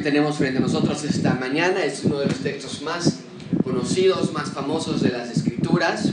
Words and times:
tenemos 0.00 0.36
frente 0.36 0.58
a 0.58 0.60
nosotros 0.60 1.04
esta 1.04 1.34
mañana 1.34 1.84
es 1.84 2.04
uno 2.04 2.18
de 2.18 2.26
los 2.26 2.38
textos 2.38 2.82
más 2.82 3.20
conocidos, 3.62 4.32
más 4.32 4.50
famosos 4.50 5.02
de 5.02 5.10
las 5.10 5.30
escrituras. 5.30 6.10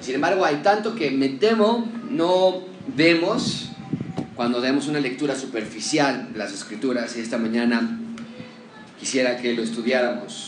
Sin 0.00 0.14
embargo, 0.14 0.44
hay 0.44 0.56
tanto 0.56 0.94
que 0.94 1.10
me 1.10 1.28
temo 1.28 1.90
no 2.10 2.62
vemos 2.96 3.68
cuando 4.34 4.60
demos 4.60 4.86
una 4.88 5.00
lectura 5.00 5.36
superficial 5.36 6.32
de 6.32 6.38
las 6.38 6.52
escrituras 6.52 7.16
y 7.16 7.20
esta 7.20 7.38
mañana 7.38 7.98
quisiera 8.98 9.36
que 9.36 9.52
lo 9.54 9.62
estudiáramos. 9.62 10.47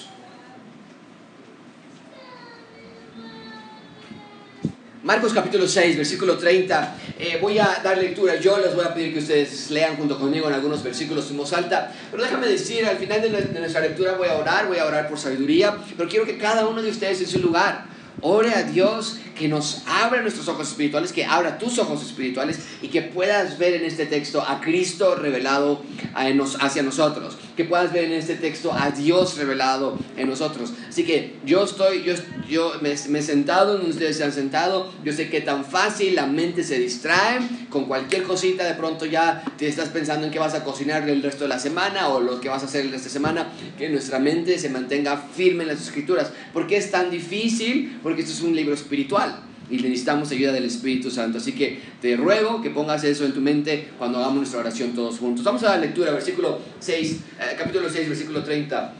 Marcos 5.11 5.33
capítulo 5.33 5.67
6, 5.67 5.97
versículo 5.97 6.39
30. 6.39 6.97
Eh, 7.19 7.39
voy 7.43 7.59
a 7.59 7.81
dar 7.83 7.99
lectura, 7.99 8.37
yo 8.37 8.57
les 8.59 8.77
voy 8.77 8.85
a 8.85 8.95
pedir 8.95 9.13
que 9.13 9.19
ustedes 9.19 9.69
lean 9.73 9.97
junto 9.97 10.17
conmigo 10.17 10.47
en 10.47 10.55
algunos 10.55 10.85
versículos 10.85 11.29
en 11.33 11.37
voz 11.37 11.53
alta, 11.53 11.93
pero 12.13 12.23
déjame 12.23 12.47
decir, 12.47 12.87
al 12.87 12.97
final 12.97 13.21
de 13.21 13.59
nuestra 13.59 13.81
lectura 13.81 14.13
voy 14.13 14.29
a 14.29 14.37
orar, 14.37 14.69
voy 14.69 14.79
a 14.79 14.85
orar 14.85 15.09
por 15.09 15.19
sabiduría, 15.19 15.77
pero 15.97 16.09
quiero 16.09 16.25
que 16.25 16.39
cada 16.39 16.65
uno 16.69 16.81
de 16.81 16.91
ustedes 16.91 17.21
en 17.23 17.27
su 17.27 17.41
lugar 17.41 17.87
ore 18.21 18.55
a 18.55 18.63
Dios 18.63 19.19
que 19.37 19.49
nos 19.49 19.83
abra 19.87 20.23
nuestros 20.23 20.47
ojos 20.47 20.69
espirituales, 20.69 21.13
que 21.13 21.25
abra 21.25 21.59
tus 21.59 21.81
ojos 21.81 22.03
espirituales 22.03 22.61
y 22.81 22.87
que 22.87 23.03
puedas 23.03 23.59
ver 23.59 23.75
en 23.75 23.85
este 23.85 24.07
texto 24.07 24.41
a 24.41 24.61
Cristo 24.61 25.17
revelado 25.17 25.83
hacia 26.15 26.85
nosotros, 26.85 27.37
que 27.61 27.69
puedas 27.69 27.93
ver 27.93 28.05
en 28.05 28.13
este 28.13 28.37
texto 28.37 28.73
a 28.73 28.91
Dios 28.91 29.37
revelado 29.37 29.99
en 30.17 30.31
nosotros. 30.31 30.73
Así 30.89 31.05
que 31.05 31.35
yo 31.45 31.65
estoy, 31.65 32.03
yo, 32.05 32.15
yo 32.49 32.73
me, 32.81 32.93
he 32.93 33.23
sentado 33.23 33.75
donde 33.75 33.91
ustedes 33.91 34.17
se 34.17 34.25
han 34.25 34.33
sentado, 34.33 34.91
yo 35.05 35.13
sé 35.13 35.29
que 35.29 35.43
tan 35.43 35.67
fácil 35.67 36.15
la 36.15 36.25
mente 36.25 36.65
se 36.65 36.79
distrae 36.79 37.41
con 37.69 37.85
cualquier 37.85 38.23
cosita, 38.23 38.65
de 38.65 38.73
pronto 38.73 39.05
ya 39.05 39.45
te 39.59 39.69
estás 39.69 39.91
pensando 39.91 40.25
en 40.25 40.33
qué 40.33 40.39
vas 40.39 40.55
a 40.55 40.65
cocinar 40.65 41.07
el 41.07 41.23
resto 41.23 41.45
de 41.45 41.49
la 41.49 41.59
semana 41.59 42.09
o 42.09 42.21
lo 42.21 42.41
que 42.41 42.49
vas 42.49 42.63
a 42.63 42.65
hacer 42.65 42.87
el 42.87 42.93
resto 42.93 43.09
de 43.09 43.13
semana, 43.13 43.49
que 43.77 43.91
nuestra 43.91 44.19
mente 44.19 44.59
se 44.59 44.71
mantenga 44.71 45.19
firme 45.19 45.65
en 45.65 45.69
las 45.69 45.83
escrituras. 45.83 46.33
¿Por 46.55 46.67
qué 46.67 46.79
es 46.79 46.91
tan 46.91 47.11
difícil? 47.11 47.99
Porque 48.03 48.23
esto 48.23 48.33
es 48.33 48.41
un 48.41 48.57
libro 48.57 48.73
espiritual 48.73 49.50
y 49.71 49.77
necesitamos 49.77 50.31
ayuda 50.33 50.53
del 50.53 50.65
Espíritu 50.65 51.11
Santo. 51.11 51.39
Así 51.39 51.53
que 51.53 51.81
te 52.01 52.17
ruego 52.17 52.61
que 52.61 52.71
pongas 52.71 53.05
eso 53.05 53.25
en 53.25 53.33
tu 53.33 53.41
mente 53.41 53.91
cuando 53.99 54.19
hagamos 54.19 54.39
nuestra 54.39 54.61
oración 54.61 54.93
todos 54.93 55.19
juntos. 55.19 55.45
Vamos 55.45 55.63
a 55.63 55.71
la 55.71 55.79
lectura, 55.79 56.13
versículo 56.13 56.59
6, 56.81 57.13
eh, 57.13 57.57
capítulo 57.57 57.89
6, 57.89 58.09
versículo 58.09 58.43
30. 58.43 58.95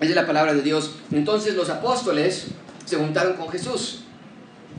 Es 0.00 0.08
de 0.08 0.14
la 0.14 0.26
palabra 0.26 0.54
de 0.54 0.62
Dios. 0.62 0.92
Entonces 1.12 1.54
los 1.54 1.68
apóstoles 1.68 2.46
se 2.84 2.96
juntaron 2.96 3.34
con 3.34 3.48
Jesús 3.50 4.00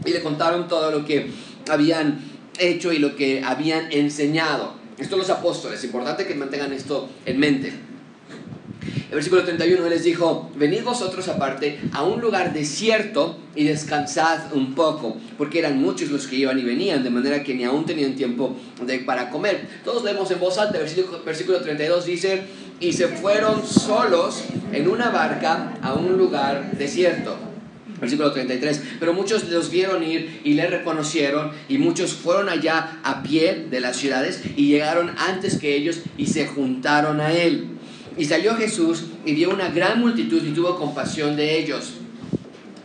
y 0.06 0.12
le 0.12 0.22
contaron 0.22 0.68
todo 0.68 0.92
lo 0.92 1.06
que 1.06 1.30
habían 1.70 2.20
hecho 2.60 2.92
y 2.92 3.00
lo 3.00 3.16
que 3.16 3.44
habían 3.44 3.92
enseñado. 3.92 4.74
Esto 4.98 5.18
los 5.18 5.30
apóstoles, 5.30 5.84
importante 5.84 6.26
que 6.26 6.36
mantengan 6.36 6.74
esto 6.74 7.10
en 7.26 7.40
mente. 7.40 7.74
El 9.14 9.18
versículo 9.18 9.44
31 9.44 9.90
les 9.90 10.04
dijo, 10.04 10.50
venid 10.56 10.82
vosotros 10.82 11.28
aparte 11.28 11.80
a 11.92 12.02
un 12.02 12.20
lugar 12.20 12.52
desierto 12.52 13.38
y 13.56 13.64
descansad 13.64 14.52
un 14.56 14.74
poco, 14.74 15.18
porque 15.38 15.60
eran 15.60 15.80
muchos 15.80 16.10
los 16.10 16.26
que 16.26 16.38
iban 16.38 16.58
y 16.58 16.64
venían, 16.64 17.04
de 17.04 17.12
manera 17.12 17.44
que 17.44 17.54
ni 17.54 17.64
aún 17.64 17.86
tenían 17.86 18.16
tiempo 18.16 18.58
de, 18.84 18.98
para 19.02 19.30
comer. 19.30 19.68
Todos 19.86 20.04
leemos 20.04 20.32
en 20.32 20.40
voz 20.40 20.58
alta, 20.58 20.80
versículo, 20.80 21.22
versículo 21.24 21.62
32 21.62 22.08
dice, 22.08 22.42
y 22.80 22.94
se 22.94 23.08
fueron 23.08 23.64
solos 23.64 24.46
en 24.72 24.88
una 24.88 25.12
barca 25.12 25.78
a 25.84 25.94
un 25.94 26.18
lugar 26.18 26.72
desierto. 26.76 27.38
Versículo 28.02 28.32
33. 28.32 28.82
Pero 29.00 29.14
muchos 29.14 29.48
los 29.48 29.70
vieron 29.70 30.02
ir 30.02 30.42
y 30.44 30.56
le 30.56 30.66
reconocieron 30.66 31.52
y 31.70 31.78
muchos 31.78 32.14
fueron 32.14 32.50
allá 32.50 33.00
a 33.04 33.22
pie 33.22 33.68
de 33.70 33.80
las 33.80 33.96
ciudades 33.96 34.42
y 34.58 34.70
llegaron 34.70 35.12
antes 35.20 35.60
que 35.60 35.76
ellos 35.76 36.00
y 36.18 36.26
se 36.26 36.48
juntaron 36.48 37.22
a 37.22 37.32
él. 37.32 37.74
Y 38.18 38.26
salió 38.26 38.56
Jesús 38.56 39.06
y 39.26 39.34
vio 39.34 39.50
una 39.50 39.70
gran 39.70 40.00
multitud 40.00 40.42
y 40.44 40.52
tuvo 40.52 40.78
compasión 40.78 41.36
de 41.36 41.58
ellos, 41.58 41.94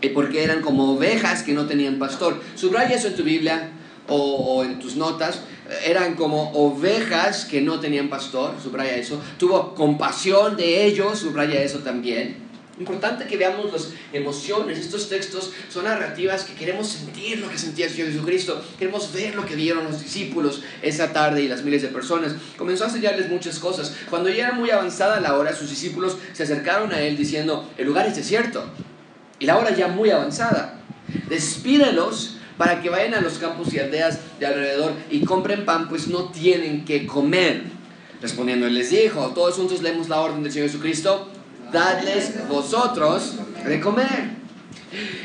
eh, 0.01 0.11
porque 0.11 0.43
eran 0.43 0.63
como 0.63 0.93
ovejas 0.93 1.43
que 1.43 1.53
no 1.53 1.67
tenían 1.67 1.99
pastor. 1.99 2.41
Subraya 2.55 2.97
eso 2.97 3.09
en 3.09 3.17
tu 3.17 3.23
Biblia 3.23 3.71
o, 4.09 4.65
en 4.65 4.79
tus 4.79 4.97
notas. 4.97 5.43
Eran 5.85 6.15
como 6.15 6.51
ovejas 6.53 7.45
que 7.45 7.61
no 7.61 7.79
tenían 7.79 8.09
pastor, 8.09 8.55
subraya 8.63 8.97
eso. 8.97 9.21
Tuvo 9.39 9.75
compasión 9.75 10.57
de 10.57 10.87
ellos, 10.87 11.19
subraya 11.19 11.63
eso 11.63 11.81
también. 11.81 12.48
Importante 12.79 13.27
que 13.27 13.37
veamos 13.37 13.73
las 13.73 13.89
emociones. 14.13 14.79
Estos 14.79 15.09
textos 15.09 15.51
son 15.69 15.85
narrativas 15.85 16.45
que 16.45 16.55
queremos 16.55 16.89
sentir 16.89 17.41
lo 17.41 17.49
que 17.49 17.59
sentía 17.59 17.87
el 17.87 17.93
Señor 17.93 18.13
Jesucristo. 18.13 18.63
Queremos 18.79 19.13
ver 19.13 19.35
lo 19.35 19.45
que 19.45 19.57
vieron 19.57 19.85
los 19.85 20.01
discípulos 20.01 20.63
esa 20.81 21.13
tarde 21.13 21.43
y 21.43 21.49
las 21.49 21.65
miles 21.65 21.83
de 21.83 21.89
personas. 21.89 22.35
Comenzó 22.57 22.85
a 22.85 22.89
enseñarles 22.89 23.29
muchas 23.29 23.59
cosas. 23.59 23.97
Cuando 24.09 24.29
ya 24.29 24.47
era 24.47 24.53
muy 24.53 24.71
avanzada 24.71 25.19
la 25.19 25.37
hora, 25.37 25.55
sus 25.57 25.71
discípulos 25.71 26.19
se 26.33 26.45
acercaron 26.45 26.93
a 26.93 27.01
él 27.01 27.17
diciendo, 27.17 27.69
el 27.77 27.87
lugar 27.87 28.07
es 28.07 28.15
desierto. 28.15 28.65
Y 29.41 29.47
la 29.47 29.59
hora 29.59 29.75
ya 29.75 29.89
muy 29.89 30.11
avanzada. 30.11 30.81
Despídelos 31.29 32.37
para 32.57 32.81
que 32.81 32.91
vayan 32.91 33.15
a 33.15 33.21
los 33.21 33.39
campos 33.39 33.73
y 33.75 33.81
aldeas 33.81 34.21
de 34.39 34.47
alrededor 34.47 34.93
y 35.11 35.25
compren 35.25 35.65
pan, 35.65 35.89
pues 35.89 36.07
no 36.07 36.31
tienen 36.31 36.85
que 36.85 37.07
comer. 37.07 37.63
Respondiendo, 38.21 38.67
él 38.67 38.75
les 38.75 38.91
dijo, 38.91 39.33
todos 39.35 39.55
juntos 39.55 39.83
leemos 39.83 40.09
la 40.09 40.21
orden 40.21 40.43
del 40.45 40.53
Señor 40.53 40.69
Jesucristo 40.69 41.29
dadles 41.73 42.49
vosotros 42.49 43.35
de 43.67 43.81
comer. 43.81 44.39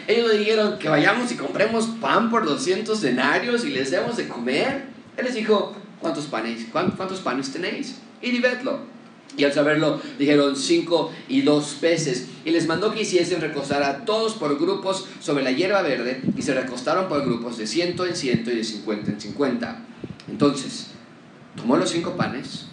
Ellos 0.07 0.27
le 0.29 0.37
dijeron 0.39 0.77
que 0.77 0.89
vayamos 0.89 1.31
y 1.31 1.35
compremos 1.35 1.87
pan 2.01 2.29
por 2.29 2.45
200 2.45 3.01
denarios 3.01 3.63
y 3.63 3.69
les 3.69 3.91
demos 3.91 4.17
de 4.17 4.27
comer. 4.27 4.85
Él 5.15 5.25
les 5.25 5.35
dijo, 5.35 5.73
¿cuántos 5.99 6.25
panes, 6.25 6.65
cuántos 6.71 7.19
panes 7.21 7.51
tenéis? 7.51 7.95
Y 8.21 8.39
vedlo. 8.39 8.79
Y 9.35 9.45
al 9.45 9.53
saberlo, 9.53 9.99
dijeron 10.19 10.55
cinco 10.55 11.11
y 11.27 11.41
dos 11.41 11.77
peces. 11.79 12.27
Y 12.45 12.51
les 12.51 12.67
mandó 12.67 12.93
que 12.93 13.01
hiciesen 13.01 13.41
recostar 13.41 13.81
a 13.81 14.05
todos 14.05 14.33
por 14.33 14.59
grupos 14.59 15.07
sobre 15.19 15.43
la 15.43 15.51
hierba 15.51 15.81
verde. 15.81 16.21
Y 16.37 16.41
se 16.41 16.53
recostaron 16.53 17.07
por 17.07 17.23
grupos 17.23 17.57
de 17.57 17.65
ciento 17.65 18.05
en 18.05 18.15
ciento 18.15 18.51
y 18.51 18.57
de 18.57 18.63
cincuenta 18.63 19.11
en 19.11 19.19
cincuenta. 19.19 19.79
Entonces, 20.29 20.87
tomó 21.55 21.77
los 21.77 21.89
cinco 21.89 22.15
panes 22.15 22.65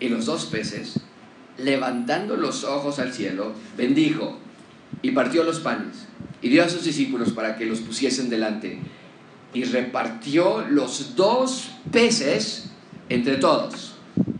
y 0.00 0.08
los 0.08 0.26
dos 0.26 0.46
peces 0.46 1.00
levantando 1.58 2.36
los 2.36 2.64
ojos 2.64 2.98
al 2.98 3.12
cielo, 3.12 3.52
bendijo 3.76 4.38
y 5.02 5.10
partió 5.10 5.44
los 5.44 5.60
panes 5.60 6.06
y 6.40 6.48
dio 6.48 6.64
a 6.64 6.68
sus 6.68 6.84
discípulos 6.84 7.32
para 7.32 7.56
que 7.56 7.66
los 7.66 7.80
pusiesen 7.80 8.30
delante 8.30 8.78
y 9.52 9.64
repartió 9.64 10.64
los 10.68 11.16
dos 11.16 11.70
peces 11.90 12.70
entre 13.08 13.36
todos. 13.36 13.94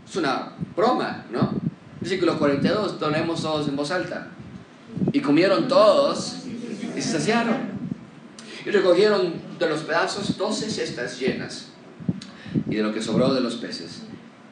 Es 0.07 0.15
una 0.15 0.53
broma, 0.75 1.25
¿no? 1.31 1.53
Versículo 1.99 2.37
42, 2.39 2.99
donemos 2.99 3.41
todos 3.41 3.67
en 3.67 3.75
voz 3.75 3.91
alta. 3.91 4.29
Y 5.11 5.19
comieron 5.19 5.67
todos 5.67 6.37
y 6.95 7.01
se 7.01 7.11
saciaron. 7.13 7.79
Y 8.65 8.69
recogieron 8.69 9.33
de 9.57 9.69
los 9.69 9.81
pedazos 9.81 10.37
doce 10.37 10.69
cestas 10.69 11.19
llenas 11.19 11.67
y 12.69 12.75
de 12.75 12.83
lo 12.83 12.93
que 12.93 13.01
sobró 13.01 13.33
de 13.33 13.41
los 13.41 13.55
peces. 13.55 14.03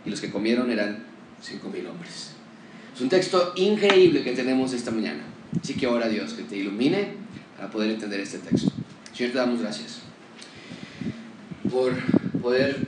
Y 0.06 0.10
los 0.10 0.20
que 0.20 0.32
comieron 0.32 0.72
eran 0.72 1.06
cinco 1.42 1.70
mil 1.70 1.88
hombres. 1.88 2.37
Es 2.98 3.02
un 3.02 3.10
texto 3.10 3.54
increíble 3.56 4.24
que 4.24 4.32
tenemos 4.32 4.74
esta 4.74 4.90
mañana. 4.90 5.22
Así 5.62 5.76
que 5.76 5.86
ora 5.86 6.08
a 6.08 6.10
Dios 6.10 6.34
que 6.34 6.42
te 6.42 6.58
ilumine 6.58 7.10
para 7.56 7.70
poder 7.70 7.92
entender 7.92 8.20
este 8.22 8.40
texto. 8.40 8.72
Señor, 9.14 9.34
te 9.34 9.38
damos 9.38 9.62
gracias 9.62 10.00
por 11.70 11.94
poder 12.42 12.88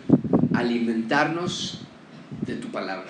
alimentarnos 0.55 1.81
de 2.41 2.55
tu 2.55 2.69
palabra. 2.69 3.05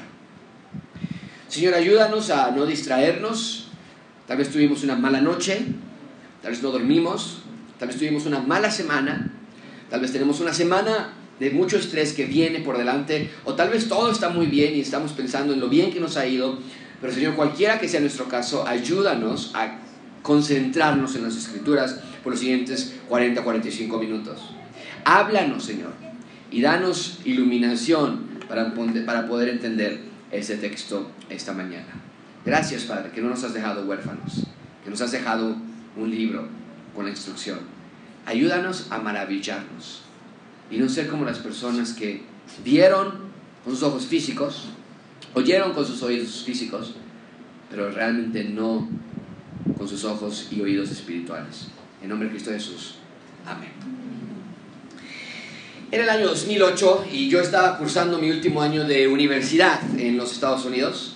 Señor, 1.47 1.73
ayúdanos 1.75 2.31
a 2.31 2.51
no 2.51 2.65
distraernos. 2.65 3.69
Tal 4.27 4.37
vez 4.37 4.49
tuvimos 4.49 4.83
una 4.83 4.97
mala 4.97 5.21
noche, 5.21 5.57
tal 6.41 6.51
vez 6.51 6.61
no 6.61 6.69
dormimos, 6.69 7.37
tal 7.79 7.87
vez 7.87 7.97
tuvimos 7.97 8.25
una 8.25 8.41
mala 8.41 8.71
semana, 8.71 9.31
tal 9.89 10.01
vez 10.01 10.11
tenemos 10.11 10.41
una 10.41 10.53
semana 10.53 11.13
de 11.39 11.49
mucho 11.51 11.77
estrés 11.77 12.11
que 12.11 12.25
viene 12.25 12.59
por 12.59 12.77
delante, 12.77 13.31
o 13.45 13.53
tal 13.53 13.69
vez 13.69 13.87
todo 13.87 14.11
está 14.11 14.27
muy 14.27 14.47
bien 14.47 14.75
y 14.75 14.81
estamos 14.81 15.13
pensando 15.13 15.53
en 15.53 15.61
lo 15.61 15.69
bien 15.69 15.93
que 15.93 16.01
nos 16.01 16.17
ha 16.17 16.27
ido, 16.27 16.59
pero 17.01 17.13
Señor, 17.13 17.35
cualquiera 17.35 17.79
que 17.79 17.87
sea 17.87 17.99
nuestro 17.99 18.27
caso, 18.27 18.67
ayúdanos 18.67 19.51
a 19.55 19.79
concentrarnos 20.21 21.15
en 21.15 21.23
las 21.23 21.35
escrituras 21.35 21.99
por 22.23 22.33
los 22.33 22.39
siguientes 22.39 22.95
40, 23.07 23.43
45 23.43 23.99
minutos. 23.99 24.51
Háblanos, 25.05 25.63
Señor, 25.63 25.93
y 26.51 26.61
danos 26.61 27.19
iluminación 27.25 28.27
para, 28.47 29.27
poder 29.27 29.49
entender 29.49 30.01
ese 30.31 30.57
texto 30.57 31.11
esta 31.29 31.53
mañana. 31.53 31.87
Gracias, 32.45 32.83
Padre, 32.83 33.11
que 33.11 33.21
no 33.21 33.29
nos 33.29 33.43
has 33.43 33.53
dejado 33.53 33.85
huérfanos, 33.85 34.45
que 34.83 34.89
nos 34.89 35.01
has 35.01 35.11
dejado 35.11 35.55
un 35.95 36.09
libro 36.09 36.47
con 36.95 37.05
la 37.05 37.11
instrucción. 37.11 37.59
Ayúdanos 38.25 38.87
a 38.89 38.97
maravillarnos 38.97 40.01
y 40.69 40.77
no 40.77 40.89
ser 40.89 41.07
como 41.07 41.25
las 41.25 41.39
personas 41.39 41.93
que 41.93 42.23
vieron 42.63 43.29
con 43.63 43.73
sus 43.73 43.83
ojos 43.83 44.05
físicos, 44.05 44.65
Oyeron 45.33 45.73
con 45.73 45.85
sus 45.85 46.01
oídos 46.03 46.43
físicos, 46.45 46.93
pero 47.69 47.91
realmente 47.91 48.43
no 48.43 48.87
con 49.77 49.87
sus 49.87 50.03
ojos 50.03 50.47
y 50.51 50.61
oídos 50.61 50.91
espirituales. 50.91 51.67
En 52.01 52.09
nombre 52.09 52.27
de 52.27 52.33
Cristo 52.33 52.51
Jesús. 52.51 52.95
Amén. 53.45 53.69
Era 55.91 56.03
el 56.03 56.09
año 56.09 56.27
2008 56.27 57.05
y 57.11 57.29
yo 57.29 57.41
estaba 57.41 57.77
cursando 57.77 58.19
mi 58.19 58.29
último 58.29 58.61
año 58.61 58.83
de 58.83 59.07
universidad 59.07 59.79
en 59.99 60.17
los 60.17 60.31
Estados 60.31 60.65
Unidos. 60.65 61.15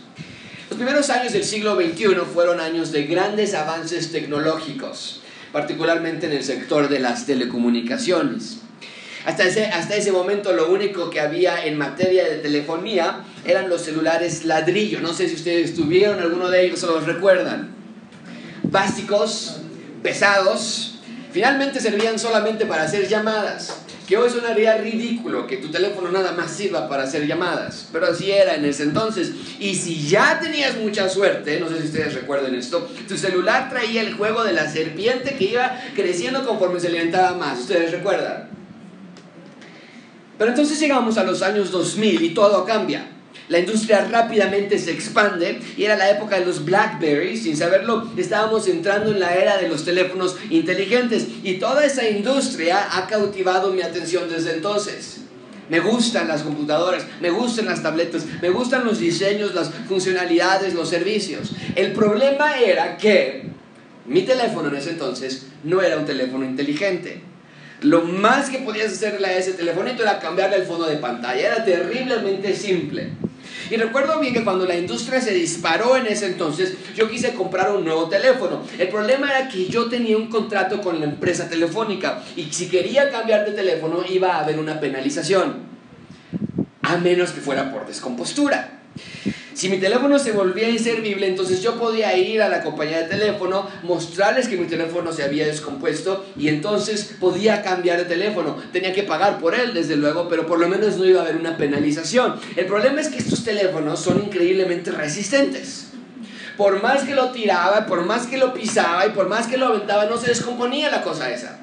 Los 0.69 0.77
primeros 0.77 1.11
años 1.11 1.33
del 1.33 1.43
siglo 1.43 1.75
XXI 1.75 2.15
fueron 2.33 2.59
años 2.59 2.91
de 2.91 3.03
grandes 3.03 3.53
avances 3.53 4.11
tecnológicos, 4.11 5.21
particularmente 5.51 6.25
en 6.25 6.31
el 6.31 6.43
sector 6.43 6.89
de 6.89 6.99
las 6.99 7.27
telecomunicaciones. 7.27 8.61
Hasta 9.25 9.43
ese, 9.43 9.65
hasta 9.65 9.95
ese 9.95 10.11
momento 10.11 10.51
lo 10.53 10.71
único 10.71 11.09
que 11.09 11.19
había 11.19 11.65
en 11.65 11.77
materia 11.77 12.25
de 12.25 12.37
telefonía 12.37 13.23
eran 13.45 13.69
los 13.69 13.81
celulares 13.81 14.45
ladrillo. 14.45 14.99
No 14.99 15.13
sé 15.13 15.29
si 15.29 15.35
ustedes 15.35 15.75
tuvieron 15.75 16.19
alguno 16.19 16.49
de 16.49 16.65
ellos 16.65 16.83
o 16.83 16.87
los 16.87 17.05
recuerdan. 17.05 17.73
Básicos, 18.63 19.57
pesados, 20.01 20.99
finalmente 21.31 21.79
servían 21.79 22.19
solamente 22.19 22.65
para 22.65 22.83
hacer 22.83 23.07
llamadas 23.07 23.83
que 24.07 24.17
hoy 24.17 24.29
sonaría 24.29 24.77
ridículo 24.77 25.47
que 25.47 25.57
tu 25.57 25.69
teléfono 25.69 26.11
nada 26.11 26.33
más 26.33 26.51
sirva 26.51 26.89
para 26.89 27.03
hacer 27.03 27.25
llamadas, 27.25 27.87
pero 27.91 28.07
así 28.07 28.31
era 28.31 28.55
en 28.55 28.65
ese 28.65 28.83
entonces. 28.83 29.31
Y 29.59 29.75
si 29.75 30.07
ya 30.07 30.39
tenías 30.39 30.75
mucha 30.77 31.07
suerte, 31.09 31.59
no 31.59 31.69
sé 31.69 31.79
si 31.79 31.87
ustedes 31.87 32.13
recuerden 32.13 32.55
esto, 32.55 32.89
tu 33.07 33.17
celular 33.17 33.69
traía 33.69 34.01
el 34.01 34.13
juego 34.13 34.43
de 34.43 34.53
la 34.53 34.69
serpiente 34.69 35.35
que 35.35 35.45
iba 35.45 35.79
creciendo 35.95 36.45
conforme 36.45 36.79
se 36.79 36.87
alimentaba 36.87 37.37
más, 37.37 37.59
¿ustedes 37.61 37.91
recuerdan? 37.91 38.49
Pero 40.37 40.51
entonces 40.51 40.79
llegamos 40.79 41.17
a 41.17 41.23
los 41.23 41.41
años 41.41 41.71
2000 41.71 42.21
y 42.21 42.29
todo 42.33 42.65
cambia. 42.65 43.09
La 43.49 43.59
industria 43.59 44.07
rápidamente 44.09 44.79
se 44.79 44.91
expande 44.91 45.59
y 45.77 45.83
era 45.83 45.97
la 45.97 46.09
época 46.09 46.39
de 46.39 46.45
los 46.45 46.63
Blackberries, 46.63 47.43
sin 47.43 47.57
saberlo, 47.57 48.09
estábamos 48.15 48.67
entrando 48.67 49.11
en 49.11 49.19
la 49.19 49.35
era 49.35 49.57
de 49.57 49.67
los 49.67 49.83
teléfonos 49.83 50.37
inteligentes 50.49 51.27
y 51.43 51.55
toda 51.55 51.85
esa 51.85 52.07
industria 52.07 52.97
ha 52.97 53.05
cautivado 53.07 53.73
mi 53.73 53.81
atención 53.81 54.29
desde 54.29 54.53
entonces. 54.53 55.17
Me 55.69 55.79
gustan 55.81 56.27
las 56.27 56.43
computadoras, 56.43 57.05
me 57.21 57.31
gustan 57.31 57.65
las 57.65 57.83
tabletas, 57.83 58.25
me 58.41 58.49
gustan 58.49 58.85
los 58.85 58.99
diseños, 58.99 59.53
las 59.53 59.71
funcionalidades, 59.87 60.73
los 60.73 60.89
servicios. 60.89 61.51
El 61.75 61.93
problema 61.93 62.59
era 62.59 62.97
que 62.97 63.49
mi 64.05 64.23
teléfono 64.23 64.69
en 64.69 64.75
ese 64.75 64.91
entonces 64.91 65.47
no 65.63 65.81
era 65.81 65.97
un 65.97 66.05
teléfono 66.05 66.45
inteligente. 66.45 67.21
Lo 67.83 68.01
más 68.01 68.49
que 68.49 68.59
podías 68.59 68.93
hacerle 68.93 69.27
a 69.27 69.37
ese 69.37 69.53
telefonito 69.53 70.03
era 70.03 70.19
cambiarle 70.19 70.55
el 70.55 70.65
fondo 70.65 70.85
de 70.85 70.95
pantalla. 70.97 71.47
Era 71.47 71.65
terriblemente 71.65 72.55
simple. 72.55 73.09
Y 73.69 73.75
recuerdo 73.75 74.19
bien 74.19 74.33
que 74.33 74.43
cuando 74.43 74.65
la 74.65 74.75
industria 74.75 75.19
se 75.19 75.33
disparó 75.33 75.97
en 75.97 76.07
ese 76.07 76.27
entonces, 76.27 76.75
yo 76.95 77.09
quise 77.09 77.33
comprar 77.33 77.75
un 77.75 77.83
nuevo 77.83 78.07
teléfono. 78.07 78.63
El 78.77 78.87
problema 78.87 79.29
era 79.29 79.49
que 79.49 79.67
yo 79.67 79.89
tenía 79.89 80.17
un 80.17 80.29
contrato 80.29 80.81
con 80.81 80.99
la 80.99 81.05
empresa 81.05 81.49
telefónica 81.49 82.23
y 82.35 82.45
si 82.51 82.69
quería 82.69 83.09
cambiar 83.09 83.45
de 83.45 83.51
teléfono 83.51 84.03
iba 84.09 84.35
a 84.35 84.43
haber 84.43 84.59
una 84.59 84.79
penalización, 84.79 85.63
a 86.81 86.97
menos 86.97 87.31
que 87.31 87.41
fuera 87.41 87.71
por 87.71 87.85
descompostura. 87.85 88.81
Si 89.53 89.69
mi 89.69 89.77
teléfono 89.77 90.17
se 90.17 90.31
volvía 90.31 90.67
inservible, 90.69 91.27
entonces 91.27 91.61
yo 91.61 91.75
podía 91.75 92.17
ir 92.17 92.41
a 92.41 92.49
la 92.49 92.63
compañía 92.63 93.03
de 93.03 93.07
teléfono, 93.07 93.69
mostrarles 93.83 94.47
que 94.47 94.57
mi 94.57 94.65
teléfono 94.65 95.13
se 95.13 95.23
había 95.23 95.45
descompuesto 95.45 96.25
y 96.35 96.47
entonces 96.47 97.15
podía 97.19 97.61
cambiar 97.61 97.99
de 97.99 98.05
teléfono. 98.05 98.57
Tenía 98.71 98.93
que 98.93 99.03
pagar 99.03 99.39
por 99.39 99.53
él, 99.53 99.73
desde 99.73 99.95
luego, 99.95 100.27
pero 100.27 100.47
por 100.47 100.59
lo 100.59 100.67
menos 100.67 100.97
no 100.97 101.05
iba 101.05 101.21
a 101.21 101.23
haber 101.23 101.35
una 101.35 101.55
penalización. 101.57 102.35
El 102.55 102.65
problema 102.65 103.01
es 103.01 103.09
que 103.09 103.19
estos 103.19 103.43
teléfonos 103.43 103.99
son 103.99 104.23
increíblemente 104.23 104.89
resistentes. 104.89 105.89
Por 106.57 106.81
más 106.81 107.03
que 107.03 107.13
lo 107.13 107.31
tiraba, 107.31 107.85
por 107.85 108.05
más 108.05 108.25
que 108.25 108.37
lo 108.37 108.53
pisaba 108.53 109.05
y 109.05 109.09
por 109.09 109.27
más 109.27 109.47
que 109.47 109.57
lo 109.57 109.67
aventaba, 109.67 110.05
no 110.05 110.17
se 110.17 110.27
descomponía 110.27 110.89
la 110.89 111.03
cosa 111.03 111.31
esa. 111.31 111.59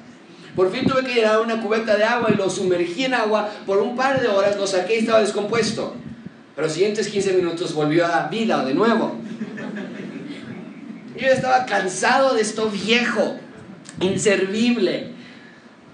Por 0.55 0.71
fin 0.71 0.85
tuve 0.85 1.03
que 1.03 1.13
llenar 1.13 1.41
una 1.41 1.61
cubeta 1.61 1.95
de 1.95 2.03
agua 2.03 2.29
y 2.33 2.37
lo 2.37 2.49
sumergí 2.49 3.05
en 3.05 3.13
agua. 3.13 3.49
Por 3.65 3.79
un 3.79 3.95
par 3.95 4.21
de 4.21 4.27
horas 4.27 4.57
lo 4.57 4.67
saqué 4.67 4.95
y 4.95 4.99
estaba 4.99 5.21
descompuesto. 5.21 5.95
Pero 6.55 6.67
los 6.67 6.73
siguientes 6.73 7.07
15 7.07 7.33
minutos 7.33 7.73
volvió 7.73 8.05
a 8.05 8.27
vida 8.27 8.63
de 8.65 8.73
nuevo. 8.73 9.15
Yo 11.17 11.27
estaba 11.27 11.65
cansado 11.65 12.33
de 12.33 12.41
esto 12.41 12.69
viejo, 12.69 13.37
inservible 13.99 15.11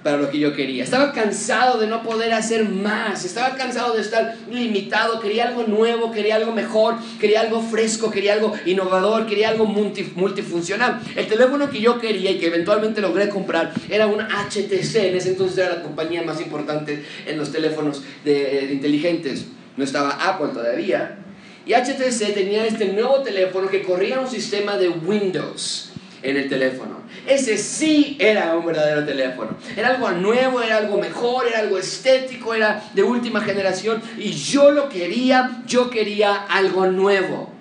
para 0.07 0.18
lo 0.18 0.30
que 0.30 0.39
yo 0.39 0.56
quería. 0.56 0.86
Estaba 0.86 1.12
cansado 1.12 1.80
de 1.80 1.88
no 1.88 2.01
poder 2.01 2.31
hacer 2.33 2.68
más. 2.69 3.25
Estaba 3.25 3.56
cansado 3.56 3.94
de 3.94 4.01
estar 4.01 4.38
limitado. 4.50 5.19
Quería 5.19 5.50
algo 5.50 5.63
nuevo, 5.63 6.12
quería 6.12 6.38
algo 6.38 6.54
mejor, 6.54 6.95
quería 7.19 7.42
algo 7.42 7.62
fresco, 7.62 8.10
quería 8.10 8.33
algo 8.33 8.53
innovador, 8.65 9.25
quería 9.25 9.50
algo 9.50 9.65
multifuncional. 9.65 11.01
El 11.15 11.27
teléfono 11.27 11.69
que 11.69 11.81
yo 11.81 12.00
quería 12.00 12.31
y 12.31 12.38
que 12.38 12.48
eventualmente 12.48 13.01
logré 13.01 13.27
comprar 13.27 13.74
era 13.89 14.07
un 14.07 14.21
HTC. 14.21 14.95
En 14.95 15.18
ese 15.18 15.30
entonces 15.31 15.57
era 15.57 15.75
la 15.75 15.83
compañía 15.83 16.21
más 16.21 16.39
importante 16.39 17.03
en 17.25 17.38
los 17.38 17.51
teléfonos 17.51 18.01
de, 18.24 18.69
inteligentes 18.71 19.48
no 19.77 19.83
estaba 19.83 20.09
Apple 20.09 20.50
todavía. 20.53 21.19
Y 21.65 21.74
HTC 21.74 22.33
tenía 22.33 22.65
este 22.65 22.85
nuevo 22.94 23.21
teléfono 23.21 23.69
que 23.69 23.83
corría 23.83 24.19
un 24.19 24.29
sistema 24.29 24.77
de 24.77 24.89
Windows 24.89 25.91
en 26.21 26.38
el 26.38 26.50
teléfono. 26.50 26.97
Ese 27.27 27.57
sí 27.57 28.18
era 28.19 28.56
un 28.56 28.65
verdadero 28.65 29.06
teléfono. 29.06 29.51
Era 29.75 29.89
algo 29.89 30.12
nuevo, 30.12 30.62
era 30.62 30.77
algo 30.77 30.97
mejor, 30.97 31.47
era 31.47 31.59
algo 31.59 31.77
estético, 31.77 32.53
era 32.53 32.89
de 32.94 33.03
última 33.03 33.41
generación. 33.41 34.01
Y 34.18 34.31
yo 34.31 34.71
lo 34.71 34.89
quería, 34.89 35.62
yo 35.68 35.89
quería 35.89 36.35
algo 36.35 36.88
nuevo. 36.88 37.56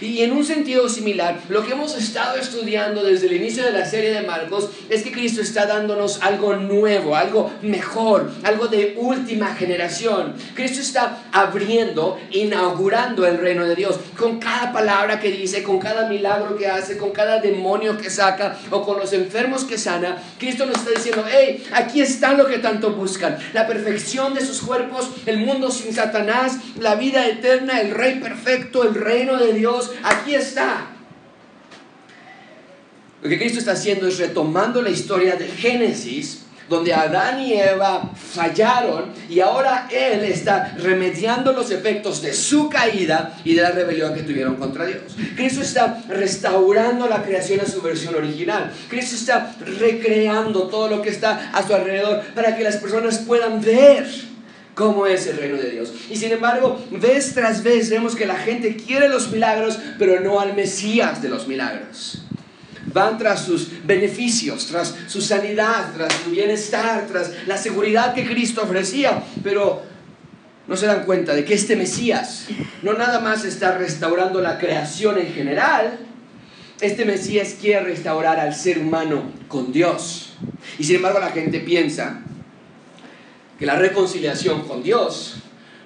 Y 0.00 0.22
en 0.22 0.32
un 0.32 0.44
sentido 0.44 0.88
similar, 0.88 1.40
lo 1.48 1.64
que 1.64 1.72
hemos 1.72 1.96
estado 1.96 2.36
estudiando 2.36 3.02
desde 3.02 3.26
el 3.26 3.34
inicio 3.34 3.64
de 3.64 3.72
la 3.72 3.86
serie 3.86 4.12
de 4.12 4.22
Marcos 4.22 4.70
es 4.88 5.02
que 5.02 5.12
Cristo 5.12 5.40
está 5.40 5.66
dándonos 5.66 6.20
algo 6.22 6.54
nuevo, 6.56 7.16
algo 7.16 7.52
mejor, 7.62 8.30
algo 8.42 8.68
de 8.68 8.94
última 8.98 9.54
generación. 9.54 10.34
Cristo 10.54 10.80
está 10.80 11.24
abriendo, 11.32 12.18
inaugurando 12.30 13.26
el 13.26 13.38
reino 13.38 13.64
de 13.66 13.74
Dios 13.74 13.98
con 14.16 14.38
cada 14.38 14.72
palabra 14.72 15.20
que 15.20 15.30
dice, 15.30 15.62
con 15.62 15.78
cada 15.78 16.08
milagro 16.08 16.56
que 16.56 16.68
hace, 16.68 16.96
con 16.96 17.10
cada 17.12 17.40
demonio 17.40 17.96
que 17.98 18.10
saca 18.10 18.58
o 18.70 18.82
con 18.82 18.98
los 18.98 19.12
enfermos 19.12 19.64
que 19.64 19.78
sana. 19.78 20.22
Cristo 20.38 20.66
nos 20.66 20.76
está 20.76 20.90
diciendo, 20.90 21.24
hey, 21.30 21.64
aquí 21.72 22.00
está 22.00 22.34
lo 22.34 22.46
que 22.46 22.58
tanto 22.58 22.92
buscan, 22.92 23.38
la 23.52 23.66
perfección 23.66 24.34
de 24.34 24.44
sus 24.44 24.60
cuerpos, 24.60 25.10
el 25.26 25.38
mundo 25.38 25.70
sin 25.70 25.92
Satanás, 25.92 26.58
la 26.80 26.94
vida 26.94 27.26
eterna, 27.26 27.80
el 27.80 27.90
rey 27.90 28.20
perfecto, 28.20 28.82
el 28.82 28.94
reino 28.94 29.36
de 29.38 29.52
Dios 29.52 29.73
aquí 30.02 30.34
está. 30.34 30.88
Lo 33.22 33.28
que 33.28 33.38
Cristo 33.38 33.58
está 33.58 33.72
haciendo 33.72 34.06
es 34.06 34.18
retomando 34.18 34.82
la 34.82 34.90
historia 34.90 35.36
de 35.36 35.46
Génesis, 35.46 36.42
donde 36.68 36.92
Adán 36.92 37.40
y 37.40 37.54
Eva 37.54 38.10
fallaron 38.14 39.12
y 39.28 39.40
ahora 39.40 39.88
Él 39.90 40.24
está 40.24 40.74
remediando 40.78 41.52
los 41.52 41.70
efectos 41.70 42.22
de 42.22 42.32
su 42.32 42.68
caída 42.68 43.38
y 43.44 43.54
de 43.54 43.62
la 43.62 43.70
rebelión 43.70 44.14
que 44.14 44.22
tuvieron 44.22 44.56
contra 44.56 44.86
Dios. 44.86 45.16
Cristo 45.36 45.62
está 45.62 46.02
restaurando 46.08 47.08
la 47.08 47.22
creación 47.22 47.60
a 47.60 47.66
su 47.66 47.80
versión 47.80 48.14
original. 48.14 48.72
Cristo 48.88 49.16
está 49.16 49.54
recreando 49.78 50.68
todo 50.68 50.88
lo 50.88 51.02
que 51.02 51.10
está 51.10 51.50
a 51.52 51.66
su 51.66 51.74
alrededor 51.74 52.22
para 52.34 52.56
que 52.56 52.64
las 52.64 52.76
personas 52.76 53.18
puedan 53.18 53.60
ver 53.60 54.06
cómo 54.74 55.06
es 55.06 55.26
el 55.26 55.36
reino 55.36 55.56
de 55.56 55.70
Dios. 55.70 55.92
Y 56.10 56.16
sin 56.16 56.32
embargo, 56.32 56.84
vez 56.90 57.32
tras 57.34 57.62
vez 57.62 57.90
vemos 57.90 58.14
que 58.14 58.26
la 58.26 58.36
gente 58.36 58.76
quiere 58.76 59.08
los 59.08 59.30
milagros, 59.30 59.78
pero 59.98 60.20
no 60.20 60.40
al 60.40 60.54
Mesías 60.54 61.22
de 61.22 61.28
los 61.28 61.46
milagros. 61.46 62.22
Van 62.92 63.16
tras 63.18 63.44
sus 63.44 63.84
beneficios, 63.84 64.66
tras 64.66 64.94
su 65.06 65.20
sanidad, 65.20 65.92
tras 65.96 66.12
su 66.24 66.30
bienestar, 66.30 67.06
tras 67.06 67.30
la 67.46 67.56
seguridad 67.56 68.14
que 68.14 68.26
Cristo 68.26 68.62
ofrecía, 68.62 69.22
pero 69.42 69.82
no 70.66 70.76
se 70.76 70.86
dan 70.86 71.04
cuenta 71.04 71.34
de 71.34 71.44
que 71.44 71.54
este 71.54 71.76
Mesías 71.76 72.46
no 72.82 72.94
nada 72.94 73.20
más 73.20 73.44
está 73.44 73.76
restaurando 73.78 74.40
la 74.40 74.58
creación 74.58 75.18
en 75.18 75.32
general, 75.32 75.98
este 76.80 77.04
Mesías 77.04 77.56
quiere 77.60 77.84
restaurar 77.84 78.40
al 78.40 78.54
ser 78.54 78.78
humano 78.78 79.30
con 79.48 79.72
Dios. 79.72 80.34
Y 80.78 80.84
sin 80.84 80.96
embargo 80.96 81.20
la 81.20 81.30
gente 81.30 81.60
piensa 81.60 82.20
que 83.58 83.66
la 83.66 83.76
reconciliación 83.76 84.62
con 84.62 84.82
Dios 84.82 85.36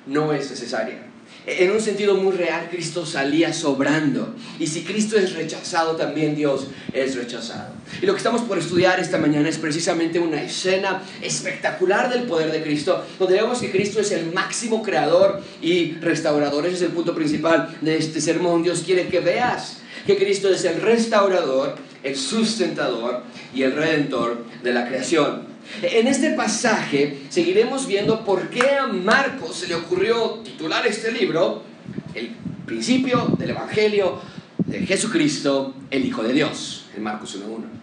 no 0.06 0.32
es 0.32 0.50
necesaria. 0.50 1.08
En 1.50 1.70
un 1.70 1.80
sentido 1.80 2.14
muy 2.14 2.32
real, 2.32 2.68
Cristo 2.70 3.06
salía 3.06 3.54
sobrando. 3.54 4.34
Y 4.58 4.66
si 4.66 4.82
Cristo 4.82 5.16
es 5.16 5.32
rechazado, 5.34 5.96
también 5.96 6.36
Dios 6.36 6.66
es 6.92 7.16
rechazado. 7.16 7.72
Y 8.02 8.06
lo 8.06 8.12
que 8.12 8.18
estamos 8.18 8.42
por 8.42 8.58
estudiar 8.58 9.00
esta 9.00 9.16
mañana 9.16 9.48
es 9.48 9.56
precisamente 9.56 10.18
una 10.18 10.42
escena 10.42 11.02
espectacular 11.22 12.10
del 12.12 12.24
poder 12.24 12.52
de 12.52 12.62
Cristo, 12.62 13.02
donde 13.18 13.36
vemos 13.36 13.60
que 13.60 13.70
Cristo 13.70 14.00
es 14.00 14.12
el 14.12 14.30
máximo 14.30 14.82
creador 14.82 15.42
y 15.62 15.92
restaurador. 15.94 16.66
Ese 16.66 16.76
es 16.76 16.82
el 16.82 16.90
punto 16.90 17.14
principal 17.14 17.74
de 17.80 17.96
este 17.96 18.20
sermón. 18.20 18.62
Dios 18.62 18.82
quiere 18.84 19.08
que 19.08 19.20
veas 19.20 19.78
que 20.06 20.18
Cristo 20.18 20.50
es 20.50 20.64
el 20.64 20.82
restaurador, 20.82 21.76
el 22.02 22.14
sustentador 22.14 23.22
y 23.54 23.62
el 23.62 23.72
redentor 23.72 24.44
de 24.62 24.72
la 24.74 24.86
creación. 24.86 25.47
En 25.82 26.06
este 26.08 26.30
pasaje 26.30 27.20
seguiremos 27.28 27.86
viendo 27.86 28.24
por 28.24 28.48
qué 28.50 28.76
a 28.76 28.86
Marcos 28.86 29.56
se 29.56 29.68
le 29.68 29.74
ocurrió 29.74 30.40
titular 30.44 30.86
este 30.86 31.12
libro 31.12 31.62
El 32.14 32.30
principio 32.66 33.26
del 33.38 33.50
Evangelio 33.50 34.20
de 34.66 34.86
Jesucristo, 34.86 35.74
el 35.90 36.04
Hijo 36.04 36.22
de 36.22 36.32
Dios, 36.32 36.86
en 36.96 37.02
Marcos 37.02 37.38
1.1. 37.38 37.78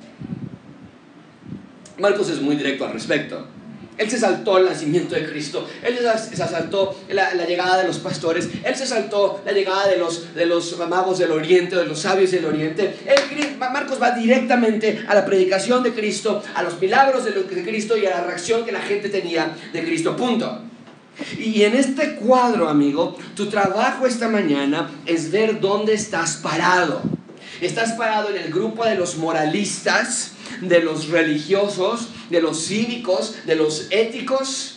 Marcos 2.00 2.30
es 2.30 2.42
muy 2.42 2.56
directo 2.58 2.86
al 2.86 2.94
respecto. 2.94 3.48
Él 3.98 4.10
se 4.10 4.20
saltó 4.20 4.58
el 4.58 4.66
nacimiento 4.66 5.16
de 5.16 5.26
Cristo. 5.30 5.68
Él 5.84 5.98
se 5.98 6.36
saltó 6.36 6.96
la, 7.10 7.34
llegada 7.46 7.78
de 7.78 7.88
los 7.88 8.00
pastores. 8.00 8.50
Él 8.64 8.76
se 8.76 8.86
saltó 8.86 9.42
la 9.46 9.52
llegada 9.52 9.88
de 9.88 9.98
los, 9.98 10.34
de 10.36 10.46
los 10.46 10.78
magos 10.90 11.20
del 11.20 11.32
oriente, 11.32 11.76
de 11.76 11.86
los 11.86 12.00
sabios 12.00 12.32
del 12.32 12.46
oriente. 12.46 12.96
Marcos 13.58 14.02
va 14.02 14.12
directamente 14.12 15.06
a 15.08 15.16
la 15.16 15.26
predicación 15.26 15.84
de 15.84 15.94
Cristo, 15.94 16.44
a 16.54 16.64
los 16.64 16.80
milagros 16.80 17.26
de, 17.26 17.32
de 17.32 17.64
Cristo 17.64 17.98
y 17.98 18.06
a 18.06 18.12
la 18.12 18.24
reacción 18.24 18.66
que 18.66 18.72
la 18.72 18.82
gente 18.82 19.10
tenía 19.10 19.56
de 19.72 19.84
Cristo. 19.84 20.16
Punto. 20.16 20.62
Y 21.38 21.64
en 21.64 21.76
este 21.76 22.16
cuadro, 22.16 22.68
amigo, 22.68 23.18
tu 23.36 23.48
trabajo 23.48 24.06
esta 24.06 24.28
mañana 24.28 24.90
es 25.06 25.32
ver 25.32 25.60
dónde 25.62 25.94
estás 25.94 26.38
parado. 26.38 27.02
Estás 27.62 27.94
parado 27.94 28.30
en 28.30 28.38
el 28.38 28.52
grupo 28.52 28.86
de 28.86 28.96
los 28.96 29.18
moralistas, 29.18 30.32
de 30.62 30.82
los 30.82 31.10
religiosos, 31.10 32.10
de 32.30 32.42
los 32.42 32.66
cívicos, 32.66 33.36
de 33.46 33.56
los 33.56 33.88
éticos? 33.92 34.72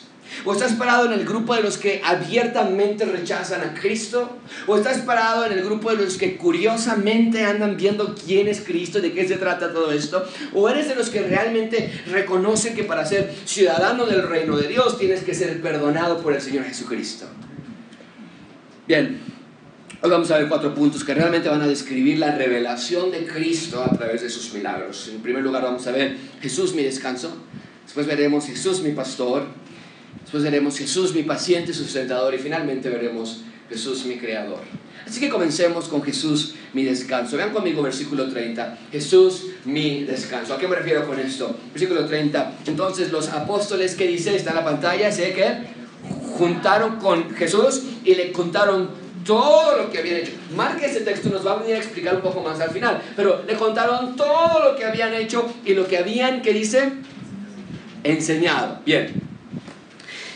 ¿O 0.44 0.52
estás 0.52 0.74
parado 0.74 1.06
en 1.06 1.12
el 1.12 1.24
grupo 1.24 1.54
de 1.54 1.62
los 1.62 1.78
que 1.78 2.00
abiertamente 2.04 3.04
rechazan 3.04 3.62
a 3.62 3.74
Cristo? 3.74 4.38
¿O 4.66 4.76
estás 4.76 4.98
parado 4.98 5.44
en 5.46 5.52
el 5.52 5.64
grupo 5.64 5.90
de 5.90 6.04
los 6.04 6.16
que 6.16 6.36
curiosamente 6.36 7.44
andan 7.44 7.76
viendo 7.76 8.14
quién 8.14 8.46
es 8.46 8.60
Cristo 8.60 9.00
de 9.00 9.12
qué 9.12 9.26
se 9.26 9.36
trata 9.36 9.72
todo 9.72 9.90
esto? 9.90 10.28
¿O 10.52 10.68
eres 10.68 10.88
de 10.88 10.94
los 10.94 11.10
que 11.10 11.22
realmente 11.22 11.90
reconocen 12.10 12.76
que 12.76 12.84
para 12.84 13.04
ser 13.04 13.34
ciudadano 13.46 14.06
del 14.06 14.22
reino 14.22 14.56
de 14.56 14.68
Dios 14.68 14.98
tienes 14.98 15.22
que 15.22 15.34
ser 15.34 15.60
perdonado 15.62 16.22
por 16.22 16.34
el 16.34 16.40
Señor 16.40 16.64
Jesucristo? 16.64 17.26
Bien, 18.86 19.20
Hoy 20.00 20.10
vamos 20.10 20.30
a 20.30 20.38
ver 20.38 20.48
cuatro 20.48 20.72
puntos 20.76 21.02
que 21.02 21.12
realmente 21.12 21.48
van 21.48 21.60
a 21.60 21.66
describir 21.66 22.20
la 22.20 22.30
revelación 22.30 23.10
de 23.10 23.26
Cristo 23.26 23.82
a 23.82 23.90
través 23.90 24.22
de 24.22 24.30
sus 24.30 24.54
milagros. 24.54 25.10
En 25.12 25.20
primer 25.20 25.42
lugar 25.42 25.64
vamos 25.64 25.88
a 25.88 25.90
ver 25.90 26.16
Jesús 26.40 26.72
mi 26.72 26.84
descanso, 26.84 27.36
después 27.84 28.06
veremos 28.06 28.46
Jesús 28.46 28.80
mi 28.80 28.92
pastor, 28.92 29.46
después 30.22 30.44
veremos 30.44 30.78
Jesús 30.78 31.12
mi 31.16 31.24
paciente 31.24 31.74
sustentador 31.74 32.32
y 32.32 32.38
finalmente 32.38 32.88
veremos 32.88 33.40
Jesús 33.68 34.04
mi 34.04 34.18
creador. 34.18 34.60
Así 35.04 35.18
que 35.18 35.28
comencemos 35.28 35.88
con 35.88 36.00
Jesús 36.04 36.54
mi 36.74 36.84
descanso. 36.84 37.36
Vean 37.36 37.50
conmigo 37.50 37.82
versículo 37.82 38.28
30. 38.28 38.78
Jesús 38.92 39.46
mi 39.64 40.04
descanso. 40.04 40.54
¿A 40.54 40.58
qué 40.58 40.68
me 40.68 40.76
refiero 40.76 41.08
con 41.08 41.18
esto? 41.18 41.56
Versículo 41.72 42.06
30. 42.06 42.58
Entonces 42.66 43.10
los 43.10 43.30
apóstoles 43.30 43.96
que 43.96 44.06
dice, 44.06 44.36
está 44.36 44.50
en 44.50 44.56
la 44.56 44.64
pantalla, 44.64 45.10
sé 45.10 45.32
que 45.32 45.76
juntaron 46.36 47.00
con 47.00 47.34
Jesús 47.34 47.82
y 48.04 48.14
le 48.14 48.30
contaron 48.30 49.07
todo 49.28 49.76
lo 49.76 49.90
que 49.90 49.98
habían 49.98 50.16
hecho. 50.16 50.32
Marque 50.56 50.86
ese 50.86 51.02
texto, 51.02 51.28
nos 51.28 51.46
va 51.46 51.52
a 51.52 51.56
venir 51.56 51.74
a 51.74 51.78
explicar 51.78 52.16
un 52.16 52.22
poco 52.22 52.40
más 52.40 52.58
al 52.60 52.70
final. 52.70 53.02
Pero 53.14 53.44
le 53.46 53.54
contaron 53.56 54.16
todo 54.16 54.70
lo 54.70 54.74
que 54.74 54.86
habían 54.86 55.12
hecho 55.12 55.46
y 55.66 55.74
lo 55.74 55.86
que 55.86 55.98
habían, 55.98 56.40
¿qué 56.40 56.54
dice? 56.54 56.92
Enseñado. 58.04 58.80
Bien. 58.86 59.27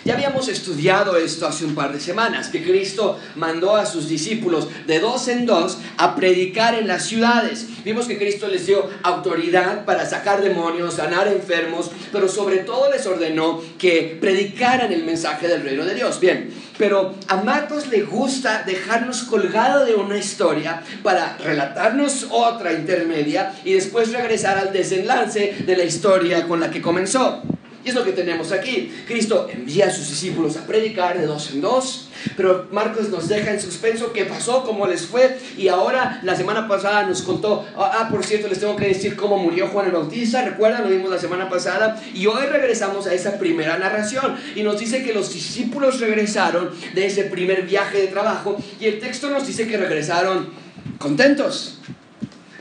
Ya 0.04 0.14
habíamos 0.14 0.48
estudiado 0.48 1.16
esto 1.16 1.46
hace 1.46 1.64
un 1.64 1.76
par 1.76 1.92
de 1.92 2.00
semanas, 2.00 2.48
que 2.48 2.64
Cristo 2.64 3.20
mandó 3.36 3.76
a 3.76 3.86
sus 3.86 4.08
discípulos 4.08 4.66
de 4.88 4.98
dos 4.98 5.28
en 5.28 5.46
dos 5.46 5.78
a 5.96 6.16
predicar 6.16 6.74
en 6.74 6.88
las 6.88 7.04
ciudades. 7.04 7.68
Vimos 7.84 8.06
que 8.06 8.18
Cristo 8.18 8.48
les 8.48 8.66
dio 8.66 8.90
autoridad 9.04 9.84
para 9.84 10.04
sacar 10.04 10.42
demonios, 10.42 10.94
sanar 10.94 11.28
enfermos, 11.28 11.92
pero 12.10 12.28
sobre 12.28 12.58
todo 12.58 12.90
les 12.90 13.06
ordenó 13.06 13.62
que 13.78 14.18
predicaran 14.20 14.92
el 14.92 15.04
mensaje 15.04 15.46
del 15.46 15.62
reino 15.62 15.84
de 15.84 15.94
Dios. 15.94 16.18
Bien, 16.18 16.50
pero 16.78 17.14
a 17.28 17.36
Marcos 17.36 17.86
le 17.86 18.02
gusta 18.02 18.64
dejarnos 18.66 19.22
colgado 19.22 19.84
de 19.84 19.94
una 19.94 20.18
historia 20.18 20.82
para 21.04 21.36
relatarnos 21.36 22.26
otra 22.30 22.72
intermedia 22.72 23.54
y 23.64 23.74
después 23.74 24.12
regresar 24.12 24.58
al 24.58 24.72
desenlace 24.72 25.62
de 25.64 25.76
la 25.76 25.84
historia 25.84 26.48
con 26.48 26.58
la 26.58 26.72
que 26.72 26.82
comenzó. 26.82 27.40
Y 27.84 27.88
es 27.88 27.94
lo 27.94 28.04
que 28.04 28.12
tenemos 28.12 28.52
aquí. 28.52 28.92
Cristo 29.06 29.48
envía 29.52 29.86
a 29.86 29.90
sus 29.90 30.08
discípulos 30.08 30.56
a 30.56 30.66
predicar 30.66 31.18
de 31.18 31.26
dos 31.26 31.50
en 31.50 31.60
dos, 31.60 32.08
pero 32.36 32.68
Marcos 32.70 33.08
nos 33.08 33.28
deja 33.28 33.52
en 33.52 33.60
suspenso 33.60 34.12
qué 34.12 34.24
pasó, 34.24 34.64
cómo 34.64 34.86
les 34.86 35.06
fue, 35.06 35.38
y 35.56 35.68
ahora 35.68 36.20
la 36.22 36.36
semana 36.36 36.68
pasada 36.68 37.04
nos 37.04 37.22
contó, 37.22 37.66
ah, 37.76 38.00
ah, 38.00 38.08
por 38.10 38.24
cierto, 38.24 38.48
les 38.48 38.60
tengo 38.60 38.76
que 38.76 38.86
decir 38.86 39.16
cómo 39.16 39.36
murió 39.36 39.68
Juan 39.68 39.86
el 39.86 39.92
Bautista, 39.92 40.42
recuerdan, 40.42 40.84
lo 40.84 40.90
vimos 40.90 41.10
la 41.10 41.18
semana 41.18 41.48
pasada, 41.48 42.00
y 42.14 42.26
hoy 42.26 42.46
regresamos 42.46 43.06
a 43.06 43.14
esa 43.14 43.38
primera 43.38 43.78
narración, 43.78 44.36
y 44.54 44.62
nos 44.62 44.78
dice 44.78 45.02
que 45.02 45.12
los 45.12 45.32
discípulos 45.32 46.00
regresaron 46.00 46.70
de 46.94 47.06
ese 47.06 47.24
primer 47.24 47.62
viaje 47.62 47.98
de 47.98 48.06
trabajo, 48.08 48.56
y 48.80 48.86
el 48.86 49.00
texto 49.00 49.30
nos 49.30 49.46
dice 49.46 49.66
que 49.66 49.76
regresaron 49.76 50.50
contentos. 50.98 51.78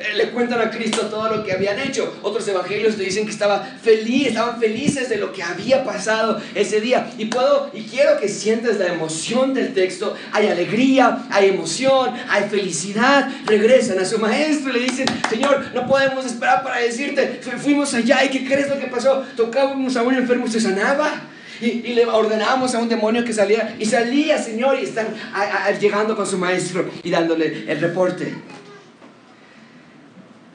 Eh, 0.02 0.16
le 0.16 0.30
cuentan 0.30 0.62
a 0.62 0.72
Cristo 0.72 1.08
todo 1.08 1.36
lo 1.36 1.44
que 1.44 1.52
habían 1.52 1.80
hecho. 1.80 2.18
Otros 2.22 2.48
evangelios 2.48 2.96
te 2.96 3.04
dicen 3.04 3.26
que 3.26 3.32
estaba 3.32 3.60
feliz, 3.60 4.28
estaban 4.28 4.60
felices 4.60 5.10
de 5.10 5.18
lo 5.18 5.32
que 5.32 5.44
había 5.44 5.84
pasado 5.84 6.42
ese 6.56 6.82
día. 6.82 7.12
Y 7.18 7.26
puedo 7.26 7.70
y 7.74 7.84
quiero 7.84 8.20
que 8.20 8.28
sientas 8.28 8.78
la 8.78 8.88
emoción 8.88 9.54
del 9.54 9.74
texto. 9.74 10.16
Hay 10.32 10.48
alegría, 10.48 11.26
hay 11.30 11.50
emoción, 11.50 12.14
hay 12.30 12.50
felicidad. 12.50 13.30
Regresan 13.46 14.00
a 14.00 14.06
su 14.06 14.18
maestro 14.18 14.72
y 14.72 14.80
le 14.80 14.80
dicen, 14.86 15.06
Señor, 15.30 15.66
no 15.74 15.86
podemos 15.88 16.26
esperar 16.26 16.64
para 16.64 16.78
decirte, 16.78 17.42
fuimos 17.58 17.94
allá 17.94 18.24
y 18.24 18.30
¿qué 18.30 18.46
crees 18.46 18.70
lo 18.70 18.80
que 18.80 18.88
pasó? 18.88 19.24
Tocábamos 19.36 19.96
a 19.98 20.04
un 20.04 20.16
enfermo 20.16 20.48
y 20.48 20.52
se 20.52 20.60
sanaba. 20.62 21.12
Y, 21.62 21.94
le 21.94 22.06
ordenábamos 22.08 22.74
a 22.74 22.80
un 22.80 22.90
demonio 22.90 23.24
que 23.24 23.34
salía 23.34 23.76
y 23.78 23.86
salía, 23.86 24.40
Señor, 24.40 24.80
y 24.80 24.86
están 24.86 25.06
llegando 25.80 26.16
con 26.16 26.26
su 26.26 26.40
maestro 26.40 26.90
y 27.04 27.12
dándole 27.12 27.66
el 27.68 27.80
reporte. 27.80 28.34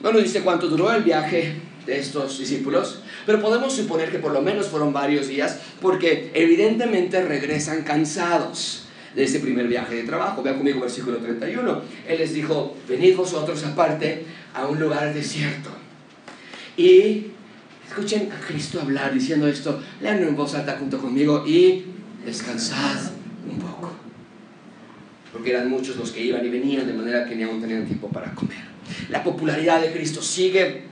No 0.03 0.13
nos 0.13 0.23
dice 0.23 0.43
cuánto 0.43 0.69
duró 0.69 0.93
el 0.93 1.03
viaje 1.03 1.55
de 1.87 1.99
estos 1.99 2.39
discípulos, 2.39 3.01
pero 3.25 3.41
podemos 3.41 3.73
suponer 3.73 4.11
que 4.11 4.19
por 4.19 4.33
lo 4.33 4.43
menos 4.43 4.67
fueron 4.67 4.93
varios 4.93 5.29
días, 5.29 5.61
porque 5.81 6.31
evidentemente 6.35 7.23
regresan 7.23 7.83
cansados 7.83 8.87
de 9.15 9.25
ese 9.25 9.41
primer 9.41 9.67
viaje 9.67 9.95
de 9.95 10.03
trabajo. 10.03 10.43
Vean 10.43 10.57
conmigo 10.57 10.81
versículo 10.81 11.17
31. 11.17 11.81
Él 12.07 12.19
les 12.19 12.35
dijo, 12.35 12.77
venid 12.89 13.17
vosotros 13.17 13.65
aparte 13.65 14.25
a 14.55 14.67
un 14.67 14.79
lugar 14.79 15.15
desierto. 15.15 15.71
Y 16.77 17.29
escuchen 17.89 18.31
a 18.31 18.47
Cristo 18.47 18.81
hablar 18.81 19.15
diciendo 19.15 19.49
esto, 19.49 19.81
leanlo 20.03 20.29
en 20.29 20.37
voz 20.37 20.55
alta 20.55 20.77
junto 20.79 20.99
conmigo 20.99 21.45
y 21.47 21.85
descansad 22.25 23.13
un 23.51 23.59
poco. 23.59 23.93
Porque 25.33 25.51
eran 25.51 25.71
muchos 25.71 25.97
los 25.97 26.13
que 26.13 26.23
iban 26.23 26.45
y 26.45 26.51
venían, 26.51 26.87
de 26.87 26.93
manera 26.93 27.27
que 27.27 27.35
ni 27.35 27.43
aún 27.43 27.61
tenían 27.61 27.87
tiempo 27.87 28.09
para 28.09 28.35
comer. 28.35 28.76
La 29.09 29.23
popularidad 29.23 29.81
de 29.81 29.93
Cristo 29.93 30.23
sigue 30.23 30.87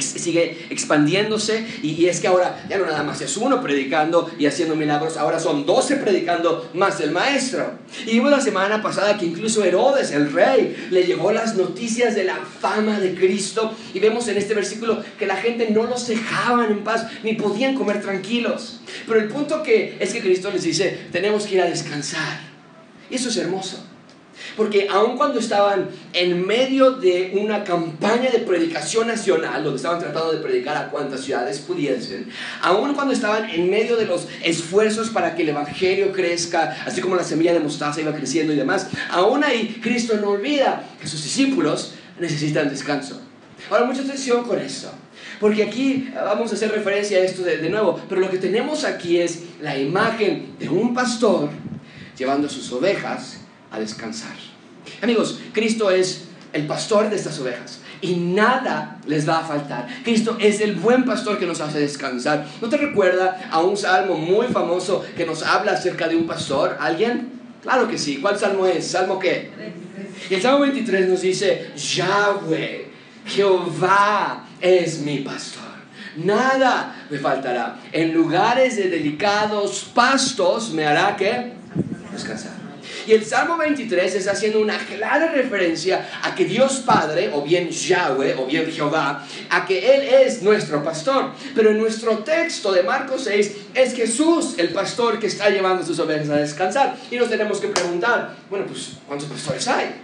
sigue 0.00 0.66
expandiéndose 0.70 1.64
y, 1.82 2.06
es 2.06 2.20
que 2.20 2.26
ahora 2.26 2.64
ya 2.68 2.78
no 2.78 2.86
nada 2.86 3.02
más 3.02 3.20
es 3.20 3.36
uno 3.36 3.60
predicando 3.60 4.30
y 4.38 4.46
haciendo 4.46 4.76
milagros, 4.76 5.16
ahora 5.16 5.38
son 5.38 5.66
doce 5.66 5.96
predicando 5.96 6.70
más 6.74 7.00
el 7.00 7.10
maestro. 7.10 7.72
Y 8.06 8.12
vimos 8.12 8.30
la 8.30 8.40
semana 8.40 8.82
pasada 8.82 9.18
que 9.18 9.26
incluso 9.26 9.62
Herodes, 9.62 10.10
el 10.12 10.32
rey, 10.32 10.88
le 10.90 11.04
llegó 11.04 11.32
las 11.32 11.54
noticias 11.56 12.14
de 12.14 12.24
la 12.24 12.36
fama 12.36 12.98
de 12.98 13.14
Cristo 13.14 13.74
y 13.92 14.00
vemos 14.00 14.26
en 14.28 14.38
este 14.38 14.54
versículo 14.54 15.02
que 15.18 15.26
la 15.26 15.36
gente 15.36 15.70
no 15.70 15.84
los 15.84 16.06
dejaban 16.06 16.70
en 16.70 16.84
paz 16.84 17.06
ni 17.22 17.34
podían 17.34 17.74
comer 17.74 18.00
tranquilos. 18.00 18.80
Pero 19.06 19.20
el 19.20 19.28
punto 19.28 19.62
que 19.62 19.96
es 20.00 20.12
que 20.12 20.20
Cristo 20.20 20.50
les 20.50 20.62
dice, 20.62 21.08
tenemos 21.12 21.46
que 21.46 21.56
ir 21.56 21.60
a 21.60 21.66
descansar. 21.66 22.40
Y 23.10 23.16
eso 23.16 23.28
es 23.28 23.36
hermoso. 23.36 23.93
Porque 24.56 24.86
aun 24.90 25.16
cuando 25.16 25.40
estaban 25.40 25.88
en 26.12 26.46
medio 26.46 26.92
de 26.92 27.32
una 27.34 27.64
campaña 27.64 28.30
de 28.30 28.38
predicación 28.38 29.08
nacional, 29.08 29.64
donde 29.64 29.76
estaban 29.76 29.98
tratando 29.98 30.32
de 30.32 30.38
predicar 30.38 30.76
a 30.76 30.90
cuantas 30.90 31.22
ciudades 31.22 31.58
pudiesen, 31.58 32.28
aun 32.62 32.94
cuando 32.94 33.12
estaban 33.12 33.50
en 33.50 33.68
medio 33.68 33.96
de 33.96 34.06
los 34.06 34.28
esfuerzos 34.42 35.10
para 35.10 35.34
que 35.34 35.42
el 35.42 35.48
Evangelio 35.48 36.12
crezca, 36.12 36.76
así 36.86 37.00
como 37.00 37.16
la 37.16 37.24
semilla 37.24 37.52
de 37.52 37.60
mostaza 37.60 38.00
iba 38.00 38.14
creciendo 38.14 38.52
y 38.52 38.56
demás, 38.56 38.88
aún 39.10 39.42
ahí 39.42 39.80
Cristo 39.82 40.16
no 40.20 40.30
olvida 40.30 40.84
que 41.00 41.08
sus 41.08 41.22
discípulos 41.22 41.94
necesitan 42.18 42.68
descanso. 42.68 43.20
Ahora, 43.70 43.84
mucha 43.84 44.02
atención 44.02 44.44
con 44.44 44.58
esto. 44.58 44.90
Porque 45.40 45.62
aquí 45.62 46.10
vamos 46.14 46.52
a 46.52 46.54
hacer 46.54 46.70
referencia 46.70 47.18
a 47.18 47.22
esto 47.22 47.42
de, 47.42 47.68
nuevo, 47.68 48.00
pero 48.08 48.20
lo 48.20 48.30
que 48.30 48.38
tenemos 48.38 48.84
aquí 48.84 49.18
es 49.18 49.40
la 49.60 49.76
imagen 49.76 50.54
de 50.58 50.68
un 50.68 50.94
pastor 50.94 51.50
llevando 52.16 52.48
sus 52.48 52.70
ovejas 52.72 53.43
a 53.74 53.80
descansar. 53.80 54.34
Amigos, 55.02 55.40
Cristo 55.52 55.90
es 55.90 56.24
el 56.52 56.66
pastor 56.66 57.10
de 57.10 57.16
estas 57.16 57.38
ovejas 57.40 57.80
y 58.00 58.16
nada 58.16 58.98
les 59.06 59.28
va 59.28 59.38
a 59.38 59.44
faltar. 59.44 59.88
Cristo 60.04 60.36
es 60.40 60.60
el 60.60 60.74
buen 60.74 61.04
pastor 61.04 61.38
que 61.38 61.46
nos 61.46 61.60
hace 61.60 61.80
descansar. 61.80 62.46
¿No 62.60 62.68
te 62.68 62.76
recuerda 62.76 63.48
a 63.50 63.60
un 63.60 63.76
salmo 63.76 64.16
muy 64.16 64.46
famoso 64.48 65.04
que 65.16 65.24
nos 65.24 65.42
habla 65.42 65.72
acerca 65.72 66.06
de 66.06 66.16
un 66.16 66.26
pastor? 66.26 66.76
¿Alguien? 66.80 67.32
Claro 67.62 67.88
que 67.88 67.96
sí. 67.96 68.18
¿Cuál 68.18 68.38
salmo 68.38 68.66
es? 68.66 68.86
¿Salmo 68.86 69.18
qué? 69.18 69.50
Y 70.28 70.34
el 70.34 70.42
salmo 70.42 70.60
23 70.60 71.08
nos 71.08 71.22
dice, 71.22 71.70
Yahweh, 71.76 72.88
Jehová 73.26 74.44
es 74.60 75.00
mi 75.00 75.20
pastor. 75.20 75.62
Nada 76.16 77.06
me 77.10 77.18
faltará. 77.18 77.76
En 77.90 78.12
lugares 78.12 78.76
de 78.76 78.88
delicados 78.88 79.90
pastos 79.94 80.72
me 80.72 80.86
hará 80.86 81.16
que 81.16 81.52
descansar. 82.12 82.63
Y 83.06 83.12
el 83.12 83.24
Salmo 83.24 83.56
23 83.56 84.14
está 84.14 84.32
haciendo 84.32 84.60
una 84.60 84.78
clara 84.78 85.30
referencia 85.32 86.08
a 86.22 86.34
que 86.34 86.44
Dios 86.44 86.82
Padre, 86.86 87.30
o 87.32 87.42
bien 87.42 87.70
Yahweh, 87.70 88.36
o 88.38 88.46
bien 88.46 88.70
Jehová, 88.70 89.26
a 89.50 89.66
que 89.66 89.94
Él 89.94 90.02
es 90.02 90.42
nuestro 90.42 90.82
pastor. 90.82 91.32
Pero 91.54 91.70
en 91.70 91.78
nuestro 91.78 92.18
texto 92.18 92.72
de 92.72 92.82
Marcos 92.82 93.24
6 93.24 93.56
es 93.74 93.94
Jesús 93.94 94.54
el 94.58 94.70
pastor 94.70 95.18
que 95.18 95.26
está 95.26 95.50
llevando 95.50 95.84
sus 95.84 95.98
ovejas 95.98 96.30
a 96.30 96.36
descansar. 96.36 96.96
Y 97.10 97.16
nos 97.16 97.28
tenemos 97.28 97.60
que 97.60 97.68
preguntar, 97.68 98.36
bueno, 98.48 98.66
pues, 98.66 98.92
¿cuántos 99.06 99.28
pastores 99.28 99.68
hay? 99.68 100.02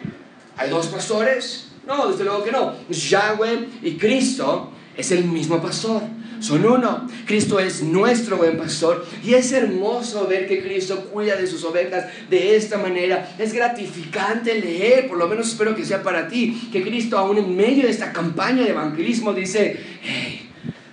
¿Hay 0.56 0.68
dos 0.68 0.88
pastores? 0.88 1.68
No, 1.86 2.08
desde 2.08 2.24
luego 2.24 2.44
que 2.44 2.52
no. 2.52 2.74
Yahweh 2.88 3.68
y 3.82 3.96
Cristo 3.96 4.72
es 4.96 5.10
el 5.12 5.24
mismo 5.24 5.60
pastor 5.62 6.02
son 6.40 6.64
uno. 6.64 7.06
Cristo 7.26 7.60
es 7.60 7.82
nuestro 7.82 8.36
buen 8.36 8.56
pastor 8.56 9.06
y 9.22 9.34
es 9.34 9.52
hermoso 9.52 10.26
ver 10.26 10.48
que 10.48 10.62
Cristo 10.62 11.04
cuida 11.12 11.36
de 11.36 11.46
sus 11.46 11.62
ovejas 11.64 12.06
de 12.28 12.56
esta 12.56 12.78
manera. 12.78 13.34
Es 13.38 13.52
gratificante 13.52 14.60
leer, 14.60 15.08
por 15.08 15.18
lo 15.18 15.28
menos 15.28 15.48
espero 15.48 15.76
que 15.76 15.84
sea 15.84 16.02
para 16.02 16.28
ti, 16.28 16.68
que 16.72 16.82
Cristo 16.82 17.18
aún 17.18 17.38
en 17.38 17.56
medio 17.56 17.84
de 17.84 17.90
esta 17.90 18.12
campaña 18.12 18.64
de 18.64 18.70
evangelismo 18.70 19.32
dice, 19.32 19.78
hey, 20.02 20.50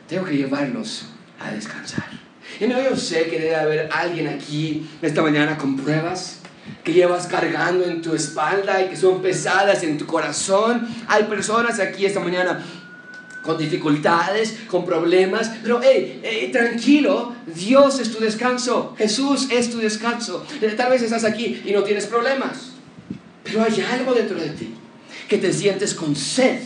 tengo 0.07 0.25
que 0.25 0.37
llevarlos 0.37 1.07
a 1.39 1.51
descansar. 1.51 2.05
Y 2.59 2.67
no, 2.67 2.81
yo 2.81 2.95
sé 2.95 3.27
que 3.27 3.39
debe 3.39 3.55
haber 3.55 3.89
alguien 3.91 4.27
aquí 4.27 4.89
esta 5.01 5.21
mañana 5.21 5.57
con 5.57 5.77
pruebas 5.77 6.41
que 6.83 6.93
llevas 6.93 7.27
cargando 7.27 7.85
en 7.85 8.01
tu 8.01 8.13
espalda 8.13 8.81
y 8.81 8.89
que 8.89 8.95
son 8.95 9.21
pesadas 9.21 9.83
en 9.83 9.97
tu 9.97 10.05
corazón. 10.05 10.87
Hay 11.07 11.23
personas 11.23 11.79
aquí 11.79 12.05
esta 12.05 12.19
mañana 12.19 12.63
con 13.47 13.57
dificultades, 13.57 14.55
con 14.67 14.85
problemas, 14.85 15.49
pero 15.63 15.79
hey, 15.81 16.49
tranquilo, 16.51 17.33
Dios 17.47 17.99
es 17.99 18.11
tu 18.11 18.19
descanso, 18.19 18.93
Jesús 18.97 19.47
es 19.49 19.71
tu 19.71 19.77
descanso. 19.77 20.45
Eh, 20.61 20.73
tal 20.75 20.91
vez 20.91 21.01
estás 21.01 21.23
aquí 21.23 21.61
y 21.65 21.71
no 21.71 21.81
tienes 21.83 22.05
problemas, 22.05 22.73
pero 23.43 23.63
hay 23.63 23.81
algo 23.93 24.13
dentro 24.13 24.37
de 24.37 24.49
ti 24.49 24.75
que 25.29 25.37
te 25.37 25.53
sientes 25.53 25.95
con 25.95 26.15
sed 26.15 26.59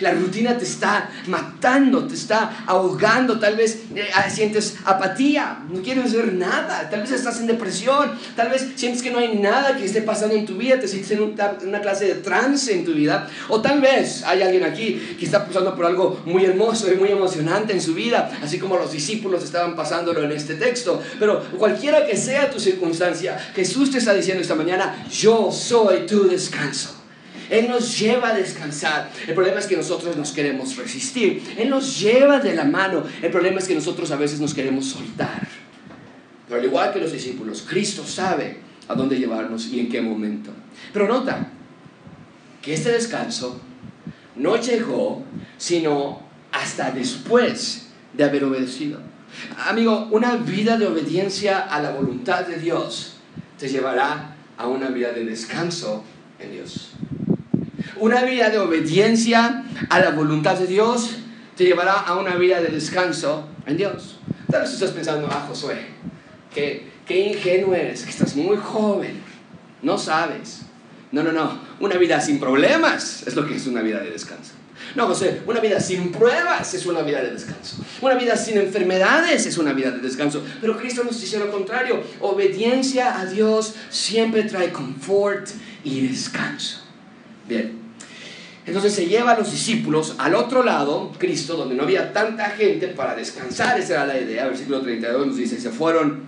la 0.00 0.12
rutina 0.12 0.56
te 0.56 0.64
está 0.64 1.10
matando, 1.26 2.06
te 2.06 2.14
está 2.14 2.64
ahogando, 2.66 3.38
tal 3.38 3.56
vez 3.56 3.82
eh, 3.94 4.08
ah, 4.14 4.28
sientes 4.30 4.76
apatía, 4.84 5.64
no 5.68 5.82
quieres 5.82 6.06
hacer 6.06 6.32
nada, 6.32 6.88
tal 6.90 7.02
vez 7.02 7.12
estás 7.12 7.40
en 7.40 7.46
depresión, 7.46 8.12
tal 8.36 8.48
vez 8.50 8.68
sientes 8.76 9.02
que 9.02 9.10
no 9.10 9.18
hay 9.18 9.36
nada 9.36 9.76
que 9.76 9.84
esté 9.84 10.02
pasando 10.02 10.34
en 10.34 10.46
tu 10.46 10.56
vida, 10.56 10.78
te 10.78 10.88
sientes 10.88 11.10
en 11.12 11.22
una 11.68 11.80
clase 11.80 12.06
de 12.06 12.14
trance 12.16 12.72
en 12.72 12.84
tu 12.84 12.92
vida, 12.92 13.28
o 13.48 13.60
tal 13.60 13.80
vez 13.80 14.22
hay 14.24 14.42
alguien 14.42 14.64
aquí 14.64 15.16
que 15.18 15.24
está 15.24 15.46
pasando 15.46 15.74
por 15.74 15.86
algo 15.86 16.20
muy 16.24 16.44
hermoso 16.44 16.92
y 16.92 16.96
muy 16.96 17.10
emocionante 17.10 17.72
en 17.72 17.80
su 17.80 17.94
vida, 17.94 18.38
así 18.42 18.58
como 18.58 18.76
los 18.76 18.92
discípulos 18.92 19.44
estaban 19.44 19.76
pasándolo 19.76 20.22
en 20.22 20.32
este 20.32 20.54
texto, 20.54 21.02
pero 21.18 21.42
cualquiera 21.58 22.06
que 22.06 22.16
sea 22.16 22.50
tu 22.50 22.58
circunstancia, 22.58 23.38
Jesús 23.54 23.90
te 23.90 23.98
está 23.98 24.14
diciendo 24.14 24.42
esta 24.42 24.54
mañana, 24.54 25.06
yo 25.10 25.50
soy 25.52 26.06
tu 26.06 26.28
descanso. 26.28 27.01
Él 27.52 27.68
nos 27.68 27.98
lleva 27.98 28.30
a 28.30 28.34
descansar. 28.34 29.10
El 29.28 29.34
problema 29.34 29.60
es 29.60 29.66
que 29.66 29.76
nosotros 29.76 30.16
nos 30.16 30.32
queremos 30.32 30.74
resistir. 30.74 31.42
Él 31.58 31.68
nos 31.68 32.00
lleva 32.00 32.40
de 32.40 32.54
la 32.54 32.64
mano. 32.64 33.04
El 33.20 33.30
problema 33.30 33.58
es 33.58 33.68
que 33.68 33.74
nosotros 33.74 34.10
a 34.10 34.16
veces 34.16 34.40
nos 34.40 34.54
queremos 34.54 34.86
soltar. 34.86 35.46
Pero 36.48 36.58
al 36.58 36.64
igual 36.64 36.94
que 36.94 37.00
los 37.00 37.12
discípulos, 37.12 37.66
Cristo 37.68 38.06
sabe 38.06 38.56
a 38.88 38.94
dónde 38.94 39.18
llevarnos 39.18 39.66
y 39.66 39.80
en 39.80 39.90
qué 39.90 40.00
momento. 40.00 40.50
Pero 40.94 41.06
nota 41.06 41.50
que 42.62 42.72
este 42.72 42.90
descanso 42.90 43.60
no 44.36 44.56
llegó 44.56 45.22
sino 45.58 46.22
hasta 46.52 46.90
después 46.90 47.88
de 48.14 48.24
haber 48.24 48.44
obedecido. 48.44 48.98
Amigo, 49.66 50.08
una 50.10 50.36
vida 50.36 50.78
de 50.78 50.86
obediencia 50.86 51.58
a 51.58 51.82
la 51.82 51.90
voluntad 51.90 52.46
de 52.46 52.56
Dios 52.56 53.16
te 53.58 53.68
llevará 53.68 54.36
a 54.56 54.68
una 54.68 54.88
vida 54.88 55.12
de 55.12 55.26
descanso 55.26 56.02
en 56.38 56.52
Dios. 56.52 56.92
Una 58.02 58.24
vida 58.24 58.50
de 58.50 58.58
obediencia 58.58 59.62
a 59.88 60.00
la 60.00 60.10
voluntad 60.10 60.58
de 60.58 60.66
Dios 60.66 61.10
te 61.56 61.62
llevará 61.62 61.92
a 61.92 62.18
una 62.18 62.34
vida 62.34 62.60
de 62.60 62.66
descanso 62.66 63.46
en 63.64 63.76
Dios. 63.76 64.16
Tal 64.50 64.62
vez 64.62 64.72
estás 64.72 64.90
pensando, 64.90 65.28
ah, 65.30 65.44
Josué, 65.46 65.76
qué 66.52 66.90
ingenuo 67.08 67.76
eres, 67.76 68.02
que 68.02 68.10
estás 68.10 68.34
muy 68.34 68.56
joven, 68.56 69.22
no 69.82 69.96
sabes. 69.98 70.62
No, 71.12 71.22
no, 71.22 71.30
no, 71.30 71.60
una 71.78 71.96
vida 71.96 72.20
sin 72.20 72.40
problemas 72.40 73.22
es 73.24 73.36
lo 73.36 73.46
que 73.46 73.54
es 73.54 73.68
una 73.68 73.82
vida 73.82 74.00
de 74.00 74.10
descanso. 74.10 74.50
No, 74.96 75.06
José, 75.06 75.42
una 75.46 75.60
vida 75.60 75.78
sin 75.78 76.10
pruebas 76.10 76.74
es 76.74 76.84
una 76.86 77.02
vida 77.02 77.22
de 77.22 77.30
descanso. 77.30 77.76
Una 78.00 78.16
vida 78.16 78.36
sin 78.36 78.58
enfermedades 78.58 79.46
es 79.46 79.58
una 79.58 79.72
vida 79.74 79.92
de 79.92 79.98
descanso. 80.00 80.42
Pero 80.60 80.76
Cristo 80.76 81.04
nos 81.04 81.20
dice 81.20 81.38
lo 81.38 81.52
contrario. 81.52 82.02
Obediencia 82.18 83.20
a 83.20 83.26
Dios 83.26 83.76
siempre 83.90 84.42
trae 84.42 84.72
confort 84.72 85.50
y 85.84 86.08
descanso. 86.08 86.80
Bien, 87.48 87.81
entonces 88.64 88.94
se 88.94 89.06
lleva 89.06 89.32
a 89.32 89.38
los 89.38 89.50
discípulos 89.50 90.14
al 90.18 90.34
otro 90.34 90.62
lado, 90.62 91.10
Cristo, 91.18 91.56
donde 91.56 91.74
no 91.74 91.82
había 91.82 92.12
tanta 92.12 92.50
gente 92.50 92.88
para 92.88 93.14
descansar, 93.16 93.78
esa 93.78 93.94
era 93.94 94.06
la 94.06 94.20
idea. 94.20 94.46
Versículo 94.46 94.80
32 94.80 95.26
nos 95.26 95.36
dice, 95.36 95.60
se 95.60 95.70
fueron 95.70 96.22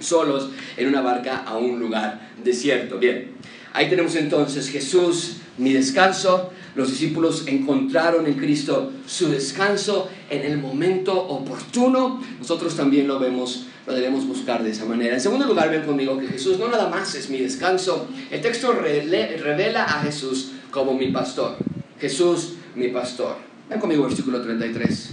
solos 0.00 0.50
en 0.76 0.88
una 0.88 1.02
barca 1.02 1.42
a 1.46 1.58
un 1.58 1.78
lugar 1.78 2.30
desierto. 2.42 2.98
Bien, 2.98 3.32
ahí 3.74 3.90
tenemos 3.90 4.14
entonces 4.16 4.70
Jesús, 4.70 5.38
mi 5.58 5.74
descanso. 5.74 6.50
Los 6.74 6.90
discípulos 6.90 7.44
encontraron 7.46 8.26
en 8.26 8.34
Cristo 8.34 8.92
su 9.06 9.28
descanso 9.28 10.08
en 10.30 10.42
el 10.42 10.58
momento 10.58 11.14
oportuno. 11.14 12.22
Nosotros 12.38 12.74
también 12.74 13.06
lo 13.06 13.18
vemos, 13.18 13.66
lo 13.86 13.94
debemos 13.94 14.26
buscar 14.26 14.62
de 14.62 14.70
esa 14.70 14.84
manera. 14.86 15.14
En 15.14 15.20
segundo 15.20 15.46
lugar, 15.46 15.70
ven 15.70 15.84
conmigo 15.84 16.18
que 16.18 16.26
Jesús 16.26 16.58
no 16.58 16.68
nada 16.68 16.88
más 16.88 17.14
es 17.14 17.28
mi 17.30 17.38
descanso. 17.38 18.08
El 18.30 18.40
texto 18.40 18.72
revela 18.72 19.84
a 19.84 20.02
Jesús 20.02 20.52
como 20.76 20.92
mi 20.92 21.08
pastor. 21.08 21.56
Jesús, 21.98 22.56
mi 22.74 22.88
pastor. 22.88 23.36
Ven 23.70 23.80
conmigo, 23.80 24.04
versículo 24.04 24.42
33. 24.42 25.10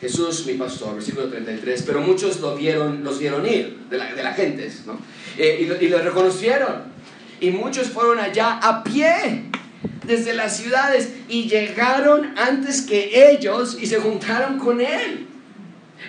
Jesús, 0.00 0.46
mi 0.46 0.54
pastor, 0.54 0.94
versículo 0.94 1.26
33. 1.26 1.82
Pero 1.82 2.00
muchos 2.02 2.40
lo 2.40 2.54
vieron, 2.54 3.02
los 3.02 3.18
vieron 3.18 3.44
ir, 3.44 3.78
de 3.90 3.98
la, 3.98 4.14
de 4.14 4.22
gente, 4.34 4.70
¿no? 4.86 4.96
Eh, 5.36 5.66
y, 5.80 5.84
y 5.84 5.88
lo 5.88 5.98
reconocieron. 5.98 6.84
Y 7.40 7.50
muchos 7.50 7.88
fueron 7.88 8.20
allá 8.20 8.60
a 8.62 8.84
pie 8.84 9.50
desde 10.06 10.34
las 10.34 10.56
ciudades 10.56 11.12
y 11.28 11.48
llegaron 11.48 12.38
antes 12.38 12.82
que 12.82 13.32
ellos 13.32 13.76
y 13.80 13.86
se 13.86 13.98
juntaron 13.98 14.60
con 14.60 14.80
él. 14.80 15.26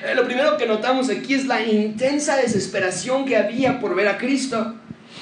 Eh, 0.05 0.13
lo 0.13 0.25
primero 0.25 0.55
que 0.57 0.67
notamos 0.67 1.09
aquí 1.09 1.33
es 1.33 1.47
la 1.47 1.63
intensa 1.63 2.37
desesperación 2.37 3.25
que 3.25 3.37
había 3.37 3.79
por 3.79 3.95
ver 3.95 4.07
a 4.07 4.19
Cristo. 4.19 4.75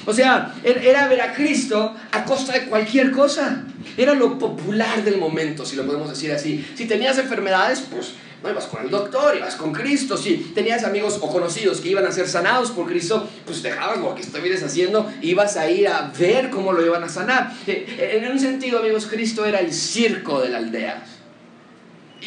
O 0.06 0.12
sea, 0.12 0.54
er, 0.64 0.78
era 0.78 1.08
ver 1.08 1.20
a 1.20 1.32
Cristo 1.32 1.94
a 2.10 2.24
costa 2.24 2.52
de 2.52 2.66
cualquier 2.66 3.10
cosa. 3.10 3.64
Era 3.96 4.14
lo 4.14 4.38
popular 4.38 5.04
del 5.04 5.18
momento, 5.18 5.64
si 5.64 5.76
lo 5.76 5.84
podemos 5.84 6.08
decir 6.08 6.32
así. 6.32 6.64
Si 6.74 6.86
tenías 6.86 7.18
enfermedades, 7.18 7.80
pues 7.90 8.14
no 8.42 8.50
ibas 8.50 8.66
con 8.66 8.82
el 8.82 8.90
doctor, 8.90 9.36
ibas 9.36 9.54
con 9.54 9.72
Cristo. 9.72 10.16
Si 10.16 10.52
tenías 10.54 10.84
amigos 10.84 11.18
o 11.20 11.30
conocidos 11.30 11.80
que 11.80 11.88
iban 11.88 12.04
a 12.06 12.12
ser 12.12 12.28
sanados 12.28 12.70
por 12.70 12.86
Cristo, 12.86 13.28
pues 13.46 13.62
dejabas 13.62 13.98
lo 13.98 14.14
que 14.14 14.22
estuvieras 14.22 14.62
haciendo, 14.62 15.10
ibas 15.22 15.56
a 15.56 15.70
ir 15.70 15.88
a 15.88 16.12
ver 16.18 16.50
cómo 16.50 16.72
lo 16.72 16.84
iban 16.84 17.04
a 17.04 17.08
sanar. 17.08 17.52
Eh, 17.66 18.20
en 18.20 18.30
un 18.30 18.40
sentido, 18.40 18.80
amigos, 18.80 19.06
Cristo 19.06 19.44
era 19.44 19.60
el 19.60 19.72
circo 19.72 20.40
de 20.40 20.48
la 20.48 20.58
aldea. 20.58 21.04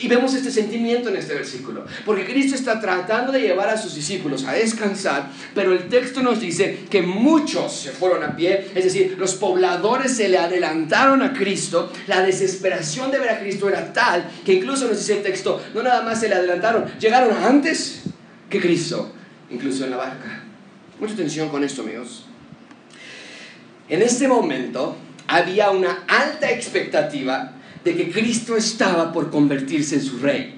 Y 0.02 0.10
vemos 0.10 0.34
este 0.34 0.52
sentimiento 0.52 1.08
en 1.08 1.16
este 1.16 1.34
versículo, 1.34 1.86
porque 2.06 2.26
Cristo 2.26 2.56
está 2.56 2.82
tratando 2.82 3.32
de 3.32 3.40
llevar 3.40 3.70
a 3.70 3.78
sus 3.78 3.96
discípulos 3.96 4.44
a 4.44 4.52
descansar, 4.52 5.32
pero 5.54 5.72
el 5.72 5.88
texto 5.88 6.22
nos 6.22 6.42
dice 6.42 6.80
que 6.90 7.02
muchos 7.02 7.74
se 7.74 7.92
fueron 7.92 8.22
a 8.24 8.36
pie, 8.36 8.72
es 8.76 8.84
decir, 8.84 9.16
los 9.18 9.36
pobladores 9.36 10.12
se 10.12 10.28
le 10.28 10.38
adelantaron 10.38 11.22
a 11.22 11.32
Cristo, 11.32 11.94
la 12.08 12.22
desesperación 12.22 13.10
de 13.10 13.20
ver 13.20 13.30
a 13.30 13.40
Cristo 13.40 13.70
era 13.70 13.94
tal 13.94 14.30
que 14.46 14.54
incluso 14.54 14.86
nos 14.86 14.98
dice 14.98 15.18
el 15.18 15.24
texto, 15.24 15.64
no 15.74 15.82
nada 15.82 16.02
más 16.02 16.20
se 16.20 16.28
le 16.28 16.36
adelantaron, 16.36 16.86
llegaron 17.00 17.34
antes 17.42 18.02
que 18.50 18.60
Cristo, 18.60 19.14
incluso 19.50 19.86
en 19.86 19.92
la 19.92 19.98
barca. 19.98 20.44
Mucha 21.00 21.14
atención 21.14 21.50
con 21.50 21.64
esto, 21.64 21.84
amigos. 21.84 22.26
En 23.88 24.02
este 24.02 24.28
momento 24.28 24.98
había 25.28 25.72
una 25.72 26.04
alta 26.08 26.52
expectativa 26.52 27.55
de 27.86 27.96
que 27.96 28.12
Cristo 28.12 28.58
estaba 28.58 29.14
por 29.14 29.30
convertirse 29.30 29.96
en 29.96 30.02
su 30.02 30.18
rey. 30.18 30.56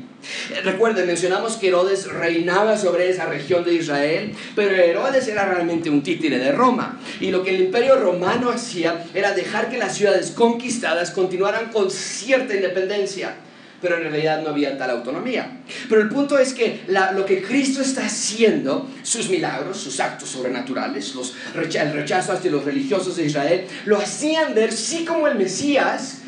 Recuerden, 0.63 1.05
mencionamos 1.05 1.57
que 1.57 1.67
Herodes 1.67 2.07
reinaba 2.07 2.77
sobre 2.77 3.09
esa 3.09 3.25
región 3.25 3.63
de 3.63 3.75
Israel, 3.75 4.33
pero 4.55 4.75
Herodes 4.75 5.27
era 5.27 5.45
realmente 5.45 5.89
un 5.89 6.01
títere 6.01 6.39
de 6.39 6.51
Roma. 6.51 6.99
Y 7.19 7.29
lo 7.31 7.43
que 7.43 7.51
el 7.53 7.61
imperio 7.61 7.97
romano 7.97 8.49
hacía 8.49 9.05
era 9.13 9.33
dejar 9.33 9.69
que 9.69 9.77
las 9.77 9.95
ciudades 9.95 10.31
conquistadas 10.31 11.11
continuaran 11.11 11.69
con 11.71 11.91
cierta 11.91 12.55
independencia. 12.55 13.35
Pero 13.79 13.97
en 13.97 14.09
realidad 14.09 14.41
no 14.41 14.49
había 14.49 14.75
tal 14.75 14.89
autonomía. 14.89 15.59
Pero 15.87 16.01
el 16.01 16.09
punto 16.09 16.39
es 16.39 16.53
que 16.53 16.81
lo 17.13 17.25
que 17.25 17.43
Cristo 17.43 17.81
está 17.81 18.07
haciendo, 18.07 18.89
sus 19.03 19.29
milagros, 19.29 19.77
sus 19.77 19.99
actos 19.99 20.29
sobrenaturales, 20.29 21.13
los, 21.13 21.35
el 21.53 21.93
rechazo 21.93 22.31
hacia 22.31 22.49
los 22.49 22.65
religiosos 22.65 23.17
de 23.17 23.25
Israel, 23.25 23.65
lo 23.85 23.97
hacían 23.99 24.55
ver 24.55 24.73
sí 24.73 25.05
como 25.05 25.27
el 25.27 25.35
Mesías, 25.35 26.21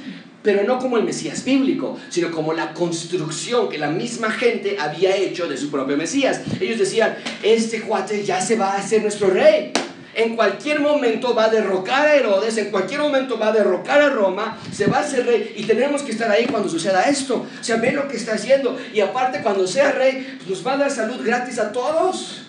pero 0.43 0.63
no 0.63 0.79
como 0.79 0.97
el 0.97 1.03
Mesías 1.03 1.43
bíblico, 1.43 1.97
sino 2.09 2.31
como 2.31 2.53
la 2.53 2.73
construcción 2.73 3.69
que 3.69 3.77
la 3.77 3.89
misma 3.89 4.31
gente 4.31 4.77
había 4.79 5.15
hecho 5.15 5.47
de 5.47 5.57
su 5.57 5.69
propio 5.69 5.97
Mesías. 5.97 6.41
Ellos 6.59 6.79
decían, 6.79 7.17
este 7.43 7.81
cuate 7.81 8.23
ya 8.23 8.41
se 8.41 8.55
va 8.55 8.73
a 8.73 8.77
hacer 8.77 9.01
nuestro 9.01 9.29
rey. 9.29 9.73
en 10.15 10.35
cualquier 10.35 10.81
momento 10.81 11.33
va 11.33 11.45
a 11.45 11.49
derrocar 11.49 12.05
a 12.07 12.15
Herodes, 12.15 12.57
en 12.57 12.71
cualquier 12.71 12.99
momento 12.99 13.37
va 13.37 13.49
a 13.49 13.51
derrocar 13.53 14.01
a 14.01 14.09
Roma, 14.09 14.57
se 14.71 14.87
va 14.87 14.97
a 14.97 15.01
hacer 15.01 15.25
rey 15.25 15.53
y 15.55 15.63
tenemos 15.63 16.01
que 16.01 16.11
estar 16.11 16.29
ahí 16.29 16.45
cuando 16.45 16.67
suceda 16.67 17.03
esto. 17.03 17.45
O 17.59 17.63
sea, 17.63 17.77
ve 17.77 17.91
lo 17.91 18.07
que 18.07 18.17
está 18.17 18.33
haciendo. 18.33 18.77
Y 18.93 18.99
aparte, 18.99 19.41
cuando 19.41 19.65
sea 19.67 19.91
rey, 19.91 20.35
pues 20.37 20.49
nos 20.49 20.67
va 20.67 20.73
a 20.73 20.77
dar 20.77 20.91
salud 20.91 21.23
gratis 21.23 21.59
a 21.59 21.71
todos. 21.71 22.48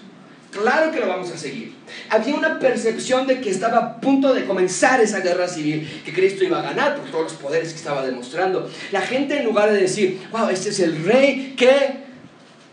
Claro 0.50 0.90
que 0.90 0.98
lo 0.98 1.06
vamos 1.06 1.30
a 1.30 1.38
seguir. 1.38 1.72
Había 2.08 2.34
una 2.34 2.58
percepción 2.58 3.26
de 3.26 3.40
que 3.40 3.50
estaba 3.50 3.78
a 3.78 4.00
punto 4.00 4.34
de 4.34 4.44
comenzar 4.46 5.00
esa 5.00 5.20
guerra 5.20 5.46
civil, 5.46 5.88
que 6.04 6.12
Cristo 6.12 6.44
iba 6.44 6.58
a 6.58 6.62
ganar 6.62 6.96
por 6.96 7.08
todos 7.10 7.24
los 7.24 7.32
poderes 7.34 7.70
que 7.70 7.76
estaba 7.76 8.04
demostrando. 8.04 8.68
La 8.90 9.00
gente 9.00 9.38
en 9.38 9.44
lugar 9.44 9.70
de 9.70 9.80
decir, 9.80 10.18
wow, 10.32 10.48
este 10.48 10.70
es 10.70 10.80
el 10.80 11.04
rey 11.04 11.54
que 11.56 12.00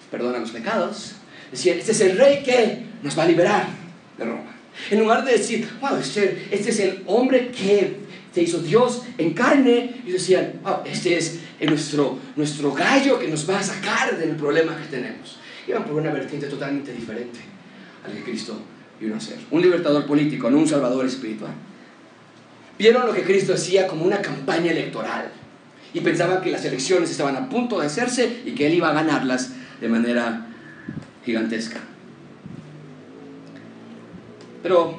perdona 0.09 0.39
los 0.39 0.51
pecados, 0.51 1.15
decía, 1.51 1.75
este 1.75 1.91
es 1.91 2.01
el 2.01 2.17
rey 2.17 2.41
que 2.41 2.83
nos 3.03 3.17
va 3.17 3.23
a 3.23 3.27
liberar 3.27 3.67
de 4.17 4.25
Roma. 4.25 4.55
En 4.89 4.99
lugar 4.99 5.23
de 5.23 5.33
decir, 5.33 5.69
wow, 5.79 5.97
este, 5.97 6.47
este 6.49 6.71
es 6.71 6.79
el 6.79 7.03
hombre 7.05 7.51
que 7.51 8.07
se 8.33 8.41
hizo 8.41 8.59
Dios 8.59 9.03
en 9.17 9.33
carne, 9.33 10.01
y 10.05 10.11
decían, 10.11 10.53
wow, 10.63 10.77
este 10.85 11.17
es 11.17 11.39
nuestro, 11.61 12.17
nuestro 12.35 12.71
gallo 12.71 13.19
que 13.19 13.27
nos 13.27 13.47
va 13.47 13.59
a 13.59 13.63
sacar 13.63 14.17
del 14.17 14.35
problema 14.35 14.75
que 14.77 14.95
tenemos. 14.95 15.37
Iban 15.67 15.83
por 15.83 15.93
una 15.93 16.11
vertiente 16.11 16.47
totalmente 16.47 16.91
diferente 16.93 17.56
Cristo 18.23 18.57
vino 18.99 19.15
a 19.15 19.19
ser. 19.19 19.37
Un 19.51 19.61
libertador 19.61 20.05
político, 20.05 20.49
no 20.49 20.57
un 20.57 20.67
salvador 20.67 21.05
espiritual. 21.05 21.51
Vieron 22.77 23.07
lo 23.07 23.13
que 23.13 23.23
Cristo 23.23 23.53
hacía 23.53 23.87
como 23.87 24.05
una 24.05 24.21
campaña 24.21 24.71
electoral 24.71 25.31
y 25.93 26.01
pensaban 26.01 26.41
que 26.41 26.51
las 26.51 26.63
elecciones 26.65 27.09
estaban 27.09 27.35
a 27.35 27.49
punto 27.49 27.79
de 27.79 27.87
hacerse 27.87 28.41
y 28.45 28.51
que 28.51 28.67
él 28.67 28.75
iba 28.75 28.89
a 28.89 28.93
ganarlas 28.93 29.51
de 29.81 29.87
manera 29.87 30.47
gigantesca. 31.25 31.79
Pero 34.61 34.97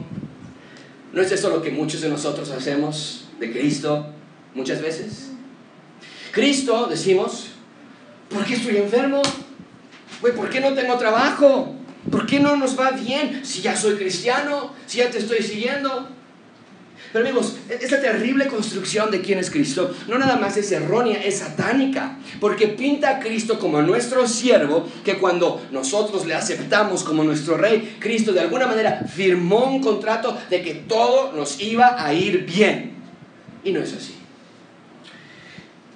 ¿no 1.13 1.23
es 1.23 1.31
eso 1.31 1.51
lo 1.51 1.63
que 1.63 1.71
muchos 1.71 2.01
de 2.01 2.09
nosotros 2.09 2.51
hacemos 2.51 3.29
de 3.39 3.53
Cristo 3.53 4.07
muchas 4.55 4.83
veces? 4.83 5.31
Cristo, 6.33 6.87
decimos, 6.89 7.49
¿por 8.29 8.45
qué 8.45 8.55
estoy 8.55 8.77
enfermo? 8.79 9.23
¿Por 10.21 10.51
qué 10.51 10.61
no 10.61 10.75
tengo 10.75 10.97
trabajo? 10.99 11.78
¿Por 12.11 12.27
qué 12.27 12.41
no 12.41 12.57
nos 12.57 12.79
va 12.79 12.93
bien 12.93 13.45
si 13.45 13.61
ya 13.61 13.77
soy 13.77 13.97
cristiano? 13.97 14.73
Si 14.87 14.99
ya 14.99 15.11
te 15.11 15.19
estoy 15.19 15.43
siguiendo. 15.43 16.09
Pero 17.13 17.25
amigos, 17.25 17.57
esta 17.69 18.01
terrible 18.01 18.49
construcción 18.49 19.11
de 19.11 19.23
quién 19.23 19.39
es 19.39 19.51
Cristo 19.51 19.95
no 20.09 20.19
nada 20.19 20.37
más 20.37 20.57
es 20.59 20.71
errónea, 20.73 21.23
es 21.25 21.39
satánica, 21.39 22.19
porque 22.39 22.69
pinta 22.69 23.11
a 23.11 23.21
Cristo 23.21 23.59
como 23.59 23.81
nuestro 23.81 24.27
siervo, 24.27 24.87
que 25.05 25.17
cuando 25.17 25.63
nosotros 25.71 26.27
le 26.27 26.35
aceptamos 26.35 27.05
como 27.05 27.25
nuestro 27.25 27.57
rey, 27.57 27.97
Cristo 27.99 28.33
de 28.33 28.41
alguna 28.41 28.67
manera 28.67 29.07
firmó 29.09 29.65
un 29.65 29.81
contrato 29.81 30.37
de 30.51 30.63
que 30.63 30.75
todo 30.75 31.33
nos 31.33 31.61
iba 31.61 32.05
a 32.05 32.13
ir 32.13 32.45
bien. 32.45 32.93
Y 33.65 33.73
no 33.73 33.81
es 33.81 33.95
así. 33.95 34.15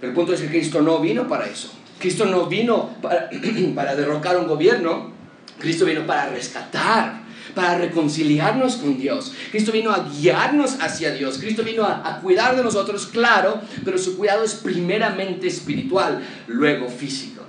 El 0.00 0.12
punto 0.12 0.32
es 0.32 0.40
que 0.40 0.48
Cristo 0.48 0.80
no 0.80 0.98
vino 0.98 1.28
para 1.28 1.46
eso. 1.46 1.72
Cristo 1.98 2.24
no 2.24 2.46
vino 2.46 2.96
para, 3.02 3.28
para 3.74 3.94
derrocar 3.94 4.38
un 4.38 4.48
gobierno, 4.48 5.11
Cristo 5.58 5.84
vino 5.84 6.06
para 6.06 6.30
rescatar 6.30 7.22
para 7.54 7.78
reconciliarnos 7.78 8.76
con 8.76 8.98
Dios. 8.98 9.32
Cristo 9.50 9.72
vino 9.72 9.90
a 9.90 10.08
guiarnos 10.08 10.80
hacia 10.80 11.12
Dios. 11.12 11.38
Cristo 11.38 11.62
vino 11.62 11.84
a, 11.84 12.20
cuidar 12.20 12.56
de 12.56 12.62
nosotros, 12.62 13.06
claro, 13.06 13.60
pero 13.84 13.98
su 13.98 14.16
cuidado 14.16 14.44
es 14.44 14.54
primeramente 14.54 15.46
espiritual, 15.46 16.22
luego 16.46 16.88
físico. 16.88 17.42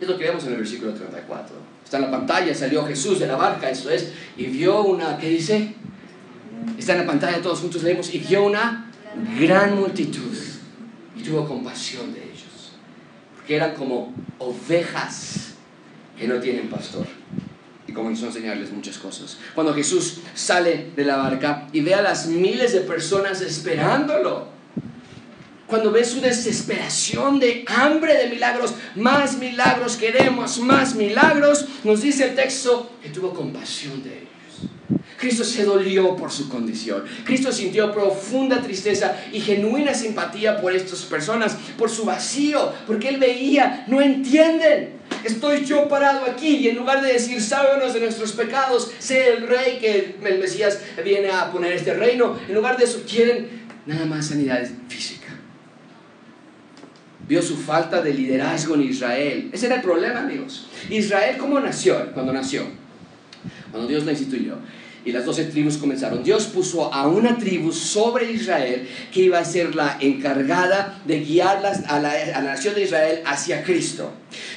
Es 0.00 0.08
lo 0.08 0.16
que 0.16 0.24
vemos 0.24 0.44
en 0.44 0.52
el 0.52 0.58
versículo 0.58 0.94
34. 0.94 1.56
Está 1.84 1.98
en 1.98 2.04
la 2.04 2.10
pantalla, 2.10 2.54
salió 2.54 2.84
Jesús 2.86 3.18
de 3.18 3.26
la 3.26 3.36
barca, 3.36 3.68
esto 3.68 3.90
es, 3.90 4.12
y 4.36 4.46
vio 4.46 4.82
una, 4.82 5.18
¿qué 5.18 5.28
dice? 5.28 5.74
Está 6.78 6.92
en 6.92 7.00
la 7.00 7.06
pantalla, 7.06 7.42
todos 7.42 7.60
juntos 7.60 7.82
leemos, 7.82 8.12
y 8.14 8.18
vio 8.18 8.44
una 8.44 8.90
gran 9.38 9.76
multitud 9.76 10.36
y 11.16 11.22
tuvo 11.22 11.46
compasión 11.46 12.14
de 12.14 12.22
ellos, 12.22 12.72
porque 13.34 13.56
eran 13.56 13.74
como 13.74 14.14
ovejas 14.38 15.54
que 16.16 16.28
no 16.28 16.36
tienen 16.36 16.68
pastor 16.68 17.19
y 17.90 17.92
comenzó 17.92 18.26
a 18.26 18.28
enseñarles 18.28 18.70
muchas 18.70 18.98
cosas. 18.98 19.36
Cuando 19.52 19.74
Jesús 19.74 20.18
sale 20.34 20.92
de 20.94 21.04
la 21.04 21.16
barca 21.16 21.66
y 21.72 21.80
ve 21.80 21.94
a 21.94 22.02
las 22.02 22.28
miles 22.28 22.72
de 22.72 22.82
personas 22.82 23.40
esperándolo, 23.40 24.46
cuando 25.66 25.90
ve 25.90 26.04
su 26.04 26.20
desesperación 26.20 27.40
de 27.40 27.64
hambre 27.66 28.14
de 28.14 28.28
milagros, 28.28 28.74
más 28.94 29.38
milagros 29.38 29.96
queremos, 29.96 30.58
más 30.58 30.94
milagros, 30.94 31.66
nos 31.82 32.02
dice 32.02 32.28
el 32.28 32.36
texto 32.36 32.90
que 33.02 33.08
tuvo 33.08 33.34
compasión 33.34 34.02
de 34.04 34.18
ellos. 34.18 34.29
Cristo 35.20 35.44
se 35.44 35.64
dolió 35.64 36.16
por 36.16 36.32
su 36.32 36.48
condición. 36.48 37.04
Cristo 37.24 37.52
sintió 37.52 37.92
profunda 37.92 38.62
tristeza 38.62 39.14
y 39.30 39.40
genuina 39.40 39.92
simpatía 39.92 40.58
por 40.62 40.74
estas 40.74 41.02
personas, 41.02 41.58
por 41.76 41.90
su 41.90 42.06
vacío, 42.06 42.72
porque 42.86 43.10
él 43.10 43.18
veía, 43.18 43.84
no 43.86 44.00
entienden. 44.00 44.94
Estoy 45.22 45.66
yo 45.66 45.88
parado 45.88 46.24
aquí 46.24 46.56
y 46.56 46.68
en 46.68 46.76
lugar 46.76 47.02
de 47.02 47.12
decir, 47.12 47.42
sábanos 47.42 47.92
de 47.92 48.00
nuestros 48.00 48.32
pecados, 48.32 48.90
sé 48.98 49.34
el 49.34 49.46
rey 49.46 49.76
que 49.78 50.16
el 50.24 50.38
Mesías 50.38 50.80
viene 51.04 51.28
a 51.30 51.52
poner 51.52 51.74
este 51.74 51.92
reino, 51.92 52.38
en 52.48 52.54
lugar 52.54 52.78
de 52.78 52.84
eso 52.84 53.02
quieren 53.06 53.46
nada 53.84 54.06
más 54.06 54.28
sanidad 54.28 54.66
física. 54.88 55.28
Vio 57.28 57.42
su 57.42 57.58
falta 57.58 58.00
de 58.00 58.14
liderazgo 58.14 58.74
en 58.74 58.84
Israel. 58.84 59.50
Ese 59.52 59.66
era 59.66 59.76
el 59.76 59.82
problema, 59.82 60.20
amigos. 60.20 60.66
Israel, 60.88 61.36
¿cómo 61.36 61.60
nació? 61.60 62.10
Cuando 62.14 62.32
nació, 62.32 62.64
cuando 63.70 63.86
Dios 63.86 64.04
lo 64.04 64.10
instituyó 64.10 64.56
y 65.04 65.12
las 65.12 65.24
doce 65.24 65.44
tribus 65.44 65.78
comenzaron. 65.78 66.22
Dios 66.22 66.46
puso 66.46 66.92
a 66.92 67.06
una 67.08 67.38
tribu 67.38 67.72
sobre 67.72 68.30
Israel 68.32 68.88
que 69.12 69.22
iba 69.22 69.38
a 69.38 69.44
ser 69.44 69.74
la 69.74 69.98
encargada 70.00 71.00
de 71.04 71.20
guiar 71.20 71.58
a 71.58 71.98
la, 71.98 72.10
a 72.10 72.42
la 72.42 72.52
nación 72.52 72.74
de 72.74 72.84
Israel 72.84 73.22
hacia 73.24 73.62
Cristo. 73.62 74.12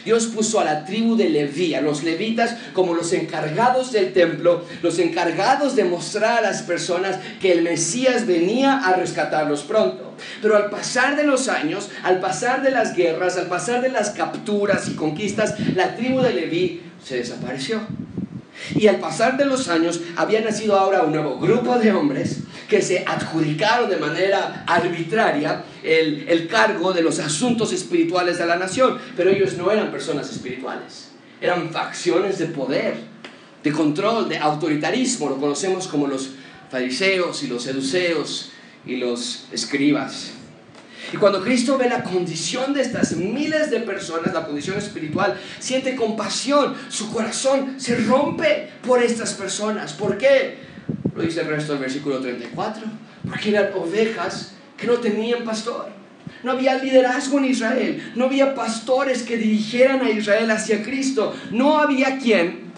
Dios 0.05 0.27
puso 0.27 0.59
a 0.59 0.65
la 0.65 0.85
tribu 0.85 1.15
de 1.15 1.29
Leví, 1.29 1.73
a 1.73 1.81
los 1.81 2.03
levitas, 2.03 2.55
como 2.73 2.93
los 2.93 3.13
encargados 3.13 3.91
del 3.91 4.13
templo, 4.13 4.65
los 4.81 4.99
encargados 4.99 5.75
de 5.75 5.85
mostrar 5.85 6.39
a 6.39 6.41
las 6.41 6.61
personas 6.61 7.17
que 7.41 7.51
el 7.51 7.63
Mesías 7.63 8.27
venía 8.27 8.77
a 8.77 8.93
rescatarlos 8.93 9.63
pronto. 9.63 10.13
Pero 10.41 10.55
al 10.55 10.69
pasar 10.69 11.15
de 11.15 11.23
los 11.23 11.47
años, 11.47 11.89
al 12.03 12.19
pasar 12.19 12.61
de 12.61 12.71
las 12.71 12.95
guerras, 12.95 13.37
al 13.37 13.47
pasar 13.47 13.81
de 13.81 13.89
las 13.89 14.11
capturas 14.11 14.87
y 14.89 14.95
conquistas, 14.95 15.55
la 15.75 15.95
tribu 15.95 16.21
de 16.21 16.33
Leví 16.33 16.81
se 17.03 17.17
desapareció. 17.17 17.81
Y 18.75 18.87
al 18.87 18.97
pasar 18.97 19.37
de 19.37 19.45
los 19.45 19.69
años 19.69 20.01
había 20.15 20.41
nacido 20.41 20.77
ahora 20.77 21.03
un 21.03 21.11
nuevo 21.11 21.39
grupo 21.39 21.77
de 21.77 21.91
hombres 21.91 22.39
que 22.67 22.81
se 22.81 23.03
adjudicaron 23.05 23.89
de 23.89 23.97
manera 23.97 24.63
arbitraria 24.67 25.63
el, 25.83 26.25
el, 26.27 26.47
cargo 26.47 26.93
de 26.93 27.01
los 27.01 27.19
asuntos 27.19 27.73
espirituales 27.73 28.37
de 28.37 28.45
la 28.45 28.55
nación. 28.55 28.97
Pero 29.15 29.29
ellos 29.29 29.57
no 29.57 29.71
eran 29.71 29.91
personas 29.91 30.29
espirituales, 30.29 31.11
eran 31.41 31.71
facciones 31.71 32.39
de 32.39 32.47
poder, 32.47 32.95
de 33.63 33.71
control, 33.71 34.29
de 34.29 34.37
autoritarismo. 34.37 35.29
Lo 35.29 35.37
conocemos 35.37 35.87
como 35.87 36.07
los 36.07 36.31
fariseos 36.69 37.43
y 37.43 37.47
los 37.47 37.63
seduceos 37.63 38.51
y 38.85 38.97
los 38.97 39.45
escribas. 39.51 40.32
Y 41.11 41.17
cuando 41.17 41.43
Cristo 41.43 41.77
ve 41.77 41.89
la 41.89 42.03
condición 42.03 42.73
de 42.73 42.81
estas 42.81 43.15
miles 43.15 43.69
de 43.69 43.79
personas, 43.79 44.33
la 44.33 44.45
condición 44.45 44.77
espiritual, 44.77 45.39
siente 45.59 45.95
compasión, 45.95 46.75
su 46.89 47.11
corazón 47.11 47.75
se 47.79 47.95
rompe 47.97 48.69
por 48.85 49.01
estas 49.01 49.33
personas. 49.33 49.93
¿Por 49.93 50.17
qué? 50.17 50.57
Lo 51.15 51.21
dice 51.21 51.41
el 51.41 51.47
resto 51.47 51.73
del 51.73 51.81
versículo 51.81 52.19
34. 52.19 52.83
Porque 53.27 53.49
eran 53.49 53.73
ovejas 53.75 54.53
que 54.77 54.87
no 54.87 54.93
tenían 54.95 55.43
pastor. 55.43 55.89
No 56.43 56.51
había 56.51 56.75
liderazgo 56.77 57.37
en 57.37 57.45
Israel. 57.45 58.13
No 58.15 58.25
había 58.25 58.55
pastores 58.55 59.23
que 59.23 59.37
dirigieran 59.37 60.01
a 60.01 60.09
Israel 60.09 60.49
hacia 60.51 60.83
Cristo. 60.83 61.33
No 61.51 61.79
había 61.79 62.17
quien 62.17 62.72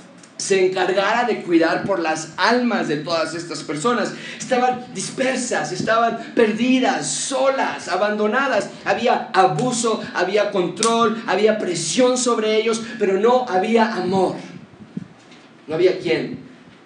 se 0.45 0.63
encargara 0.63 1.25
de 1.25 1.41
cuidar 1.41 1.84
por 1.86 1.99
las 1.99 2.34
almas 2.38 2.88
de 2.88 2.97
todas 2.97 3.34
estas 3.34 3.63
personas. 3.63 4.13
Estaban 4.38 4.86
dispersas, 4.93 5.71
estaban 5.71 6.34
perdidas, 6.36 7.08
solas, 7.10 7.88
abandonadas. 7.88 8.69
Había 8.86 9.29
abuso, 9.34 10.03
había 10.13 10.51
control, 10.51 11.23
había 11.25 11.58
presión 11.58 12.15
sobre 12.15 12.58
ellos, 12.58 12.84
pero 12.99 13.19
no 13.19 13.45
había 13.49 13.95
amor. 13.95 14.36
No 15.65 15.73
había 15.73 15.97
quien 15.97 16.38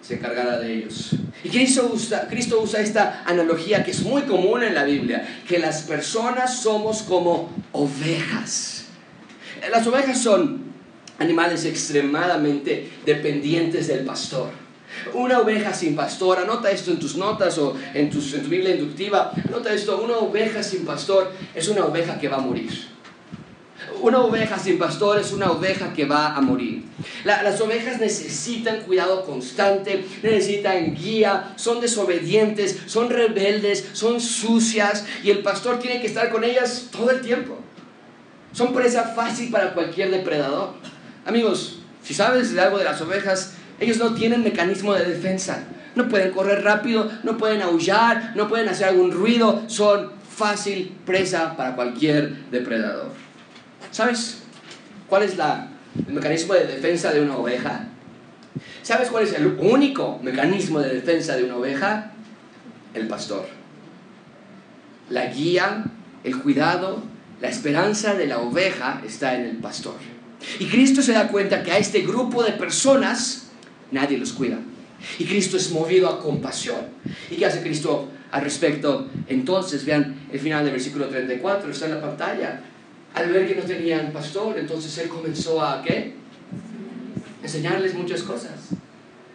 se 0.01 0.15
encargara 0.15 0.57
de 0.57 0.75
ellos. 0.75 1.09
Y 1.43 1.49
Cristo 1.49 1.91
usa, 1.93 2.29
Cristo 2.29 2.61
usa 2.61 2.79
esta 2.79 3.23
analogía 3.25 3.83
que 3.83 3.91
es 3.91 4.03
muy 4.03 4.21
común 4.21 4.63
en 4.63 4.73
la 4.73 4.85
Biblia, 4.85 5.41
que 5.45 5.59
las 5.59 5.81
personas 5.81 6.61
somos 6.61 7.01
como 7.01 7.49
ovejas. 7.73 8.85
Las 9.69 9.85
ovejas 9.85 10.17
son 10.17 10.68
animales 11.19 11.65
extremadamente 11.65 12.89
dependientes 13.05 13.87
del 13.87 14.05
pastor. 14.05 14.49
Una 15.13 15.39
oveja 15.39 15.73
sin 15.73 15.95
pastor, 15.95 16.39
anota 16.39 16.71
esto 16.71 16.91
en 16.91 16.99
tus 16.99 17.15
notas 17.15 17.57
o 17.57 17.75
en, 17.93 18.09
tus, 18.09 18.33
en 18.33 18.43
tu 18.43 18.49
Biblia 18.49 18.75
inductiva, 18.75 19.31
anota 19.47 19.73
esto, 19.73 20.01
una 20.01 20.17
oveja 20.17 20.63
sin 20.63 20.85
pastor 20.85 21.31
es 21.53 21.67
una 21.67 21.85
oveja 21.85 22.19
que 22.19 22.27
va 22.27 22.37
a 22.37 22.41
morir. 22.41 22.71
una 24.01 24.21
oveja 24.21 24.57
sin 24.57 24.77
pastor 24.79 25.19
es 25.19 25.31
una 25.31 25.51
oveja 25.51 25.93
que 25.93 26.05
va 26.05 26.35
a 26.35 26.41
morir. 26.41 26.83
las 27.23 27.61
ovejas 27.61 27.99
necesitan 27.99 28.81
cuidado 28.81 29.25
constante, 29.25 30.05
necesitan 30.23 30.95
guía, 30.95 31.53
son 31.55 31.81
desobedientes, 31.81 32.79
son 32.85 33.09
rebeldes, 33.09 33.89
son 33.93 34.19
sucias 34.19 35.05
y 35.23 35.29
el 35.29 35.39
pastor 35.39 35.79
tiene 35.79 36.01
que 36.01 36.07
estar 36.07 36.31
con 36.31 36.43
ellas 36.43 36.87
todo 36.91 37.11
el 37.11 37.21
tiempo. 37.21 37.57
Son 38.51 38.73
presa 38.73 39.13
fácil 39.15 39.51
para 39.51 39.73
cualquier 39.73 40.09
depredador. 40.09 40.73
Amigos, 41.29 41.77
si 42.01 42.15
sabes 42.15 42.55
de 42.55 42.59
algo 42.59 42.79
de 42.79 42.85
las 42.85 42.99
ovejas, 43.01 43.53
ellos 43.79 43.97
no 43.97 44.15
tienen 44.15 44.43
mecanismo 44.43 44.95
de 44.95 45.05
defensa. 45.05 45.63
No 45.93 46.09
pueden 46.09 46.31
correr 46.31 46.63
rápido, 46.63 47.07
no 47.21 47.37
pueden 47.37 47.61
aullar, 47.61 48.33
no 48.35 48.47
pueden 48.47 48.67
hacer 48.67 48.87
algún 48.87 49.11
ruido. 49.11 49.61
Son 49.67 50.11
fácil 50.27 50.91
presa 51.05 51.55
para 51.55 51.75
cualquier 51.75 52.49
depredador. 52.49 53.11
¿Sabes 53.91 54.41
cuál 55.07 55.21
es 55.21 55.37
el 55.37 56.11
mecanismo 56.11 56.55
de 56.55 56.65
defensa 56.65 57.11
de 57.11 57.21
una 57.21 57.37
oveja? 57.37 57.85
¿Sabes 58.81 59.09
cuál 59.09 59.25
es 59.25 59.33
el 59.33 59.55
único 59.59 60.19
mecanismo 60.23 60.79
de 60.79 60.95
defensa 60.95 61.35
de 61.35 61.43
una 61.43 61.57
oveja? 61.57 62.11
El 62.95 63.07
pastor. 63.07 63.45
La 65.11 65.27
guía, 65.27 65.85
el 66.23 66.39
cuidado, 66.39 67.03
la 67.39 67.49
esperanza 67.49 68.15
de 68.15 68.25
la 68.25 68.39
oveja 68.39 69.03
está 69.05 69.35
en 69.35 69.45
el 69.45 69.57
pastor. 69.57 69.97
Y 70.59 70.65
Cristo 70.67 71.01
se 71.01 71.13
da 71.13 71.27
cuenta 71.27 71.63
que 71.63 71.71
a 71.71 71.77
este 71.77 72.01
grupo 72.01 72.43
de 72.43 72.53
personas 72.53 73.49
nadie 73.91 74.17
los 74.17 74.33
cuida. 74.33 74.57
Y 75.17 75.25
Cristo 75.25 75.57
es 75.57 75.71
movido 75.71 76.09
a 76.09 76.19
compasión. 76.19 76.79
¿Y 77.29 77.35
qué 77.35 77.45
hace 77.45 77.61
Cristo 77.61 78.09
al 78.31 78.41
respecto? 78.41 79.07
Entonces, 79.27 79.85
vean 79.85 80.27
el 80.31 80.39
final 80.39 80.63
del 80.63 80.73
versículo 80.73 81.07
34, 81.07 81.71
está 81.71 81.85
en 81.85 81.95
la 81.95 82.01
pantalla. 82.01 82.61
Al 83.13 83.31
ver 83.31 83.47
que 83.47 83.55
no 83.55 83.63
tenían 83.63 84.11
pastor, 84.11 84.57
entonces 84.59 84.95
Él 84.97 85.09
comenzó 85.09 85.61
a, 85.63 85.81
¿qué? 85.81 86.13
Enseñarles 87.41 87.93
muchas 87.93 88.21
cosas. 88.23 88.51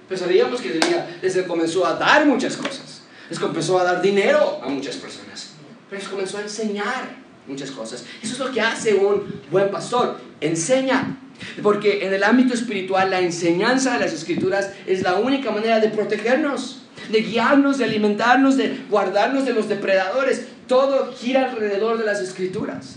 Pensaríamos 0.09 0.61
que 0.61 0.81
les 1.23 1.37
comenzó 1.43 1.87
a 1.87 1.95
dar 1.95 2.27
muchas 2.27 2.57
cosas. 2.57 3.03
Les 3.31 3.38
comenzó 3.38 3.79
a 3.79 3.85
dar 3.85 4.03
dinero 4.03 4.61
a 4.62 4.69
muchas 4.69 4.97
personas. 4.97 5.55
Pero 5.88 6.01
les 6.01 6.09
comenzó 6.09 6.38
a 6.38 6.43
enseñar 6.43 7.17
muchas 7.47 7.71
cosas. 7.71 8.05
Eso 8.23 8.35
es 8.35 8.38
lo 8.38 8.53
que 8.53 8.61
hace 8.61 8.95
un 8.95 9.40
buen 9.51 9.71
pastor. 9.71 10.21
Enseña. 10.47 11.19
Porque 11.63 12.07
en 12.07 12.15
el 12.15 12.23
ámbito 12.23 12.55
espiritual 12.55 13.11
la 13.11 13.21
enseñanza 13.21 13.95
de 13.95 14.01
las 14.01 14.13
escrituras 14.13 14.71
es 14.87 15.03
la 15.03 15.17
única 15.17 15.51
manera 15.51 15.81
de 15.81 15.89
protegernos, 15.89 16.83
de 17.11 17.23
guiarnos, 17.23 17.79
de 17.79 17.85
alimentarnos, 17.85 18.57
de 18.57 18.85
guardarnos 18.89 19.45
de 19.45 19.53
los 19.53 19.69
depredadores. 19.69 20.47
Todo 20.69 21.13
gira 21.13 21.51
alrededor 21.51 21.99
de 21.99 22.05
las 22.05 22.21
escrituras. 22.21 22.97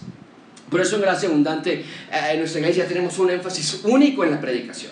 Por 0.69 0.81
eso 0.81 0.97
en 0.97 1.01
Gracia 1.01 1.29
Abundante 1.29 1.73
eh, 1.73 1.85
en 2.31 2.39
nuestra 2.39 2.59
iglesia 2.59 2.87
tenemos 2.87 3.17
un 3.19 3.31
énfasis 3.31 3.81
único 3.83 4.23
en 4.23 4.31
la 4.31 4.41
predicación. 4.41 4.91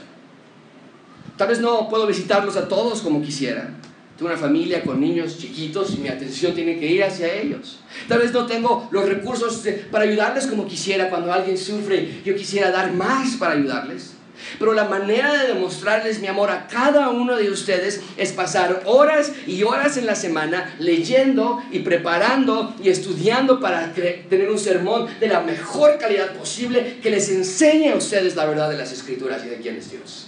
Tal 1.38 1.50
vez 1.50 1.60
no 1.60 1.90
puedo 1.90 2.08
visitarlos 2.08 2.56
a 2.56 2.68
todos 2.68 3.02
como 3.02 3.22
quisiera, 3.22 3.72
tengo 4.18 4.32
una 4.32 4.40
familia 4.40 4.82
con 4.82 5.02
niños 5.02 5.38
chiquitos 5.38 5.94
y 5.96 5.98
mi 5.98 6.08
atención 6.08 6.56
tiene 6.56 6.80
que 6.80 6.88
ir 6.88 7.04
hacia 7.04 7.34
ellos. 7.34 7.80
Tal 8.08 8.20
vez 8.20 8.32
no 8.32 8.46
tengo 8.46 8.88
los 8.92 9.10
recursos 9.10 9.64
para 9.92 10.06
ayudarles 10.06 10.48
como 10.48 10.66
quisiera 10.66 11.10
cuando 11.10 11.34
alguien 11.34 11.58
sufre. 11.58 12.22
Yo 12.24 12.34
quisiera 12.34 12.72
dar 12.72 12.94
más 12.94 13.36
para 13.36 13.56
ayudarles. 13.56 14.14
Pero 14.58 14.74
la 14.74 14.86
manera 14.86 15.34
de 15.34 15.48
demostrarles 15.48 16.20
mi 16.20 16.28
amor 16.28 16.50
a 16.50 16.68
cada 16.68 17.10
uno 17.10 17.36
de 17.36 17.50
ustedes 17.50 18.02
es 18.16 18.32
pasar 18.32 18.84
horas 18.86 19.34
y 19.48 19.64
horas 19.64 19.98
en 19.98 20.06
la 20.06 20.16
semana 20.16 20.76
leyendo 20.80 21.62
y 21.72 21.80
preparando 21.80 22.74
y 22.82 22.90
estudiando 22.90 23.60
para 23.60 23.94
tener 23.94 24.50
un 24.50 24.60
sermón 24.60 25.08
de 25.20 25.28
la 25.28 25.42
mejor 25.42 25.98
calidad 25.98 26.34
posible 26.34 27.00
que 27.02 27.10
les 27.10 27.30
enseñe 27.30 27.92
a 27.92 27.96
ustedes 27.96 28.36
la 28.36 28.46
verdad 28.46 28.70
de 28.70 28.78
las 28.78 28.92
escrituras 28.92 29.44
y 29.46 29.50
de 29.50 29.58
quién 29.58 29.76
es 29.76 29.92
Dios. 29.92 30.28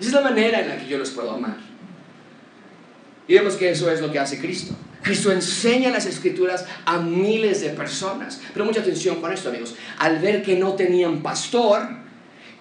Esa 0.00 0.08
es 0.08 0.14
la 0.14 0.20
manera 0.22 0.60
en 0.60 0.68
la 0.68 0.76
que 0.76 0.88
yo 0.88 0.98
los 0.98 1.10
puedo 1.10 1.30
amar. 1.30 1.71
Y 3.28 3.34
vemos 3.34 3.54
que 3.54 3.70
eso 3.70 3.90
es 3.90 4.00
lo 4.00 4.10
que 4.10 4.18
hace 4.18 4.38
Cristo. 4.38 4.74
Cristo 5.02 5.32
enseña 5.32 5.90
las 5.90 6.06
escrituras 6.06 6.64
a 6.84 6.98
miles 6.98 7.60
de 7.60 7.70
personas. 7.70 8.40
Pero 8.52 8.64
mucha 8.64 8.80
atención 8.80 9.20
con 9.20 9.32
esto, 9.32 9.48
amigos. 9.48 9.74
Al 9.98 10.18
ver 10.20 10.42
que 10.42 10.56
no 10.56 10.74
tenían 10.74 11.22
pastor, 11.22 12.01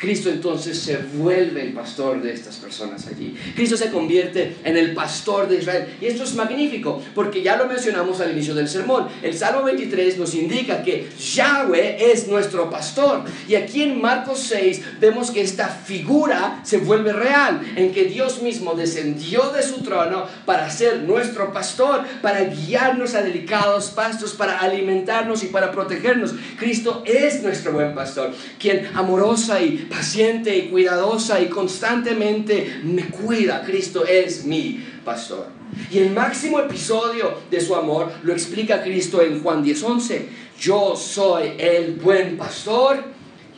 Cristo 0.01 0.31
entonces 0.31 0.79
se 0.79 0.97
vuelve 0.97 1.61
el 1.61 1.73
pastor 1.73 2.23
de 2.23 2.33
estas 2.33 2.55
personas 2.55 3.05
allí. 3.05 3.37
Cristo 3.55 3.77
se 3.77 3.91
convierte 3.91 4.57
en 4.63 4.75
el 4.75 4.95
pastor 4.95 5.47
de 5.47 5.57
Israel. 5.57 5.95
Y 6.01 6.07
esto 6.07 6.23
es 6.23 6.33
magnífico, 6.33 6.99
porque 7.13 7.43
ya 7.43 7.55
lo 7.55 7.67
mencionamos 7.67 8.19
al 8.19 8.31
inicio 8.31 8.55
del 8.55 8.67
sermón. 8.67 9.07
El 9.21 9.37
Salmo 9.37 9.61
23 9.61 10.17
nos 10.17 10.33
indica 10.33 10.81
que 10.81 11.07
Yahweh 11.35 12.11
es 12.11 12.27
nuestro 12.27 12.67
pastor. 12.67 13.25
Y 13.47 13.53
aquí 13.53 13.83
en 13.83 14.01
Marcos 14.01 14.39
6 14.39 14.81
vemos 14.99 15.29
que 15.29 15.41
esta 15.41 15.67
figura 15.67 16.61
se 16.63 16.77
vuelve 16.77 17.13
real, 17.13 17.61
en 17.75 17.93
que 17.93 18.05
Dios 18.05 18.41
mismo 18.41 18.73
descendió 18.73 19.51
de 19.51 19.61
su 19.61 19.83
trono 19.83 20.25
para 20.45 20.67
ser 20.71 21.03
nuestro 21.03 21.53
pastor, 21.53 22.05
para 22.23 22.43
guiarnos 22.45 23.13
a 23.13 23.21
delicados 23.21 23.91
pastos, 23.91 24.33
para 24.33 24.57
alimentarnos 24.57 25.43
y 25.43 25.47
para 25.47 25.71
protegernos. 25.71 26.33
Cristo 26.57 27.03
es 27.05 27.43
nuestro 27.43 27.73
buen 27.73 27.93
pastor, 27.93 28.33
quien 28.57 28.89
amorosa 28.95 29.61
y 29.61 29.90
paciente 29.91 30.55
y 30.55 30.69
cuidadosa 30.69 31.41
y 31.41 31.49
constantemente 31.49 32.79
me 32.83 33.09
cuida. 33.09 33.61
Cristo 33.63 34.05
es 34.05 34.45
mi 34.45 34.83
pastor. 35.03 35.47
Y 35.91 35.99
el 35.99 36.11
máximo 36.11 36.59
episodio 36.59 37.37
de 37.51 37.59
su 37.59 37.75
amor 37.75 38.11
lo 38.23 38.33
explica 38.33 38.81
Cristo 38.81 39.21
en 39.21 39.43
Juan 39.43 39.63
10:11. 39.63 40.27
Yo 40.59 40.95
soy 40.95 41.53
el 41.57 41.95
buen 41.95 42.37
pastor 42.37 43.03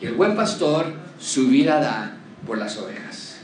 y 0.00 0.06
el 0.06 0.14
buen 0.14 0.34
pastor 0.34 0.92
su 1.18 1.48
vida 1.48 1.80
da 1.80 2.16
por 2.46 2.58
las 2.58 2.76
ovejas. 2.78 3.36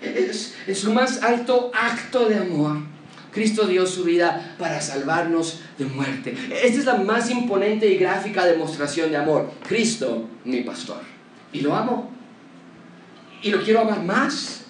Es, 0.00 0.54
es 0.66 0.78
su 0.78 0.92
más 0.92 1.22
alto 1.22 1.70
acto 1.74 2.28
de 2.28 2.36
amor. 2.36 2.78
Cristo 3.32 3.66
dio 3.66 3.86
su 3.86 4.04
vida 4.04 4.56
para 4.58 4.80
salvarnos 4.80 5.60
de 5.76 5.84
muerte. 5.84 6.34
Esta 6.62 6.78
es 6.78 6.84
la 6.86 6.94
más 6.94 7.30
imponente 7.30 7.86
y 7.86 7.98
gráfica 7.98 8.46
demostración 8.46 9.10
de 9.10 9.18
amor. 9.18 9.50
Cristo, 9.68 10.26
mi 10.44 10.62
pastor. 10.62 11.15
Y 11.56 11.60
lo 11.60 11.74
amo. 11.74 12.10
Y 13.42 13.50
lo 13.50 13.62
quiero 13.62 13.80
amar 13.80 14.02
más. 14.02 14.64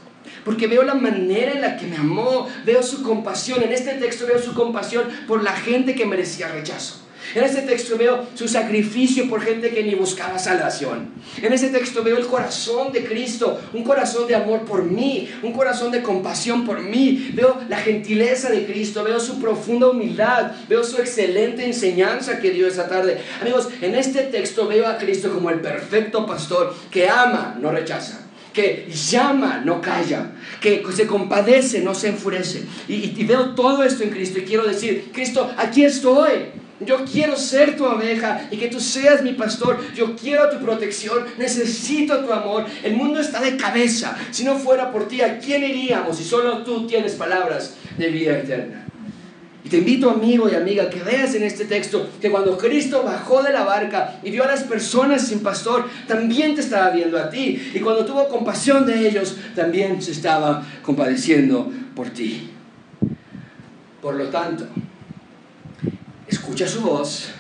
Porque 0.44 0.68
veo 0.68 0.84
la 0.84 0.94
manera 0.94 1.52
en 1.52 1.60
la 1.60 1.76
que 1.76 1.86
me 1.86 1.96
amó, 1.96 2.46
veo 2.64 2.80
su 2.82 3.02
compasión. 3.02 3.62
En 3.64 3.72
este 3.72 3.94
texto 3.94 4.26
veo 4.26 4.38
su 4.38 4.54
compasión 4.54 5.08
por 5.26 5.42
la 5.42 5.52
gente 5.52 5.96
que 5.96 6.06
merecía 6.06 6.48
rechazo. 6.48 7.05
En 7.34 7.44
este 7.44 7.62
texto 7.62 7.96
veo 7.96 8.26
su 8.34 8.48
sacrificio 8.48 9.28
por 9.28 9.40
gente 9.42 9.70
que 9.70 9.82
ni 9.82 9.94
buscaba 9.94 10.38
salvación. 10.38 11.10
En 11.42 11.52
este 11.52 11.68
texto 11.68 12.02
veo 12.02 12.16
el 12.16 12.26
corazón 12.26 12.92
de 12.92 13.04
Cristo, 13.04 13.60
un 13.72 13.82
corazón 13.82 14.26
de 14.26 14.34
amor 14.34 14.64
por 14.64 14.84
mí, 14.84 15.28
un 15.42 15.52
corazón 15.52 15.90
de 15.92 16.02
compasión 16.02 16.64
por 16.64 16.80
mí. 16.82 17.30
Veo 17.34 17.60
la 17.68 17.78
gentileza 17.78 18.50
de 18.50 18.64
Cristo, 18.64 19.04
veo 19.04 19.20
su 19.20 19.40
profunda 19.40 19.88
humildad, 19.88 20.52
veo 20.68 20.84
su 20.84 20.98
excelente 20.98 21.64
enseñanza 21.64 22.38
que 22.38 22.50
dio 22.50 22.66
esa 22.66 22.88
tarde. 22.88 23.18
Amigos, 23.40 23.68
en 23.80 23.94
este 23.94 24.22
texto 24.22 24.66
veo 24.66 24.86
a 24.86 24.98
Cristo 24.98 25.32
como 25.32 25.50
el 25.50 25.60
perfecto 25.60 26.26
pastor 26.26 26.74
que 26.90 27.08
ama, 27.08 27.56
no 27.60 27.70
rechaza 27.70 28.26
que 28.56 28.88
llama, 28.90 29.60
no 29.62 29.82
calla, 29.82 30.30
que 30.62 30.82
se 30.94 31.06
compadece, 31.06 31.82
no 31.82 31.94
se 31.94 32.08
enfurece. 32.08 32.64
Y, 32.88 33.22
veo 33.24 33.54
todo 33.54 33.84
esto 33.84 34.02
en 34.02 34.08
Cristo 34.08 34.38
y 34.38 34.44
quiero 34.44 34.66
decir, 34.66 35.10
Cristo, 35.12 35.52
aquí 35.58 35.84
estoy. 35.84 36.46
Yo 36.80 37.04
quiero 37.04 37.36
ser 37.36 37.76
tu 37.76 37.86
oveja 37.86 38.48
y 38.50 38.58
que 38.58 38.68
tú 38.68 38.80
seas 38.80 39.22
mi 39.22 39.32
pastor. 39.32 39.78
Yo 39.94 40.14
quiero 40.14 40.50
tu 40.50 40.58
protección. 40.58 41.24
Necesito 41.38 42.24
tu 42.24 42.32
amor. 42.32 42.66
El 42.82 42.96
mundo 42.96 43.20
está 43.20 43.40
de 43.40 43.56
cabeza. 43.56 44.16
Si 44.30 44.44
no 44.44 44.58
fuera 44.58 44.92
por 44.92 45.08
ti, 45.08 45.22
¿a 45.22 45.38
quién 45.38 45.64
iríamos 45.64 46.18
si 46.18 46.24
solo 46.24 46.64
tú 46.64 46.86
tienes 46.86 47.14
palabras 47.14 47.76
de 47.96 48.08
vida 48.08 48.38
eterna? 48.38 48.86
Y 49.66 49.68
te 49.68 49.78
invito, 49.78 50.10
amigo 50.10 50.48
y 50.48 50.54
amiga, 50.54 50.88
que 50.88 51.02
veas 51.02 51.34
en 51.34 51.42
este 51.42 51.64
texto 51.64 52.08
que 52.20 52.30
cuando 52.30 52.56
Cristo 52.56 53.02
bajó 53.02 53.42
de 53.42 53.52
la 53.52 53.64
barca 53.64 54.20
y 54.22 54.30
vio 54.30 54.44
a 54.44 54.46
las 54.46 54.62
personas 54.62 55.26
sin 55.26 55.40
pastor, 55.40 55.88
también 56.06 56.54
te 56.54 56.60
estaba 56.60 56.90
viendo 56.90 57.18
a 57.18 57.30
ti. 57.30 57.72
Y 57.74 57.80
cuando 57.80 58.04
tuvo 58.04 58.28
compasión 58.28 58.86
de 58.86 59.08
ellos, 59.08 59.36
también 59.56 60.00
se 60.00 60.12
estaba 60.12 60.64
compadeciendo 60.82 61.72
por 61.96 62.10
ti. 62.10 62.50
Por 64.00 64.14
lo 64.14 64.28
tanto, 64.28 64.68
escucha 66.46 66.68
su 66.68 66.80
voz 66.82 67.30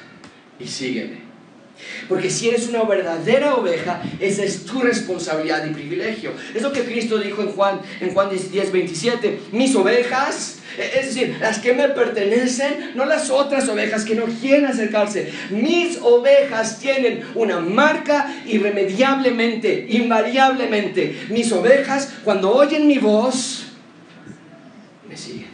y 0.58 0.66
sígueme. 0.66 1.26
Porque 2.08 2.28
si 2.28 2.48
eres 2.48 2.68
una 2.68 2.82
verdadera 2.82 3.54
oveja, 3.54 4.02
esa 4.18 4.42
es 4.42 4.64
tu 4.64 4.80
responsabilidad 4.80 5.64
y 5.64 5.74
privilegio. 5.74 6.32
Es 6.52 6.62
lo 6.62 6.72
que 6.72 6.82
Cristo 6.82 7.18
dijo 7.18 7.42
en 7.42 7.52
Juan, 7.52 7.80
en 8.00 8.12
Juan 8.12 8.30
10, 8.30 8.72
27. 8.72 9.40
Mis 9.52 9.76
ovejas, 9.76 10.58
es 10.76 11.14
decir, 11.14 11.36
las 11.38 11.60
que 11.60 11.72
me 11.72 11.88
pertenecen, 11.90 12.92
no 12.96 13.04
las 13.04 13.30
otras 13.30 13.68
ovejas 13.68 14.04
que 14.04 14.16
no 14.16 14.24
quieren 14.24 14.66
acercarse. 14.66 15.30
Mis 15.50 15.98
ovejas 15.98 16.80
tienen 16.80 17.22
una 17.36 17.60
marca 17.60 18.34
irremediablemente, 18.46 19.86
invariablemente. 19.88 21.26
Mis 21.28 21.52
ovejas, 21.52 22.12
cuando 22.24 22.52
oyen 22.52 22.88
mi 22.88 22.98
voz, 22.98 23.66
me 25.08 25.16
siguen. 25.16 25.46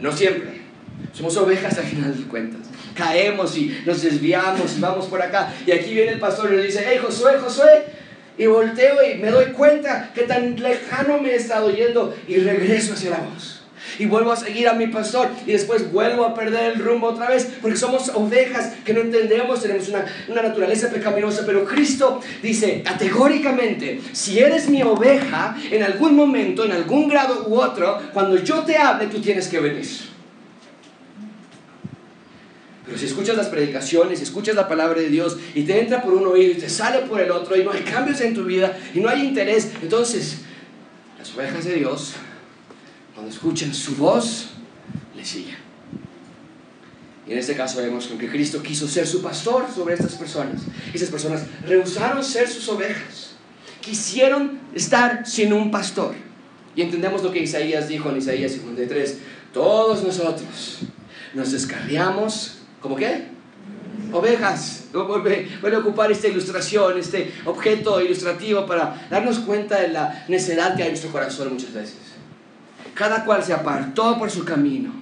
No 0.00 0.12
siempre. 0.16 0.61
Somos 1.12 1.36
ovejas 1.36 1.78
al 1.78 1.84
final 1.84 2.16
de 2.16 2.24
cuentas. 2.24 2.60
caemos 2.94 3.56
y 3.56 3.76
nos 3.86 4.02
desviamos 4.02 4.76
y 4.76 4.80
vamos 4.80 5.06
por 5.06 5.20
acá. 5.20 5.52
Y 5.66 5.72
aquí 5.72 5.94
viene 5.94 6.12
el 6.12 6.20
pastor 6.20 6.52
y 6.52 6.56
nos 6.56 6.64
dice, 6.64 6.84
hey 6.86 6.98
Josué, 7.02 7.38
Josué. 7.38 7.84
Y 8.38 8.46
volteo 8.46 8.96
y 9.04 9.18
me 9.18 9.30
doy 9.30 9.52
cuenta 9.52 10.10
que 10.14 10.22
tan 10.22 10.60
lejano 10.60 11.18
me 11.18 11.30
he 11.30 11.36
estado 11.36 11.70
yendo 11.70 12.14
y 12.26 12.38
regreso 12.38 12.94
hacia 12.94 13.10
la 13.10 13.18
voz 13.18 13.62
y 13.98 14.06
vuelvo 14.06 14.32
a 14.32 14.36
seguir 14.36 14.68
a 14.68 14.74
mi 14.74 14.86
pastor 14.86 15.28
y 15.46 15.52
después 15.52 15.92
vuelvo 15.92 16.24
a 16.24 16.34
perder 16.34 16.72
el 16.72 16.80
rumbo 16.80 17.08
otra 17.08 17.28
vez 17.28 17.48
porque 17.60 17.76
somos 17.76 18.10
ovejas 18.10 18.72
que 18.84 18.94
no 18.94 19.00
entendemos, 19.00 19.60
tenemos 19.60 19.88
una, 19.88 20.06
una 20.28 20.42
naturaleza 20.42 20.90
pecaminosa, 20.90 21.42
pero 21.44 21.64
Cristo 21.64 22.20
dice 22.42 22.82
categóricamente, 22.82 24.00
si 24.12 24.38
eres 24.38 24.68
mi 24.68 24.82
oveja, 24.82 25.56
en 25.70 25.82
algún 25.82 26.14
momento, 26.14 26.64
en 26.64 26.72
algún 26.72 27.08
grado 27.08 27.46
u 27.48 27.60
otro, 27.60 28.00
cuando 28.12 28.36
yo 28.42 28.60
te 28.60 28.76
hable, 28.76 29.06
tú 29.06 29.20
tienes 29.20 29.48
que 29.48 29.60
venir. 29.60 30.11
Pero 32.92 33.00
si 33.00 33.06
escuchas 33.06 33.38
las 33.38 33.46
predicaciones, 33.46 34.18
si 34.18 34.24
escuchas 34.24 34.54
la 34.54 34.68
palabra 34.68 35.00
de 35.00 35.08
Dios 35.08 35.38
y 35.54 35.62
te 35.62 35.80
entra 35.80 36.02
por 36.02 36.12
un 36.12 36.26
oído 36.26 36.52
y 36.52 36.56
te 36.56 36.68
sale 36.68 36.98
por 37.06 37.22
el 37.22 37.30
otro 37.30 37.56
y 37.56 37.64
no 37.64 37.70
hay 37.70 37.80
cambios 37.80 38.20
en 38.20 38.34
tu 38.34 38.44
vida 38.44 38.78
y 38.92 39.00
no 39.00 39.08
hay 39.08 39.24
interés, 39.24 39.70
entonces 39.80 40.40
las 41.18 41.34
ovejas 41.34 41.64
de 41.64 41.76
Dios 41.76 42.12
cuando 43.14 43.30
escuchen 43.30 43.72
su 43.72 43.96
voz, 43.96 44.48
le 45.16 45.24
siguen. 45.24 45.56
Y 47.26 47.32
en 47.32 47.38
este 47.38 47.54
caso 47.54 47.78
vemos 47.78 48.08
que 48.08 48.28
Cristo 48.28 48.62
quiso 48.62 48.86
ser 48.86 49.06
su 49.06 49.22
pastor 49.22 49.66
sobre 49.74 49.94
estas 49.94 50.16
personas. 50.16 50.60
Esas 50.92 51.08
personas 51.08 51.44
rehusaron 51.66 52.22
ser 52.22 52.46
sus 52.46 52.68
ovejas. 52.68 53.36
Quisieron 53.80 54.60
estar 54.74 55.26
sin 55.26 55.54
un 55.54 55.70
pastor. 55.70 56.14
Y 56.76 56.82
entendemos 56.82 57.22
lo 57.22 57.32
que 57.32 57.38
Isaías 57.38 57.88
dijo 57.88 58.10
en 58.10 58.18
Isaías 58.18 58.52
53. 58.52 59.16
Todos 59.54 60.04
nosotros 60.04 60.80
nos 61.32 61.52
descarriamos, 61.52 62.61
¿como 62.82 62.96
qué? 62.96 63.28
Ovejas. 64.12 64.84
Voy 64.92 65.72
a 65.72 65.78
ocupar 65.78 66.12
esta 66.12 66.28
ilustración, 66.28 66.98
este 66.98 67.32
objeto 67.46 68.00
ilustrativo 68.00 68.66
para 68.66 69.06
darnos 69.08 69.38
cuenta 69.40 69.80
de 69.80 69.88
la 69.88 70.24
necedad 70.28 70.76
que 70.76 70.82
hay 70.82 70.88
en 70.88 70.94
nuestro 70.94 71.12
corazón 71.12 71.54
muchas 71.54 71.72
veces. 71.72 71.96
Cada 72.94 73.24
cual 73.24 73.42
se 73.42 73.54
apartó 73.54 74.18
por 74.18 74.30
su 74.30 74.44
camino, 74.44 74.92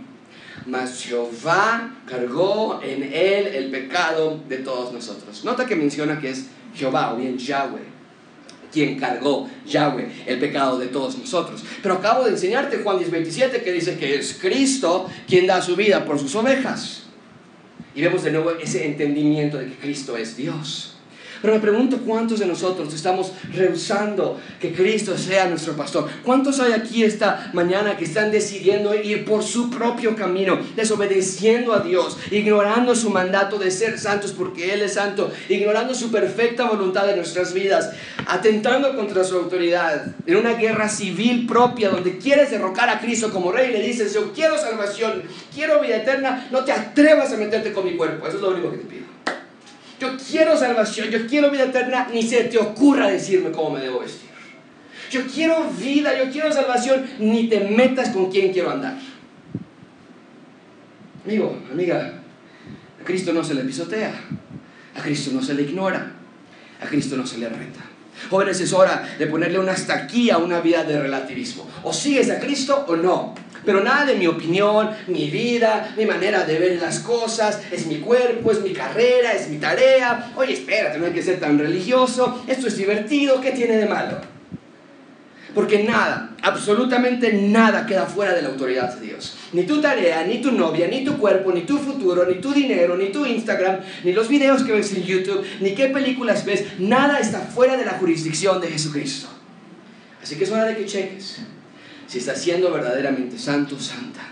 mas 0.67 1.03
Jehová 1.03 1.95
cargó 2.07 2.81
en 2.83 3.03
él 3.03 3.49
el 3.49 3.71
pecado 3.71 4.41
de 4.49 4.59
todos 4.59 4.93
nosotros. 4.93 5.45
Nota 5.45 5.67
que 5.67 5.75
menciona 5.75 6.21
que 6.21 6.31
es 6.31 6.47
Jehová 6.75 7.13
o 7.13 7.17
bien 7.17 7.37
Yahweh 7.37 8.01
quien 8.73 8.99
cargó 8.99 9.49
Yahweh 9.67 10.25
el 10.27 10.39
pecado 10.39 10.79
de 10.79 10.87
todos 10.87 11.19
nosotros. 11.19 11.65
Pero 11.83 11.95
acabo 11.95 12.25
de 12.25 12.31
enseñarte 12.31 12.79
Juan 12.79 12.99
10:27 12.99 13.63
que 13.63 13.73
dice 13.73 13.99
que 13.99 14.17
es 14.17 14.39
Cristo 14.41 15.09
quien 15.27 15.47
da 15.47 15.61
su 15.61 15.77
vida 15.77 16.05
por 16.05 16.19
sus 16.19 16.35
ovejas. 16.37 17.10
Y 17.95 18.03
vemos 18.03 18.23
de 18.23 18.31
nuevo 18.31 18.53
ese 18.53 18.87
entendimiento 18.87 19.59
de 19.59 19.67
que 19.67 19.75
Cristo 19.75 20.17
es 20.17 20.37
Dios. 20.37 20.97
Pero 21.41 21.55
me 21.55 21.61
pregunto 21.61 21.99
cuántos 21.99 22.41
de 22.41 22.47
nosotros 22.47 22.93
estamos 22.93 23.33
rehusando 23.55 24.39
que 24.61 24.73
Cristo 24.73 25.17
sea 25.17 25.49
nuestro 25.49 25.75
pastor. 25.75 26.09
¿Cuántos 26.23 26.61
hay 26.61 26.73
aquí 26.73 27.03
esta 27.03 27.51
mañana 27.53 27.97
que 27.97 28.05
están 28.05 28.31
decidiendo 28.31 28.95
ir 28.95 29.25
por 29.25 29.43
su 29.43 29.71
propio 29.71 30.15
camino, 30.17 30.59
desobedeciendo 30.77 31.73
a 31.73 31.81
Dios, 31.81 32.19
ignorando 32.31 32.95
su 32.95 33.11
mandato 33.11 33.59
de 33.59 33.71
ser 33.71 33.99
santos 33.99 34.33
porque 34.33 34.73
Él 34.73 34.83
es 34.83 34.95
santo, 34.95 35.31
ignorando 35.49 35.95
su 35.95 36.11
perfecta 36.11 36.69
voluntad 36.69 37.09
en 37.09 37.17
nuestras 37.17 37.55
vidas, 37.55 37.91
atentando 38.27 38.95
contra 38.95 39.25
su 39.25 39.37
autoridad, 39.37 40.15
en 40.27 40.37
una 40.37 40.55
guerra 40.55 40.89
civil 40.89 41.47
propia 41.47 41.91
donde 41.91 42.19
quieres 42.19 42.51
derrocar 42.51 42.89
a 42.89 43.01
Cristo 43.01 43.31
como 43.31 43.53
rey 43.53 43.71
y 43.71 43.73
le 43.73 43.83
dices, 43.83 44.15
yo 44.15 44.33
quiero 44.33 44.59
salvación, 44.59 45.23
quiero 45.55 45.81
vida 45.81 45.97
eterna, 45.97 46.49
no 46.51 46.65
te 46.65 46.73
atrevas 46.73 47.33
a 47.33 47.37
meterte 47.37 47.73
con 47.73 47.85
mi 47.85 47.97
cuerpo. 47.97 48.27
Eso 48.27 48.37
es 48.37 48.43
lo 48.43 48.51
único 48.51 48.71
que 48.71 48.79
te 48.79 48.85
pido. 48.85 49.05
Yo 50.01 50.17
quiero 50.17 50.57
salvación, 50.57 51.11
yo 51.11 51.27
quiero 51.27 51.51
vida 51.51 51.65
eterna, 51.65 52.09
ni 52.11 52.23
se 52.23 52.45
te 52.45 52.57
ocurra 52.57 53.09
decirme 53.09 53.51
cómo 53.51 53.73
me 53.73 53.81
debo 53.81 54.01
vestir. 54.01 54.31
Yo 55.11 55.27
quiero 55.27 55.69
vida, 55.71 56.17
yo 56.17 56.31
quiero 56.31 56.51
salvación, 56.51 57.05
ni 57.19 57.49
te 57.49 57.61
metas 57.61 58.09
con 58.09 58.31
quién 58.31 58.51
quiero 58.51 58.71
andar. 58.71 58.97
Amigo, 61.27 61.61
amiga, 61.71 62.15
a 62.99 63.05
Cristo 63.05 63.35
no 63.35 63.45
se 63.45 63.53
le 63.53 63.63
pisotea, 63.63 64.15
a 64.97 65.03
Cristo 65.03 65.33
no 65.35 65.43
se 65.43 65.53
le 65.53 65.63
ignora, 65.63 66.13
a 66.81 66.87
Cristo 66.87 67.17
no 67.17 67.27
se 67.27 67.37
le 67.37 67.51
reta. 67.51 67.81
Jóvenes, 68.31 68.61
es 68.61 68.73
hora 68.73 69.07
de 69.19 69.27
ponerle 69.27 69.59
una 69.59 69.73
hasta 69.73 69.95
aquí 69.95 70.31
a 70.31 70.39
una 70.39 70.61
vida 70.61 70.85
de 70.85 70.99
relativismo. 70.99 71.69
O 71.83 71.93
sigues 71.93 72.31
a 72.31 72.39
Cristo 72.39 72.85
o 72.89 72.97
no. 72.97 73.35
Pero 73.65 73.83
nada 73.83 74.07
de 74.07 74.15
mi 74.15 74.27
opinión, 74.27 74.91
mi 75.07 75.31
vida, 75.31 75.95
mi 75.97 76.07
manera 76.07 76.45
de 76.45 76.59
ver 76.59 76.81
las 76.81 77.01
cosas, 77.01 77.61
es 77.71 77.87
mi 77.87 77.97
cuerpo, 77.97 78.53
es 78.53 78.61
mi 78.61 78.73
carrera, 78.73 79.33
es 79.33 79.49
mi 79.49 79.59
tarea. 79.59 80.33
Oye, 80.37 80.55
espérate, 80.55 80.99
no 80.99 81.07
hay 81.07 81.13
que 81.13 81.23
ser 81.23 81.39
tan 81.39 81.59
religioso, 81.59 82.43
esto 82.47 82.69
es 82.69 82.77
divertido, 82.77 83.41
¿qué 83.41 83.53
tiene 83.53 83.77
de 83.77 83.87
malo? 83.87 84.19
Porque 85.55 85.83
nada, 85.83 86.31
absolutamente 86.43 87.33
nada 87.33 87.85
queda 87.85 88.07
fuera 88.07 88.35
de 88.35 88.43
la 88.43 88.51
autoridad 88.51 88.95
de 88.95 89.07
Dios. 89.07 89.37
Ni 89.53 89.65
tu 89.65 89.81
tarea, 89.81 90.25
ni 90.25 90.41
tu 90.41 90.53
novia, 90.53 90.87
ni 90.87 91.05
tu 91.05 91.19
cuerpo, 91.19 91.53
ni 91.53 91.63
tu 91.63 91.79
futuro, 91.79 92.25
ni 92.25 92.37
tu 92.37 92.53
dinero, 92.53 92.97
ni 92.97 93.11
tu 93.11 93.27
Instagram, 93.27 93.81
ni 94.05 94.13
los 94.13 94.29
videos 94.29 94.63
que 94.63 94.73
ves 94.73 94.93
en 94.93 95.03
YouTube, 95.03 95.45
ni 95.61 95.75
qué 95.75 95.89
películas 95.89 96.45
ves, 96.45 96.79
nada 96.79 97.19
está 97.19 97.41
fuera 97.41 97.77
de 97.77 97.85
la 97.85 97.93
jurisdicción 97.93 98.61
de 98.61 98.69
Jesucristo. 98.69 99.29
Así 100.23 100.37
que 100.37 100.45
es 100.45 100.53
hora 100.53 100.67
de 100.67 100.77
que 100.77 100.85
cheques 100.85 101.41
si 102.11 102.19
estás 102.19 102.43
siendo 102.43 102.73
verdaderamente 102.73 103.39
santo, 103.39 103.79
santa 103.79 104.23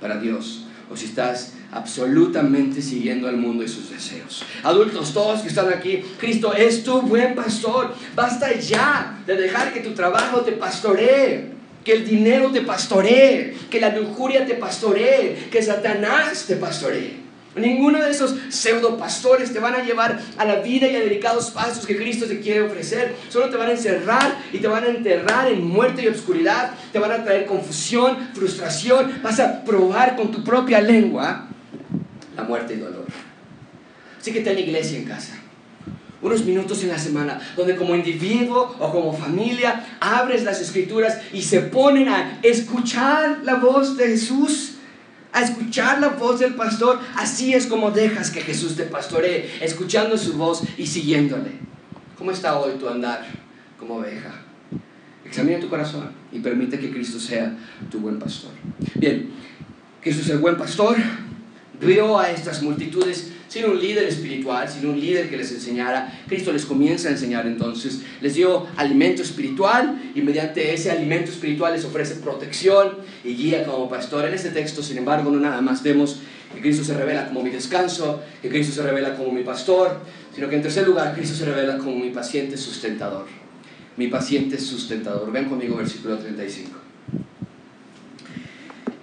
para 0.00 0.18
Dios, 0.18 0.64
o 0.90 0.96
si 0.96 1.04
estás 1.04 1.52
absolutamente 1.70 2.80
siguiendo 2.80 3.28
al 3.28 3.36
mundo 3.36 3.62
y 3.62 3.68
sus 3.68 3.90
deseos. 3.90 4.42
Adultos, 4.62 5.12
todos 5.12 5.42
que 5.42 5.48
están 5.48 5.70
aquí, 5.70 6.02
Cristo 6.18 6.54
es 6.54 6.82
tu 6.82 7.02
buen 7.02 7.34
pastor. 7.34 7.94
Basta 8.14 8.58
ya 8.58 9.22
de 9.26 9.36
dejar 9.36 9.74
que 9.74 9.80
tu 9.80 9.90
trabajo 9.92 10.40
te 10.40 10.52
pastoree, 10.52 11.50
que 11.84 11.92
el 11.92 12.08
dinero 12.08 12.50
te 12.50 12.62
pastoree, 12.62 13.54
que 13.68 13.78
la 13.78 13.94
lujuria 13.94 14.46
te 14.46 14.54
pastoree, 14.54 15.48
que 15.50 15.62
Satanás 15.62 16.46
te 16.46 16.56
pastoree. 16.56 17.27
Ninguno 17.58 18.02
de 18.02 18.10
esos 18.10 18.34
pseudo 18.48 18.96
pastores 18.96 19.52
te 19.52 19.58
van 19.58 19.74
a 19.74 19.82
llevar 19.82 20.20
a 20.36 20.44
la 20.44 20.56
vida 20.56 20.88
y 20.88 20.96
a 20.96 21.00
delicados 21.00 21.50
pasos 21.50 21.86
que 21.86 21.96
Cristo 21.96 22.26
te 22.26 22.40
quiere 22.40 22.62
ofrecer. 22.62 23.14
Solo 23.28 23.50
te 23.50 23.56
van 23.56 23.68
a 23.68 23.72
encerrar 23.72 24.38
y 24.52 24.58
te 24.58 24.68
van 24.68 24.84
a 24.84 24.88
enterrar 24.88 25.48
en 25.48 25.66
muerte 25.66 26.02
y 26.02 26.08
obscuridad. 26.08 26.72
Te 26.92 26.98
van 26.98 27.12
a 27.12 27.24
traer 27.24 27.46
confusión, 27.46 28.30
frustración. 28.34 29.20
Vas 29.22 29.40
a 29.40 29.64
probar 29.64 30.16
con 30.16 30.30
tu 30.30 30.42
propia 30.44 30.80
lengua 30.80 31.48
la 32.36 32.44
muerte 32.44 32.74
y 32.74 32.78
dolor. 32.78 33.06
Así 34.20 34.32
que 34.32 34.40
ten 34.40 34.58
iglesia 34.58 34.98
en 34.98 35.04
casa. 35.04 35.34
Unos 36.20 36.44
minutos 36.44 36.82
en 36.82 36.88
la 36.88 36.98
semana 36.98 37.40
donde 37.56 37.76
como 37.76 37.94
individuo 37.94 38.74
o 38.78 38.90
como 38.90 39.12
familia 39.12 39.86
abres 40.00 40.42
las 40.42 40.60
escrituras 40.60 41.18
y 41.32 41.42
se 41.42 41.60
ponen 41.60 42.08
a 42.08 42.40
escuchar 42.42 43.38
la 43.44 43.54
voz 43.54 43.96
de 43.96 44.08
Jesús 44.08 44.77
a 45.32 45.42
escuchar 45.42 46.00
la 46.00 46.08
voz 46.08 46.40
del 46.40 46.54
pastor, 46.54 46.98
así 47.16 47.54
es 47.54 47.66
como 47.66 47.90
dejas 47.90 48.30
que 48.30 48.40
Jesús 48.40 48.76
te 48.76 48.84
pastoree, 48.84 49.50
escuchando 49.60 50.16
su 50.16 50.34
voz 50.34 50.62
y 50.76 50.86
siguiéndole. 50.86 51.52
¿Cómo 52.16 52.30
está 52.30 52.58
hoy 52.58 52.72
tu 52.78 52.88
andar 52.88 53.26
como 53.78 53.96
oveja? 53.96 54.32
Examina 55.24 55.60
tu 55.60 55.68
corazón 55.68 56.10
y 56.32 56.40
permite 56.40 56.78
que 56.78 56.90
Cristo 56.90 57.18
sea 57.18 57.56
tu 57.90 58.00
buen 58.00 58.18
pastor. 58.18 58.52
Bien, 58.94 59.30
es 60.08 60.28
el 60.30 60.38
buen 60.38 60.56
pastor, 60.56 60.96
vio 61.80 62.18
a 62.18 62.30
estas 62.30 62.62
multitudes 62.62 63.32
sin 63.48 63.64
un 63.64 63.80
líder 63.80 64.04
espiritual, 64.04 64.68
sin 64.68 64.86
un 64.86 65.00
líder 65.00 65.28
que 65.28 65.36
les 65.36 65.50
enseñara. 65.50 66.20
Cristo 66.28 66.52
les 66.52 66.64
comienza 66.64 67.08
a 67.08 67.12
enseñar 67.12 67.46
entonces, 67.46 68.02
les 68.20 68.34
dio 68.34 68.66
alimento 68.76 69.22
espiritual 69.22 70.12
y 70.14 70.22
mediante 70.22 70.74
ese 70.74 70.90
alimento 70.90 71.30
espiritual 71.30 71.72
les 71.72 71.84
ofrece 71.84 72.16
protección 72.16 72.98
y 73.24 73.34
guía 73.34 73.64
como 73.64 73.88
pastor. 73.88 74.26
En 74.26 74.34
este 74.34 74.50
texto, 74.50 74.82
sin 74.82 74.98
embargo, 74.98 75.30
no 75.30 75.40
nada 75.40 75.60
más 75.60 75.82
vemos 75.82 76.20
que 76.54 76.60
Cristo 76.60 76.84
se 76.84 76.94
revela 76.94 77.26
como 77.28 77.42
mi 77.42 77.50
descanso, 77.50 78.22
que 78.40 78.48
Cristo 78.48 78.74
se 78.74 78.82
revela 78.82 79.16
como 79.16 79.32
mi 79.32 79.42
pastor, 79.42 80.00
sino 80.34 80.48
que 80.48 80.56
en 80.56 80.62
tercer 80.62 80.86
lugar 80.86 81.14
Cristo 81.14 81.34
se 81.34 81.44
revela 81.44 81.78
como 81.78 81.96
mi 81.96 82.10
paciente 82.10 82.56
sustentador. 82.56 83.26
Mi 83.96 84.08
paciente 84.08 84.58
sustentador. 84.58 85.32
Ven 85.32 85.46
conmigo 85.46 85.76
versículo 85.76 86.18
35. 86.18 86.70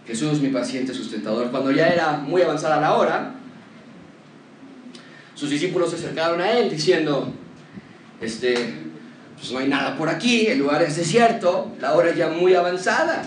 Jesús, 0.08 0.40
mi 0.40 0.50
paciente 0.50 0.94
sustentador. 0.94 1.50
Cuando 1.50 1.72
ya 1.72 1.88
era 1.88 2.18
muy 2.18 2.42
avanzada 2.44 2.80
la 2.80 2.94
hora, 2.94 3.36
sus 5.36 5.50
discípulos 5.50 5.92
se 5.92 5.98
acercaron 5.98 6.42
a 6.42 6.52
él 6.52 6.70
diciendo, 6.70 7.32
este, 8.22 8.74
pues 9.38 9.52
no 9.52 9.60
hay 9.60 9.68
nada 9.68 9.98
por 9.98 10.10
aquí, 10.10 10.48
el 10.48 10.60
lugar 10.60 10.82
es 10.82 10.96
desierto, 10.96 11.74
la 11.80 11.94
hora 11.94 12.10
es 12.10 12.16
ya 12.16 12.30
muy 12.30 12.56
avanzada. 12.56 13.24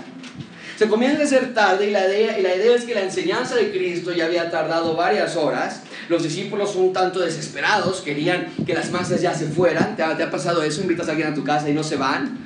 Se 0.79 0.89
comienza 0.89 1.23
a 1.23 1.25
hacer 1.25 1.55
tarde 1.55 1.89
y 1.89 1.91
la, 1.91 2.07
idea, 2.07 2.39
y 2.39 2.43
la 2.43 2.55
idea 2.55 2.75
es 2.75 2.85
que 2.85 2.95
la 2.95 3.03
enseñanza 3.03 3.57
de 3.57 3.73
Cristo 3.73 4.13
ya 4.13 4.27
había 4.27 4.49
tardado 4.51 4.95
varias 4.95 5.35
horas. 5.37 5.83
Los 6.09 6.23
discípulos 6.23 6.77
un 6.77 6.93
tanto 6.93 7.19
desesperados, 7.19 8.01
querían 8.01 8.47
que 8.65 8.75
las 8.75 8.91
masas 8.93 9.21
ya 9.21 9.35
se 9.35 9.47
fueran. 9.47 9.97
¿Te 9.97 10.05
ha, 10.05 10.31
pasado 10.31 10.63
eso? 10.63 10.81
Invitas 10.81 11.09
a 11.09 11.11
alguien 11.11 11.29
a 11.33 11.35
tu 11.35 11.43
casa 11.43 11.69
y 11.69 11.75
no 11.75 11.83
se 11.83 11.97
van. 11.97 12.39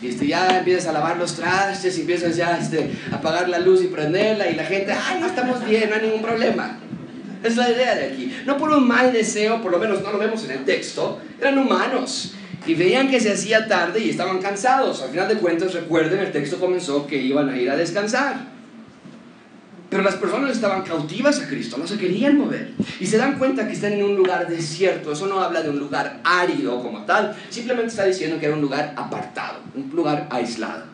Y 0.00 0.08
este, 0.08 0.28
ya 0.28 0.58
empiezas 0.58 0.86
a 0.86 0.92
lavar 0.92 1.16
los 1.16 1.34
trastes 1.34 1.98
y 1.98 2.02
empiezas 2.02 2.36
ya 2.36 2.56
este, 2.56 2.92
a 3.10 3.16
apagar 3.16 3.48
la 3.48 3.58
luz 3.58 3.82
y 3.82 3.88
prenderla 3.88 4.48
y 4.48 4.54
la 4.54 4.64
gente, 4.64 4.92
ay, 4.92 5.20
no 5.20 5.26
estamos 5.26 5.62
bien, 5.66 5.90
no 5.90 5.96
hay 5.96 6.02
ningún 6.02 6.22
problema. 6.22 6.78
Es 7.42 7.56
la 7.56 7.70
idea 7.70 7.94
de 7.94 8.06
aquí. 8.06 8.34
No 8.46 8.56
por 8.56 8.70
un 8.70 8.86
mal 8.86 9.12
deseo, 9.12 9.62
por 9.62 9.72
lo 9.72 9.78
menos 9.78 10.02
no 10.02 10.12
lo 10.12 10.18
vemos 10.18 10.44
en 10.44 10.50
el 10.52 10.64
texto, 10.64 11.20
eran 11.40 11.58
humanos 11.58 12.34
y 12.66 12.74
veían 12.74 13.10
que 13.10 13.20
se 13.20 13.32
hacía 13.32 13.66
tarde 13.66 14.00
y 14.00 14.10
estaban 14.10 14.38
cansados. 14.38 15.02
Al 15.02 15.10
final 15.10 15.28
de 15.28 15.36
cuentas, 15.36 15.72
recuerden, 15.72 16.20
el 16.20 16.32
texto 16.32 16.58
comenzó 16.58 17.06
que 17.06 17.16
iban 17.16 17.48
a 17.48 17.56
ir 17.56 17.70
a 17.70 17.76
descansar. 17.76 18.50
Pero 19.88 20.04
las 20.04 20.14
personas 20.14 20.52
estaban 20.52 20.82
cautivas 20.82 21.40
a 21.40 21.48
Cristo, 21.48 21.76
no 21.76 21.86
se 21.86 21.98
querían 21.98 22.38
mover. 22.38 22.74
Y 23.00 23.06
se 23.06 23.18
dan 23.18 23.38
cuenta 23.38 23.66
que 23.66 23.72
están 23.72 23.94
en 23.94 24.04
un 24.04 24.14
lugar 24.14 24.46
desierto. 24.46 25.12
Eso 25.12 25.26
no 25.26 25.40
habla 25.40 25.62
de 25.62 25.70
un 25.70 25.80
lugar 25.80 26.20
árido 26.22 26.80
como 26.80 27.04
tal. 27.04 27.34
Simplemente 27.48 27.88
está 27.88 28.04
diciendo 28.04 28.38
que 28.38 28.46
era 28.46 28.54
un 28.54 28.60
lugar 28.60 28.94
apartado, 28.96 29.58
un 29.74 29.90
lugar 29.90 30.28
aislado. 30.30 30.84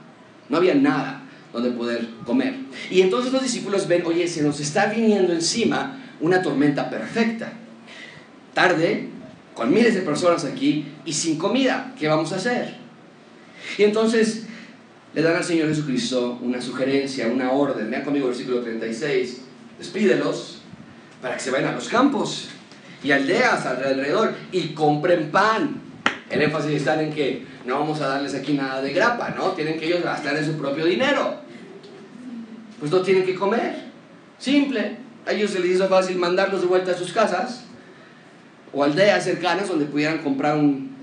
No 0.49 0.57
había 0.57 0.75
nada 0.75 1.23
donde 1.53 1.71
poder 1.71 2.09
comer. 2.25 2.55
Y 2.91 3.03
entonces 3.03 3.33
los 3.33 3.43
discípulos 3.43 3.87
ven, 3.87 4.03
oye, 4.07 4.27
se 4.29 4.43
nos 4.43 4.61
está 4.61 4.87
viniendo 4.87 5.35
encima 5.35 6.06
una 6.21 6.43
tormenta 6.43 6.89
perfecta. 6.89 7.53
Tarde, 8.55 9.09
con 9.55 9.73
miles 9.73 9.95
de 9.95 10.03
personas 10.03 10.45
aquí 10.45 10.87
y 11.05 11.13
sin 11.13 11.39
comida. 11.39 11.95
¿Qué 11.99 12.09
vamos 12.09 12.33
a 12.33 12.37
hacer? 12.37 12.77
Y 13.79 13.83
entonces 13.83 14.47
le 15.15 15.23
dan 15.23 15.37
al 15.37 15.45
Señor 15.45 15.69
Jesucristo 15.69 16.39
una 16.43 16.61
sugerencia, 16.61 17.27
una 17.27 17.51
orden. 17.53 17.91
Vean 17.91 18.05
conmigo 18.05 18.27
el 18.27 18.33
versículo 18.33 18.61
36. 18.61 19.41
Despídelos 19.79 20.63
para 21.21 21.35
que 21.35 21.41
se 21.41 21.51
vayan 21.51 21.71
a 21.71 21.73
los 21.73 21.89
campos 21.89 22.49
y 23.03 23.11
aldeas 23.11 23.65
alrededor 23.67 24.35
y 24.53 24.69
compren 24.69 25.31
pan. 25.31 25.81
El 26.29 26.43
énfasis 26.43 26.73
está 26.73 27.01
en 27.03 27.13
que 27.13 27.47
no 27.65 27.79
vamos 27.79 28.01
a 28.01 28.09
darles 28.09 28.35
aquí 28.35 28.55
nada 28.55 28.83
de 28.83 28.93
grapa, 28.93 29.31
¿no? 29.31 29.53
Tienen 29.53 29.79
que 29.79 29.87
ellos 29.87 30.03
gastar 30.03 30.37
en 30.37 30.45
su 30.45 30.57
propio 30.57 30.85
dinero. 30.85 31.41
Pues 32.79 32.91
no 32.91 33.01
tienen 33.01 33.25
que 33.25 33.35
comer. 33.35 33.87
Simple. 34.39 35.06
A 35.27 35.33
ellos 35.33 35.51
se 35.51 35.59
les 35.59 35.73
hizo 35.73 35.89
fácil 35.89 36.17
mandarlos 36.19 36.61
de 36.61 36.67
vuelta 36.69 36.93
a 36.93 36.95
sus 36.95 37.13
casas 37.13 37.65
o 38.73 38.85
aldeas 38.85 39.25
cercanas 39.25 39.69
donde 39.69 39.87
pudieran 39.87 40.19
comprar 40.19 40.57
un, 40.57 40.95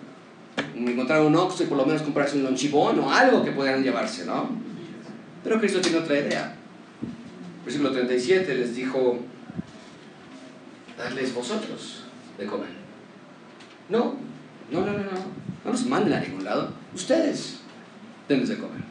encontrar 0.75 1.21
un 1.21 1.35
oxo 1.35 1.63
y 1.63 1.67
por 1.67 1.77
lo 1.77 1.85
menos 1.85 2.01
comprarse 2.01 2.37
un 2.37 2.43
lonchibón 2.43 2.99
o 2.99 3.11
algo 3.11 3.43
que 3.43 3.51
pudieran 3.51 3.83
llevarse, 3.83 4.25
¿no? 4.25 4.49
Pero 5.43 5.59
Cristo 5.59 5.81
tiene 5.81 5.97
otra 5.97 6.17
idea. 6.17 6.55
Versículo 7.65 7.91
37 7.91 8.55
les 8.55 8.75
dijo, 8.75 9.19
darles 10.97 11.33
vosotros 11.33 12.03
de 12.37 12.45
comer. 12.45 12.69
No, 13.89 14.15
no, 14.71 14.81
no, 14.81 14.93
no, 14.93 14.99
no, 14.99 15.11
no 15.65 15.71
nos 15.71 15.85
manden 15.85 16.13
a 16.13 16.19
ningún 16.19 16.43
lado, 16.43 16.71
ustedes 16.93 17.59
denles 18.27 18.49
de 18.49 18.57
comer. 18.57 18.81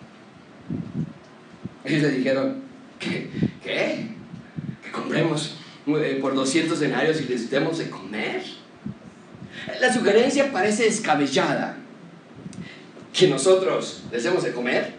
Ellos 1.85 2.03
le 2.03 2.11
dijeron, 2.11 2.63
¿qué? 2.99 3.31
¿Qué? 3.63 4.22
¿Que 4.93 5.01
compremos 5.01 5.55
eh, 5.87 6.19
por 6.21 6.35
200 6.35 6.79
denarios 6.79 7.19
y 7.23 7.25
les 7.25 7.51
demos 7.51 7.79
de 7.79 7.89
comer? 7.89 8.43
La 9.81 9.93
sugerencia 9.93 10.53
parece 10.53 10.85
descabellada. 10.85 11.79
¿Que 13.13 13.27
nosotros 13.27 14.03
les 14.13 14.25
demos 14.25 14.43
de 14.45 14.53
comer? 14.53 14.93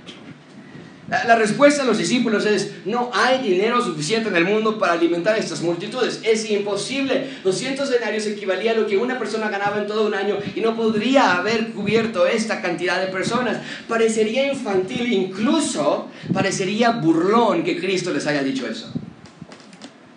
La 1.10 1.36
respuesta 1.36 1.84
de 1.84 1.90
los 1.90 2.00
discípulos 2.00 2.46
es, 2.48 2.72
no 2.86 3.12
hay 3.14 3.48
dinero 3.48 3.84
suficiente 3.84 4.30
en 4.30 4.36
el 4.36 4.46
mundo 4.46 4.80
para 4.80 4.94
alimentar 4.94 5.36
a 5.36 5.38
estas 5.38 5.62
multitudes. 5.62 6.22
Es 6.24 6.50
imposible. 6.50 7.30
200 7.44 7.88
denarios 7.92 8.26
equivalía 8.26 8.72
a 8.72 8.76
lo 8.76 8.88
que 8.88 8.98
una 8.98 9.20
persona 9.20 9.50
ganaba 9.50 9.78
en 9.78 9.86
todo 9.86 10.08
un 10.08 10.16
año 10.16 10.38
y 10.56 10.62
no 10.62 10.76
podría 10.76 11.36
haber 11.36 11.72
cubierto 11.72 12.26
esta 12.26 12.64
cantidad 12.64 13.00
de 13.00 13.12
personas. 13.12 13.58
Parecería 13.88 14.52
infantil, 14.52 15.14
incluso 15.14 16.10
parecería 16.34 16.92
burlón 16.92 17.64
que 17.64 17.80
Cristo 17.80 18.12
les 18.12 18.26
haya 18.26 18.42
dicho 18.42 18.66
eso. 18.66 18.92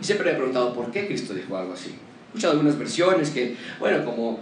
Siempre 0.06 0.26
me 0.26 0.32
he 0.32 0.36
preguntado 0.36 0.72
por 0.72 0.90
qué 0.90 1.06
Cristo 1.06 1.34
dijo 1.34 1.56
algo 1.56 1.74
así 1.74 1.94
escuchado 2.36 2.52
algunas 2.52 2.78
versiones 2.78 3.30
que, 3.30 3.56
bueno, 3.80 4.04
como, 4.04 4.40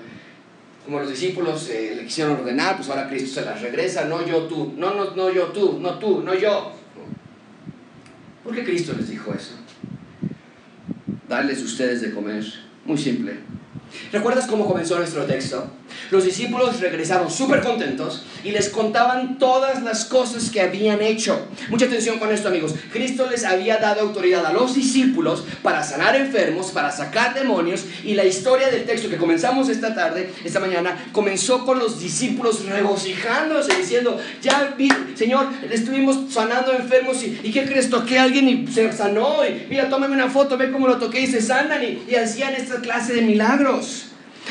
como 0.84 0.98
los 0.98 1.10
discípulos 1.10 1.70
eh, 1.70 1.94
le 1.96 2.04
quisieron 2.04 2.40
ordenar, 2.40 2.76
pues 2.76 2.88
ahora 2.88 3.08
Cristo 3.08 3.40
se 3.40 3.46
las 3.46 3.62
regresa, 3.62 4.06
no 4.06 4.26
yo 4.26 4.42
tú, 4.44 4.74
no, 4.76 4.94
no, 4.94 5.14
no 5.14 5.32
yo 5.32 5.46
tú, 5.46 5.78
no 5.80 5.98
tú, 5.98 6.22
no 6.22 6.34
yo. 6.34 6.72
¿Por 8.42 8.54
qué 8.54 8.64
Cristo 8.64 8.94
les 8.98 9.08
dijo 9.08 9.32
eso? 9.32 9.54
Darles 11.28 11.62
ustedes 11.62 12.02
de 12.02 12.12
comer. 12.12 12.44
Muy 12.84 12.98
simple. 12.98 13.38
¿Recuerdas 14.12 14.46
cómo 14.46 14.66
comenzó 14.66 14.98
nuestro 14.98 15.24
texto? 15.24 15.70
Los 16.10 16.24
discípulos 16.24 16.80
regresaron 16.80 17.30
súper 17.30 17.62
contentos 17.62 18.24
y 18.42 18.50
les 18.50 18.68
contaban 18.68 19.38
todas 19.38 19.82
las 19.82 20.04
cosas 20.04 20.50
que 20.50 20.60
habían 20.60 21.00
hecho. 21.00 21.46
Mucha 21.68 21.86
atención 21.86 22.18
con 22.18 22.32
esto, 22.32 22.48
amigos. 22.48 22.74
Cristo 22.92 23.28
les 23.30 23.44
había 23.44 23.78
dado 23.78 24.02
autoridad 24.02 24.44
a 24.44 24.52
los 24.52 24.74
discípulos 24.74 25.44
para 25.62 25.82
sanar 25.82 26.16
enfermos, 26.16 26.70
para 26.72 26.90
sacar 26.90 27.34
demonios. 27.34 27.84
Y 28.04 28.14
la 28.14 28.24
historia 28.24 28.70
del 28.70 28.84
texto 28.84 29.08
que 29.08 29.16
comenzamos 29.16 29.68
esta 29.68 29.94
tarde, 29.94 30.32
esta 30.44 30.60
mañana, 30.60 31.08
comenzó 31.12 31.64
con 31.64 31.78
los 31.78 32.00
discípulos 32.00 32.64
regocijándose, 32.66 33.74
diciendo, 33.76 34.18
ya 34.42 34.74
vi, 34.76 34.88
Señor, 35.14 35.46
estuvimos 35.70 36.32
sanando 36.32 36.72
enfermos 36.72 37.22
y, 37.22 37.40
¿y 37.42 37.50
qué 37.50 37.64
crees? 37.64 37.90
Toqué 37.90 38.18
a 38.18 38.24
alguien 38.24 38.48
y 38.48 38.66
se 38.66 38.92
sanó. 38.92 39.44
Y 39.44 39.66
mira, 39.70 39.88
tómame 39.88 40.14
una 40.14 40.28
foto, 40.28 40.56
ve 40.56 40.70
cómo 40.70 40.86
lo 40.86 40.98
toqué 40.98 41.20
y 41.20 41.26
se 41.26 41.40
sanan 41.40 41.82
y, 41.82 42.02
y 42.08 42.16
hacían 42.16 42.54
esta 42.54 42.80
clase 42.80 43.14
de 43.14 43.22
milagros. 43.22 43.83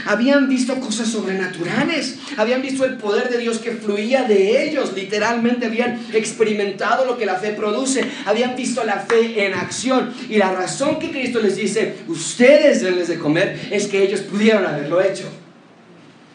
Habían 0.05 0.49
visto 0.49 0.79
cosas 0.79 1.07
sobrenaturales, 1.07 2.15
habían 2.37 2.61
visto 2.61 2.83
el 2.83 2.97
poder 2.97 3.29
de 3.29 3.37
Dios 3.37 3.59
que 3.59 3.71
fluía 3.71 4.23
de 4.23 4.67
ellos, 4.67 4.91
literalmente 4.93 5.67
habían 5.67 5.99
experimentado 6.13 7.05
lo 7.05 7.17
que 7.17 7.25
la 7.25 7.35
fe 7.35 7.51
produce, 7.51 8.03
habían 8.25 8.55
visto 8.55 8.83
la 8.83 8.97
fe 8.97 9.45
en 9.45 9.53
acción. 9.53 10.11
Y 10.29 10.37
la 10.37 10.51
razón 10.51 10.97
que 10.99 11.11
Cristo 11.11 11.39
les 11.39 11.55
dice, 11.55 11.95
ustedes 12.07 12.81
denles 12.81 13.07
de 13.07 13.19
comer, 13.19 13.69
es 13.71 13.87
que 13.87 14.01
ellos 14.01 14.21
pudieron 14.21 14.65
haberlo 14.65 14.99
hecho. 14.99 15.25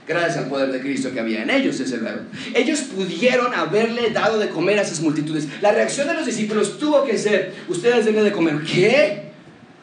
Gracias 0.07 0.38
al 0.38 0.49
poder 0.49 0.72
de 0.72 0.80
Cristo 0.80 1.12
que 1.12 1.20
había 1.20 1.42
en 1.42 1.51
ellos, 1.51 1.78
ese 1.80 1.99
verbo. 1.99 2.22
Ellos 2.55 2.80
pudieron 2.80 3.53
haberle 3.53 4.09
dado 4.11 4.38
de 4.38 4.49
comer 4.49 4.78
a 4.78 4.82
esas 4.82 5.01
multitudes. 5.01 5.49
La 5.61 5.72
reacción 5.72 6.07
de 6.07 6.14
los 6.14 6.24
discípulos 6.24 6.78
tuvo 6.78 7.05
que 7.05 7.18
ser, 7.18 7.55
ustedes 7.68 8.07
denles 8.07 8.24
de 8.24 8.32
comer. 8.32 8.62
¿Qué? 8.62 9.24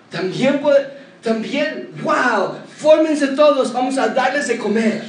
También 0.10 0.62
puede 0.62 0.95
también, 1.26 1.90
wow, 2.04 2.60
fórmense 2.78 3.30
todos, 3.30 3.74
vamos 3.74 3.98
a 3.98 4.10
darles 4.10 4.48
de 4.48 4.58
comer. 4.58 5.02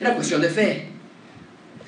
Era 0.00 0.14
cuestión 0.14 0.40
de 0.40 0.48
fe. 0.48 0.88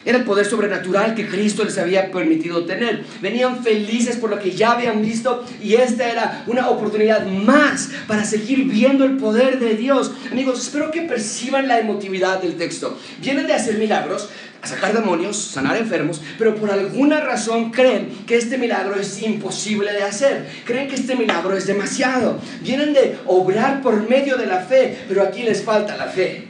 Era 0.05 0.19
el 0.19 0.25
poder 0.25 0.45
sobrenatural 0.45 1.15
que 1.15 1.27
Cristo 1.27 1.65
les 1.65 1.79
había 1.79 2.11
permitido 2.11 2.67
tener. 2.67 3.05
Venían 3.23 3.63
felices 3.63 4.17
por 4.17 4.29
lo 4.29 4.39
que 4.39 4.51
ya 4.51 4.73
habían 4.73 5.01
visto 5.01 5.45
y 5.63 5.75
esta 5.75 6.11
era 6.11 6.45
una 6.47 6.69
oportunidad 6.69 7.27
más 7.27 7.91
para 8.07 8.25
seguir 8.25 8.65
viendo 8.65 9.05
el 9.05 9.17
poder 9.17 9.61
de 9.61 9.77
Dios. 9.77 10.13
Amigos, 10.31 10.61
espero 10.61 10.91
que 10.91 11.03
perciban 11.03 11.69
la 11.69 11.79
emotividad 11.79 12.43
del 12.43 12.57
texto. 12.57 12.99
Vienen 13.23 13.47
de 13.47 13.55
hacer 13.55 13.79
milagros, 13.79 14.29
a 14.65 14.67
sacar 14.67 14.95
demonios, 14.95 15.37
sanar 15.37 15.77
enfermos, 15.77 16.23
pero 16.39 16.55
por 16.55 16.71
alguna 16.71 17.21
razón 17.21 17.71
creen 17.71 18.09
que 18.27 18.37
este 18.37 18.57
milagro 18.57 18.99
es 18.99 19.23
imposible 19.23 19.93
de 19.93 20.03
hacer. 20.03 20.49
Creen 20.65 20.89
que 20.89 20.95
este 20.95 21.17
milagro 21.17 21.55
es 21.55 21.67
demasiado. 21.67 22.41
Vienen 22.63 22.95
de 22.95 23.19
obrar 23.27 23.83
por 23.83 24.09
medio 24.09 24.39
de 24.39 24.47
la 24.47 24.61
fe, 24.61 24.97
pero 25.07 25.23
aquí 25.23 25.43
les 25.43 25.63
falta 25.63 25.97
la 25.99 26.07
fe. 26.07 26.49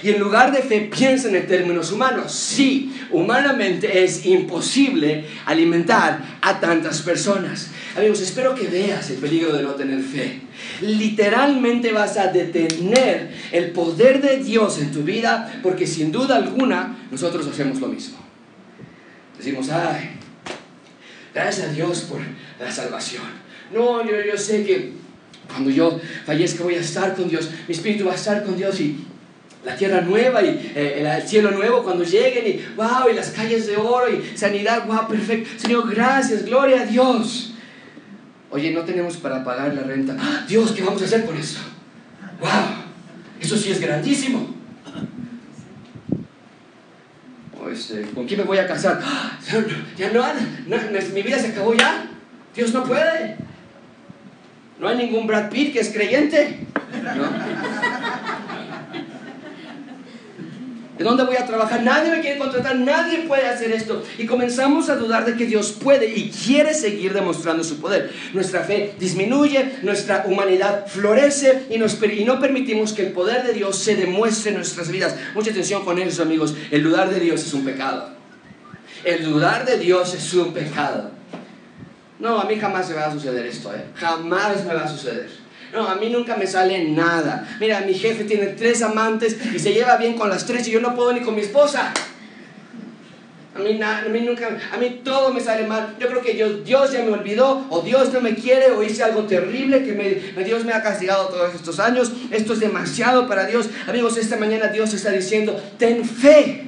Y 0.00 0.10
en 0.10 0.20
lugar 0.20 0.52
de 0.52 0.62
fe 0.62 0.88
piensen 0.96 1.34
en 1.34 1.48
términos 1.48 1.90
humanos. 1.90 2.32
Sí, 2.32 2.94
humanamente 3.10 4.04
es 4.04 4.24
imposible 4.24 5.24
alimentar 5.44 6.38
a 6.40 6.60
tantas 6.60 7.02
personas. 7.02 7.68
Amigos, 7.96 8.20
espero 8.20 8.54
que 8.54 8.68
veas 8.68 9.10
el 9.10 9.16
peligro 9.16 9.52
de 9.52 9.64
no 9.64 9.72
tener 9.72 10.00
fe. 10.00 10.47
Literalmente 10.80 11.92
vas 11.92 12.16
a 12.16 12.28
detener 12.28 13.30
el 13.52 13.70
poder 13.70 14.20
de 14.20 14.38
Dios 14.38 14.78
en 14.78 14.92
tu 14.92 15.02
vida 15.02 15.60
porque 15.62 15.86
sin 15.86 16.12
duda 16.12 16.36
alguna 16.36 16.96
nosotros 17.10 17.46
hacemos 17.46 17.80
lo 17.80 17.88
mismo. 17.88 18.18
Decimos, 19.36 19.70
ay, 19.70 20.10
gracias 21.34 21.68
a 21.68 21.72
Dios 21.72 22.00
por 22.02 22.20
la 22.58 22.70
salvación. 22.70 23.24
No, 23.72 24.04
yo, 24.04 24.20
yo 24.22 24.36
sé 24.36 24.64
que 24.64 24.92
cuando 25.48 25.70
yo 25.70 26.00
fallezca 26.26 26.64
voy 26.64 26.74
a 26.74 26.80
estar 26.80 27.14
con 27.14 27.28
Dios, 27.28 27.50
mi 27.66 27.74
espíritu 27.74 28.06
va 28.06 28.12
a 28.12 28.16
estar 28.16 28.44
con 28.44 28.56
Dios 28.56 28.80
y 28.80 29.04
la 29.64 29.76
tierra 29.76 30.00
nueva 30.00 30.42
y 30.42 30.72
eh, 30.74 31.04
el 31.04 31.28
cielo 31.28 31.50
nuevo 31.50 31.82
cuando 31.82 32.04
lleguen 32.04 32.46
y 32.46 32.74
wow, 32.76 33.10
y 33.10 33.14
las 33.14 33.30
calles 33.30 33.66
de 33.66 33.76
oro 33.76 34.06
y 34.12 34.36
sanidad, 34.36 34.86
wow, 34.86 35.08
perfecto. 35.08 35.50
Señor, 35.56 35.92
gracias, 35.92 36.44
gloria 36.44 36.82
a 36.82 36.86
Dios. 36.86 37.54
Oye, 38.50 38.72
no 38.72 38.82
tenemos 38.82 39.16
para 39.18 39.44
pagar 39.44 39.74
la 39.74 39.82
renta. 39.82 40.16
¡Ah! 40.18 40.44
Dios, 40.48 40.72
¿qué 40.72 40.82
vamos 40.82 41.02
a 41.02 41.04
hacer 41.04 41.26
con 41.26 41.36
eso? 41.36 41.60
¡Wow! 42.40 42.50
Eso 43.40 43.56
sí 43.56 43.70
es 43.70 43.80
grandísimo. 43.80 44.54
Este, 47.70 48.02
¿Con 48.14 48.26
quién 48.26 48.40
me 48.40 48.46
voy 48.46 48.58
a 48.58 48.66
casar? 48.66 49.00
¡Ah! 49.02 49.38
Ya 49.96 50.10
no, 50.10 50.24
mi 51.14 51.22
vida 51.22 51.38
se 51.38 51.48
acabó 51.48 51.74
ya. 51.74 52.08
Dios 52.54 52.72
no 52.72 52.82
puede. 52.84 53.36
No 54.80 54.88
hay 54.88 54.96
ningún 54.96 55.26
Brad 55.26 55.50
Pitt 55.50 55.72
que 55.72 55.80
es 55.80 55.90
creyente. 55.90 56.66
¿No? 57.16 57.57
¿De 60.98 61.04
dónde 61.04 61.22
voy 61.22 61.36
a 61.36 61.46
trabajar? 61.46 61.80
Nadie 61.84 62.10
me 62.10 62.20
quiere 62.20 62.38
contratar, 62.38 62.74
nadie 62.74 63.18
puede 63.20 63.46
hacer 63.46 63.70
esto. 63.70 64.02
Y 64.18 64.26
comenzamos 64.26 64.90
a 64.90 64.96
dudar 64.96 65.24
de 65.24 65.36
que 65.36 65.46
Dios 65.46 65.70
puede 65.70 66.12
y 66.12 66.30
quiere 66.30 66.74
seguir 66.74 67.14
demostrando 67.14 67.62
su 67.62 67.80
poder. 67.80 68.12
Nuestra 68.32 68.64
fe 68.64 68.94
disminuye, 68.98 69.78
nuestra 69.82 70.24
humanidad 70.26 70.88
florece 70.88 71.66
y, 71.70 71.76
y 71.76 72.24
no 72.24 72.40
permitimos 72.40 72.92
que 72.92 73.06
el 73.06 73.12
poder 73.12 73.46
de 73.46 73.52
Dios 73.52 73.78
se 73.78 73.94
demuestre 73.94 74.50
en 74.50 74.56
nuestras 74.56 74.90
vidas. 74.90 75.14
Mucha 75.34 75.52
atención 75.52 75.84
con 75.84 76.00
eso, 76.00 76.22
amigos. 76.22 76.56
El 76.72 76.82
dudar 76.82 77.08
de 77.10 77.20
Dios 77.20 77.46
es 77.46 77.54
un 77.54 77.64
pecado. 77.64 78.10
El 79.04 79.24
dudar 79.24 79.64
de 79.64 79.78
Dios 79.78 80.12
es 80.14 80.34
un 80.34 80.52
pecado. 80.52 81.12
No, 82.18 82.40
a 82.40 82.44
mí 82.46 82.56
jamás 82.56 82.88
me 82.88 82.96
va 82.96 83.06
a 83.06 83.12
suceder 83.12 83.46
esto, 83.46 83.72
¿eh? 83.72 83.84
Jamás 83.94 84.64
me 84.64 84.74
va 84.74 84.82
a 84.82 84.88
suceder. 84.88 85.30
No, 85.72 85.86
a 85.86 85.96
mí 85.96 86.08
nunca 86.10 86.36
me 86.36 86.46
sale 86.46 86.88
nada. 86.88 87.46
Mira, 87.60 87.80
mi 87.80 87.94
jefe 87.94 88.24
tiene 88.24 88.46
tres 88.48 88.82
amantes 88.82 89.36
y 89.54 89.58
se 89.58 89.72
lleva 89.72 89.96
bien 89.96 90.14
con 90.14 90.30
las 90.30 90.46
tres 90.46 90.66
y 90.68 90.70
yo 90.70 90.80
no 90.80 90.94
puedo 90.94 91.12
ni 91.12 91.20
con 91.20 91.34
mi 91.34 91.42
esposa. 91.42 91.92
A 93.58 93.60
mí, 93.60 93.80
a 93.82 94.08
mí, 94.08 94.20
nunca, 94.20 94.56
a 94.72 94.76
mí 94.76 95.00
todo 95.02 95.32
me 95.34 95.40
sale 95.40 95.66
mal. 95.66 95.96
Yo 95.98 96.06
creo 96.06 96.22
que 96.22 96.32
Dios, 96.32 96.64
Dios 96.64 96.92
ya 96.92 97.02
me 97.02 97.10
olvidó, 97.10 97.66
o 97.70 97.82
Dios 97.82 98.12
no 98.12 98.20
me 98.20 98.36
quiere, 98.36 98.70
o 98.70 98.84
hice 98.84 99.02
algo 99.02 99.24
terrible 99.24 99.82
que 99.82 100.44
Dios 100.44 100.64
me 100.64 100.72
ha 100.72 100.82
castigado 100.82 101.26
todos 101.26 101.54
estos 101.54 101.80
años. 101.80 102.12
Esto 102.30 102.52
es 102.52 102.60
demasiado 102.60 103.26
para 103.26 103.46
Dios. 103.46 103.68
Amigos, 103.88 104.16
esta 104.16 104.36
mañana 104.36 104.68
Dios 104.68 104.94
está 104.94 105.10
diciendo, 105.10 105.60
ten 105.76 106.04
fe. 106.04 106.66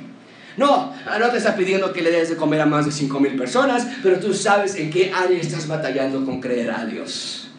No, 0.57 0.93
no 1.19 1.31
te 1.31 1.39
está 1.39 1.55
pidiendo 1.55 1.93
que 1.93 2.03
le 2.03 2.11
des 2.11 2.31
de 2.31 2.37
comer 2.37 2.61
a 2.61 2.67
más 2.67 2.87
de 2.87 2.93
5 2.93 3.21
mil 3.21 3.37
personas, 3.37 3.87
pero 4.03 4.19
tú 4.19 4.35
sabes 4.35 4.75
en 4.75 4.91
qué 4.91 5.13
área 5.15 5.39
estás 5.39 5.69
batallando 5.69 6.25
con 6.25 6.41
creer 6.41 6.73
a 6.73 6.85
Dios. 6.85 7.50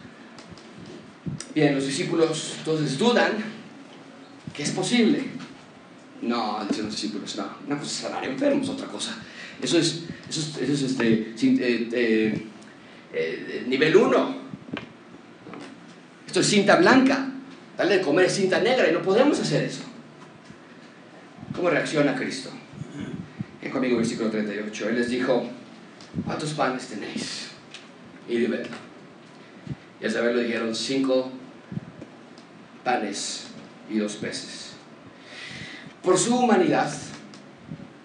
Bien, 1.54 1.74
los 1.74 1.86
discípulos 1.86 2.54
entonces 2.58 2.98
dudan 2.98 3.32
que 4.54 4.62
es 4.62 4.70
posible. 4.70 5.22
No, 6.22 6.64
dicen 6.68 6.84
los 6.84 6.94
discípulos, 6.94 7.36
no, 7.36 7.46
una 7.66 7.78
cosa 7.78 7.90
es 7.90 7.96
sanar 7.98 8.24
enfermos, 8.24 8.68
otra 8.68 8.86
cosa. 8.86 9.16
Eso 9.60 9.78
es, 9.78 10.04
eso 10.28 10.60
es, 10.60 10.82
este, 10.82 11.34
eh, 11.42 11.88
eh, 11.92 12.46
eh, 13.12 13.64
nivel 13.66 13.96
1. 13.96 14.36
Esto 16.26 16.40
es 16.40 16.46
cinta 16.46 16.76
blanca. 16.76 17.28
Darle 17.76 17.98
de 17.98 18.02
comer 18.02 18.30
cinta 18.30 18.60
negra 18.60 18.88
y 18.88 18.92
no 18.92 19.02
podemos 19.02 19.38
hacer 19.40 19.64
eso. 19.64 19.82
¿Cómo 21.54 21.68
reacciona 21.68 22.14
Cristo? 22.14 22.50
En 23.60 23.70
conmigo 23.70 23.98
versículo 23.98 24.30
38. 24.30 24.88
Él 24.88 24.94
les 24.96 25.10
dijo, 25.10 25.44
¿cuántos 26.24 26.54
panes 26.54 26.86
tenéis? 26.86 27.48
Y 28.28 28.38
de 28.38 28.66
Y 30.00 30.04
al 30.04 30.10
saberlo 30.10 30.40
dijeron, 30.40 30.74
cinco 30.74 31.30
panes 32.84 33.46
y 33.90 33.98
dos 33.98 34.14
peces. 34.16 34.72
Por 36.02 36.18
su 36.18 36.36
humanidad 36.36 36.92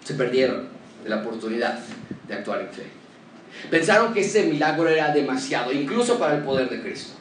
se 0.04 0.14
perdieron 0.14 0.68
de 1.02 1.10
la 1.10 1.16
oportunidad 1.16 1.80
de 2.26 2.34
actuar 2.34 2.60
en 2.60 2.68
fe. 2.68 2.84
Pensaron 3.70 4.14
que 4.14 4.20
ese 4.20 4.44
milagro 4.44 4.88
era 4.88 5.12
demasiado, 5.12 5.72
incluso 5.72 6.18
para 6.18 6.36
el 6.36 6.44
poder 6.44 6.68
de 6.68 6.80
Cristo. 6.80 7.14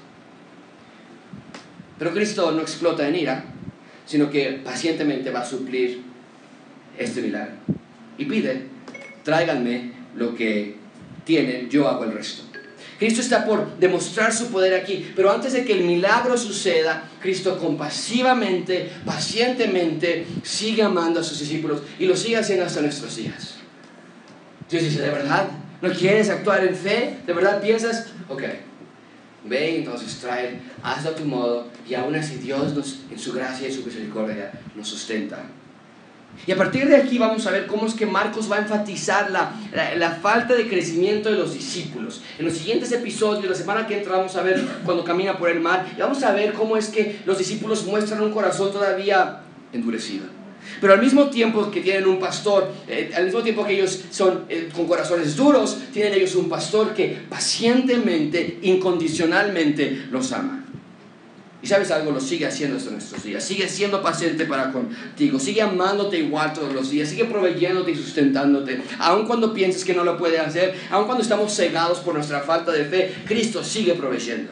Pero 1.98 2.14
Cristo 2.14 2.52
no 2.52 2.62
explota 2.62 3.08
en 3.08 3.16
ira, 3.16 3.44
sino 4.06 4.30
que 4.30 4.62
pacientemente 4.64 5.32
va 5.32 5.40
a 5.40 5.46
suplir 5.46 6.02
este 6.98 7.22
milagro. 7.22 7.56
Y 8.18 8.26
pide, 8.26 8.68
tráiganme 9.24 9.94
lo 10.16 10.36
que 10.36 10.76
tienen, 11.24 11.70
yo 11.70 11.88
hago 11.88 12.04
el 12.04 12.14
resto. 12.14 12.44
Cristo 12.98 13.22
está 13.22 13.46
por 13.46 13.78
demostrar 13.78 14.34
su 14.34 14.48
poder 14.48 14.74
aquí, 14.74 15.12
pero 15.16 15.32
antes 15.32 15.54
de 15.54 15.64
que 15.64 15.74
el 15.74 15.84
milagro 15.84 16.38
suceda, 16.38 17.08
Cristo 17.22 17.60
compasivamente, 17.60 18.90
pacientemente, 19.06 20.26
sigue 20.44 20.82
amando 20.82 21.20
a 21.20 21.24
sus 21.24 21.40
discípulos 21.40 21.82
y 22.00 22.06
lo 22.06 22.16
sigue 22.16 22.38
haciendo 22.38 22.66
hasta 22.66 22.82
nuestros 22.82 23.16
días. 23.16 23.56
Dios 24.70 24.84
dice, 24.84 25.02
¿de 25.02 25.12
verdad? 25.12 25.48
¿No 25.82 25.92
quieres 25.92 26.30
actuar 26.30 26.66
en 26.66 26.76
fe? 26.76 27.18
¿De 27.26 27.34
verdad 27.34 27.62
piensas? 27.62 28.08
Ok, 28.30 28.44
ve 29.46 29.78
entonces 29.78 30.18
trae, 30.20 30.60
hazlo 30.82 31.12
a 31.12 31.16
tu 31.16 31.24
modo 31.24 31.68
y 31.88 31.94
aún 31.94 32.16
así 32.16 32.38
Dios 32.38 32.74
nos, 32.74 33.02
en 33.12 33.20
su 33.20 33.32
gracia 33.32 33.68
y 33.68 33.72
su 33.72 33.86
misericordia 33.86 34.52
nos 34.76 34.88
sustenta 34.88 35.44
y 36.46 36.52
a 36.52 36.56
partir 36.56 36.88
de 36.88 36.96
aquí 36.96 37.18
vamos 37.18 37.46
a 37.48 37.52
ver 37.52 37.68
cómo 37.68 37.88
es 37.88 37.94
que 37.94 38.06
Marcos 38.06 38.50
va 38.52 38.58
a 38.58 38.60
enfatizar 38.60 39.32
la, 39.32 39.52
la, 39.96 40.12
falta 40.12 40.56
de 40.56 40.68
crecimiento 40.68 41.30
de 41.30 41.38
los 41.38 41.54
discípulos. 41.54 42.22
En 42.40 42.46
los 42.46 42.54
siguientes 42.54 42.92
episodios, 42.92 43.50
la 43.50 43.56
semana 43.56 43.86
que 43.86 43.98
entra, 43.98 44.18
vamos 44.18 44.36
a 44.36 44.44
ver 44.44 44.64
cuando 44.86 45.04
camina 45.04 45.38
por 45.38 45.50
el 45.50 45.60
mar, 45.60 45.86
y 45.96 46.00
vamos 46.00 46.24
a 46.24 46.32
ver 46.32 46.54
cómo 46.54 46.78
es 46.78 46.88
que 46.88 47.20
los 47.26 47.38
discípulos 47.38 47.86
muestran 47.86 48.22
un 48.22 48.32
corazón 48.32 48.72
todavía 48.72 49.42
endurecido. 49.74 50.38
Pero 50.80 50.94
al 50.94 51.02
mismo 51.02 51.30
tiempo 51.30 51.70
que 51.72 51.82
tienen 51.82 52.08
un 52.08 52.20
pastor, 52.20 52.72
eh, 52.88 53.12
al 53.16 53.26
mismo 53.26 53.42
tiempo 53.42 53.66
que 53.66 53.74
ellos 53.74 54.06
son 54.12 54.46
eh, 54.50 54.70
con 54.74 54.86
corazones 54.86 55.36
duros, 55.36 55.78
tienen 55.94 56.14
ellos 56.14 56.36
un 56.36 56.50
pastor 56.50 56.94
que 56.94 57.18
pacientemente, 57.30 58.60
incondicionalmente 58.62 60.08
los 60.12 60.32
ama. 60.32 60.57
Y 61.62 61.66
sabes 61.66 61.90
algo, 61.90 62.12
lo 62.12 62.20
sigue 62.20 62.46
haciendo 62.46 62.78
hasta 62.78 62.92
nuestros 62.92 63.24
días. 63.24 63.44
Sigue 63.44 63.68
siendo 63.68 64.02
paciente 64.04 64.46
para 64.46 64.72
contigo. 64.72 65.40
Sigue 65.40 65.62
amándote 65.62 66.20
igual 66.20 66.54
todos 66.54 66.72
los 66.72 66.92
días. 66.92 67.10
Sigue 67.10 67.26
proveyéndote 67.26 67.92
y 67.92 67.96
sustentándote. 67.96 68.80
Aun 69.00 69.26
cuando 69.26 69.54
pienses 69.54 69.84
que 69.84 69.96
no 69.96 70.04
lo 70.04 70.18
puede 70.18 70.40
hacer. 70.40 70.76
Aun 70.92 71.06
cuando 71.06 71.24
estamos 71.24 71.56
cegados 71.56 72.00
por 72.00 72.14
nuestra 72.14 72.42
falta 72.42 72.72
de 72.72 72.86
fe. 72.86 73.14
Cristo 73.26 73.64
sigue 73.64 73.94
proveyendo. 73.94 74.52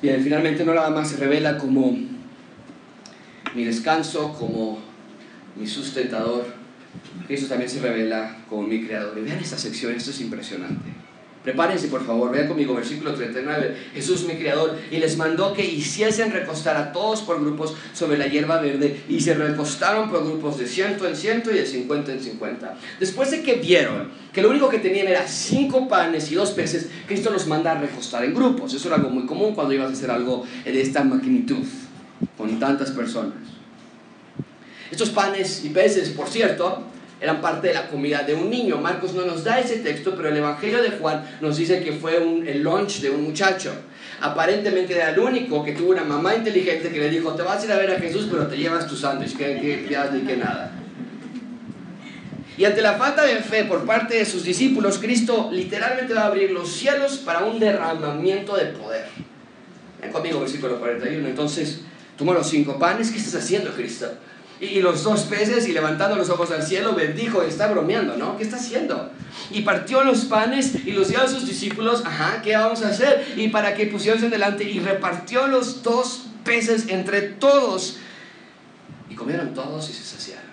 Bien, 0.00 0.22
finalmente 0.22 0.64
no 0.64 0.72
nada 0.72 0.90
más 0.90 1.10
se 1.10 1.16
revela 1.16 1.58
como 1.58 1.98
mi 3.54 3.64
descanso, 3.64 4.32
como 4.38 4.78
mi 5.54 5.66
sustentador. 5.66 6.46
Cristo 7.26 7.46
también 7.48 7.68
se 7.68 7.80
revela 7.80 8.38
como 8.48 8.62
mi 8.62 8.86
creador. 8.86 9.18
Y 9.18 9.22
vean 9.22 9.38
esta 9.38 9.58
sección, 9.58 9.92
esto 9.92 10.10
es 10.10 10.20
impresionante. 10.22 11.07
Prepárense, 11.44 11.88
por 11.88 12.04
favor, 12.04 12.30
vean 12.32 12.48
conmigo, 12.48 12.74
versículo 12.74 13.14
39. 13.14 13.76
Jesús, 13.94 14.24
mi 14.24 14.34
Creador, 14.34 14.76
y 14.90 14.98
les 14.98 15.16
mandó 15.16 15.52
que 15.52 15.64
hiciesen 15.64 16.32
recostar 16.32 16.76
a 16.76 16.92
todos 16.92 17.22
por 17.22 17.40
grupos 17.40 17.74
sobre 17.92 18.18
la 18.18 18.26
hierba 18.26 18.60
verde, 18.60 19.02
y 19.08 19.20
se 19.20 19.34
recostaron 19.34 20.10
por 20.10 20.24
grupos 20.24 20.58
de 20.58 20.66
ciento 20.66 21.06
en 21.06 21.16
ciento 21.16 21.50
y 21.50 21.54
de 21.54 21.66
cincuenta 21.66 22.12
en 22.12 22.20
cincuenta. 22.20 22.76
Después 22.98 23.30
de 23.30 23.42
que 23.42 23.54
vieron 23.54 24.10
que 24.32 24.42
lo 24.42 24.50
único 24.50 24.68
que 24.68 24.78
tenían 24.78 25.06
era 25.06 25.26
cinco 25.26 25.88
panes 25.88 26.30
y 26.30 26.34
dos 26.34 26.50
peces, 26.50 26.88
Cristo 27.06 27.30
los 27.30 27.46
manda 27.46 27.72
a 27.72 27.80
recostar 27.80 28.24
en 28.24 28.34
grupos. 28.34 28.74
Eso 28.74 28.88
era 28.88 28.96
algo 28.96 29.10
muy 29.10 29.24
común 29.24 29.54
cuando 29.54 29.72
ibas 29.74 29.90
a 29.90 29.92
hacer 29.92 30.10
algo 30.10 30.44
de 30.64 30.80
esta 30.80 31.04
magnitud, 31.04 31.64
con 32.36 32.58
tantas 32.58 32.90
personas. 32.90 33.38
Estos 34.90 35.10
panes 35.10 35.64
y 35.64 35.70
peces, 35.70 36.10
por 36.10 36.28
cierto, 36.28 36.82
eran 37.20 37.40
parte 37.40 37.68
de 37.68 37.74
la 37.74 37.88
comida 37.88 38.22
de 38.22 38.34
un 38.34 38.48
niño. 38.48 38.78
Marcos 38.78 39.14
no 39.14 39.24
nos 39.24 39.44
da 39.44 39.58
ese 39.58 39.78
texto, 39.78 40.14
pero 40.16 40.28
el 40.28 40.36
Evangelio 40.36 40.82
de 40.82 40.90
Juan 40.90 41.24
nos 41.40 41.56
dice 41.56 41.82
que 41.82 41.92
fue 41.92 42.18
un, 42.18 42.46
el 42.46 42.62
lunch 42.62 43.00
de 43.00 43.10
un 43.10 43.24
muchacho. 43.24 43.72
Aparentemente 44.20 44.94
era 44.94 45.10
el 45.10 45.18
único 45.18 45.64
que 45.64 45.72
tuvo 45.72 45.90
una 45.90 46.04
mamá 46.04 46.34
inteligente 46.34 46.90
que 46.90 46.98
le 46.98 47.10
dijo, 47.10 47.32
te 47.34 47.42
vas 47.42 47.62
a 47.62 47.66
ir 47.66 47.72
a 47.72 47.76
ver 47.76 47.90
a 47.90 47.98
Jesús, 47.98 48.28
pero 48.30 48.46
te 48.46 48.56
llevas 48.56 48.86
tu 48.86 48.96
sándwich, 48.96 49.36
que, 49.36 49.56
que, 49.60 49.98
ni 50.12 50.20
que 50.20 50.36
nada. 50.36 50.72
Y 52.56 52.64
ante 52.64 52.82
la 52.82 52.94
falta 52.94 53.24
de 53.24 53.36
fe 53.36 53.64
por 53.64 53.86
parte 53.86 54.16
de 54.16 54.24
sus 54.24 54.42
discípulos, 54.42 54.98
Cristo 54.98 55.48
literalmente 55.52 56.14
va 56.14 56.22
a 56.22 56.26
abrir 56.26 56.50
los 56.50 56.72
cielos 56.72 57.18
para 57.18 57.44
un 57.44 57.60
derramamiento 57.60 58.56
de 58.56 58.66
poder. 58.66 59.06
Ven 60.00 60.10
conmigo, 60.10 60.40
versículo 60.40 60.80
41. 60.80 61.28
Entonces, 61.28 61.82
toma 62.16 62.34
los 62.34 62.48
cinco 62.48 62.76
panes, 62.76 63.10
¿qué 63.12 63.18
estás 63.18 63.36
haciendo, 63.36 63.70
Cristo? 63.70 64.10
Y 64.60 64.80
los 64.80 65.04
dos 65.04 65.22
peces 65.22 65.68
y 65.68 65.72
levantando 65.72 66.16
los 66.16 66.30
ojos 66.30 66.50
al 66.50 66.62
cielo 66.62 66.94
bendijo, 66.94 67.42
está 67.42 67.68
bromeando, 67.68 68.16
¿no? 68.16 68.36
¿Qué 68.36 68.42
está 68.42 68.56
haciendo? 68.56 69.10
Y 69.50 69.62
partió 69.62 70.02
los 70.02 70.24
panes 70.24 70.74
y 70.84 70.92
los 70.92 71.08
dio 71.08 71.22
a 71.22 71.28
sus 71.28 71.46
discípulos, 71.46 72.02
ajá, 72.04 72.42
¿qué 72.42 72.56
vamos 72.56 72.82
a 72.82 72.88
hacer? 72.88 73.34
Y 73.36 73.48
para 73.48 73.74
que 73.74 73.86
pusieran 73.86 74.30
delante 74.30 74.64
y 74.64 74.80
repartió 74.80 75.46
los 75.46 75.82
dos 75.82 76.26
peces 76.44 76.88
entre 76.88 77.22
todos. 77.22 77.98
Y 79.08 79.14
comieron 79.14 79.54
todos 79.54 79.88
y 79.90 79.92
se 79.92 80.02
saciaron. 80.02 80.48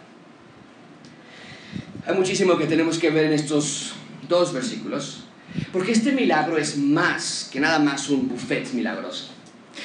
Hay 2.05 2.13
muchísimo 2.15 2.57
que 2.57 2.67
tenemos 2.67 2.99
que 2.99 3.09
ver 3.09 3.25
en 3.25 3.33
estos 3.33 3.93
dos 4.29 4.53
versículos, 4.53 5.23
porque 5.71 5.91
este 5.91 6.11
milagro 6.11 6.57
es 6.57 6.77
más 6.77 7.49
que 7.51 7.59
nada 7.59 7.79
más 7.79 8.09
un 8.09 8.27
buffet 8.27 8.71
milagroso. 8.73 9.29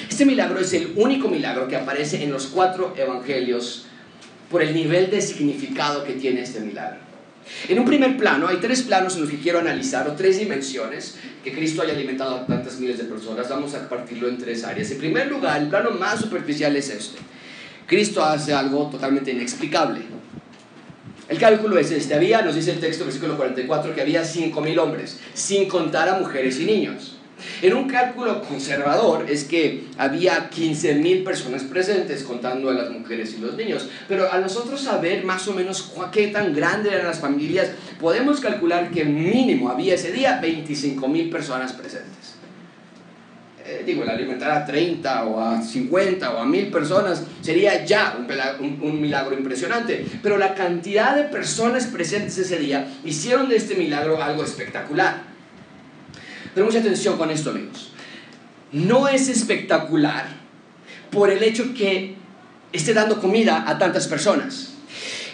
Este 0.08 0.26
milagro 0.26 0.60
es 0.60 0.72
el 0.74 0.92
único 0.96 1.28
milagro 1.28 1.66
que 1.66 1.76
aparece 1.76 2.22
en 2.22 2.30
los 2.30 2.46
cuatro 2.46 2.94
evangelios 2.96 3.86
por 4.51 4.62
el 4.62 4.74
nivel 4.74 5.11
de 5.11 5.22
significado 5.22 6.05
que 6.05 6.14
tiene 6.14 6.42
este 6.42 6.61
milagro. 6.61 6.98
En 7.68 7.78
un 7.78 7.84
primer 7.84 8.16
plano, 8.16 8.48
hay 8.48 8.59
tres 8.59 8.82
planos 8.82 9.14
en 9.14 9.22
los 9.22 9.30
que 9.30 9.38
quiero 9.38 9.61
analizar, 9.61 10.07
o 10.09 10.12
tres 10.12 10.38
dimensiones, 10.38 11.16
que 11.42 11.53
Cristo 11.53 11.82
haya 11.82 11.94
alimentado 11.94 12.36
a 12.36 12.46
tantas 12.46 12.78
miles 12.78 12.98
de 12.98 13.05
personas. 13.05 13.48
Vamos 13.48 13.74
a 13.74 13.88
partirlo 13.88 14.28
en 14.28 14.38
tres 14.38 14.64
áreas. 14.64 14.90
En 14.90 14.98
primer 14.98 15.28
lugar, 15.28 15.61
el 15.61 15.68
plano 15.68 15.90
más 15.92 16.20
superficial 16.20 16.76
es 16.76 16.90
este. 16.90 17.18
Cristo 17.86 18.24
hace 18.24 18.53
algo 18.53 18.88
totalmente 18.90 19.32
inexplicable. 19.32 20.03
El 21.28 21.38
cálculo 21.38 21.78
es 21.78 21.90
este. 21.90 22.14
Había, 22.14 22.42
nos 22.42 22.57
dice 22.57 22.72
el 22.72 22.80
texto, 22.80 23.05
versículo 23.05 23.36
44, 23.36 23.94
que 23.94 24.01
había 24.01 24.22
5.000 24.22 24.78
hombres, 24.78 25.20
sin 25.32 25.68
contar 25.68 26.09
a 26.09 26.18
mujeres 26.18 26.59
y 26.61 26.66
niños. 26.66 27.19
En 27.62 27.74
un 27.74 27.88
cálculo 27.88 28.43
conservador 28.43 29.26
es 29.28 29.45
que 29.45 29.84
había 29.99 30.51
15.000 30.51 31.24
personas 31.24 31.64
presentes 31.64 32.22
contando 32.22 32.70
a 32.70 32.74
las 32.74 32.91
mujeres 32.91 33.34
y 33.36 33.41
los 33.41 33.55
niños, 33.57 33.88
pero 34.09 34.32
a 34.32 34.38
nosotros 34.38 34.80
saber 34.80 35.24
más 35.24 35.47
o 35.49 35.55
menos 35.55 35.93
qué 36.12 36.28
tan 36.28 36.55
grandes 36.55 36.93
eran 36.93 37.07
las 37.07 37.20
familias, 37.20 37.70
podemos 38.01 38.41
calcular 38.41 38.91
que 38.91 39.05
mínimo 39.05 39.70
había 39.70 39.95
ese 39.95 40.12
día 40.12 40.41
25.000 40.43 41.30
personas 41.30 41.72
presentes. 41.72 42.41
Eh, 43.70 43.84
digo, 43.86 44.03
el 44.03 44.11
alimentar 44.11 44.51
a 44.51 44.64
30 44.64 45.24
o 45.26 45.41
a 45.41 45.62
50 45.62 46.34
o 46.34 46.38
a 46.38 46.45
1000 46.45 46.70
personas 46.70 47.22
sería 47.41 47.84
ya 47.84 48.16
un, 48.18 48.78
un, 48.82 49.01
milagro 49.01 49.36
impresionante. 49.36 50.05
Pero 50.22 50.38
la 50.38 50.55
cantidad 50.55 51.14
de 51.14 51.24
personas 51.24 51.86
presentes 51.86 52.36
ese 52.38 52.59
día 52.59 52.88
hicieron 53.05 53.49
de 53.49 53.57
este 53.57 53.76
milagro 53.76 54.20
algo 54.20 54.43
espectacular. 54.43 55.29
Pero 56.55 56.66
mucha 56.66 56.80
atención 56.80 57.16
con 57.16 57.30
esto, 57.30 57.51
amigos. 57.51 57.92
No 58.72 59.09
es 59.09 59.28
espectacular 59.28 60.26
por 61.11 61.30
el 61.30 61.42
hecho 61.42 61.74
que 61.74 62.16
esté 62.72 62.94
dando 62.94 63.20
comida 63.20 63.64
a 63.66 63.78
tantas 63.78 64.07
personas. 64.07 64.74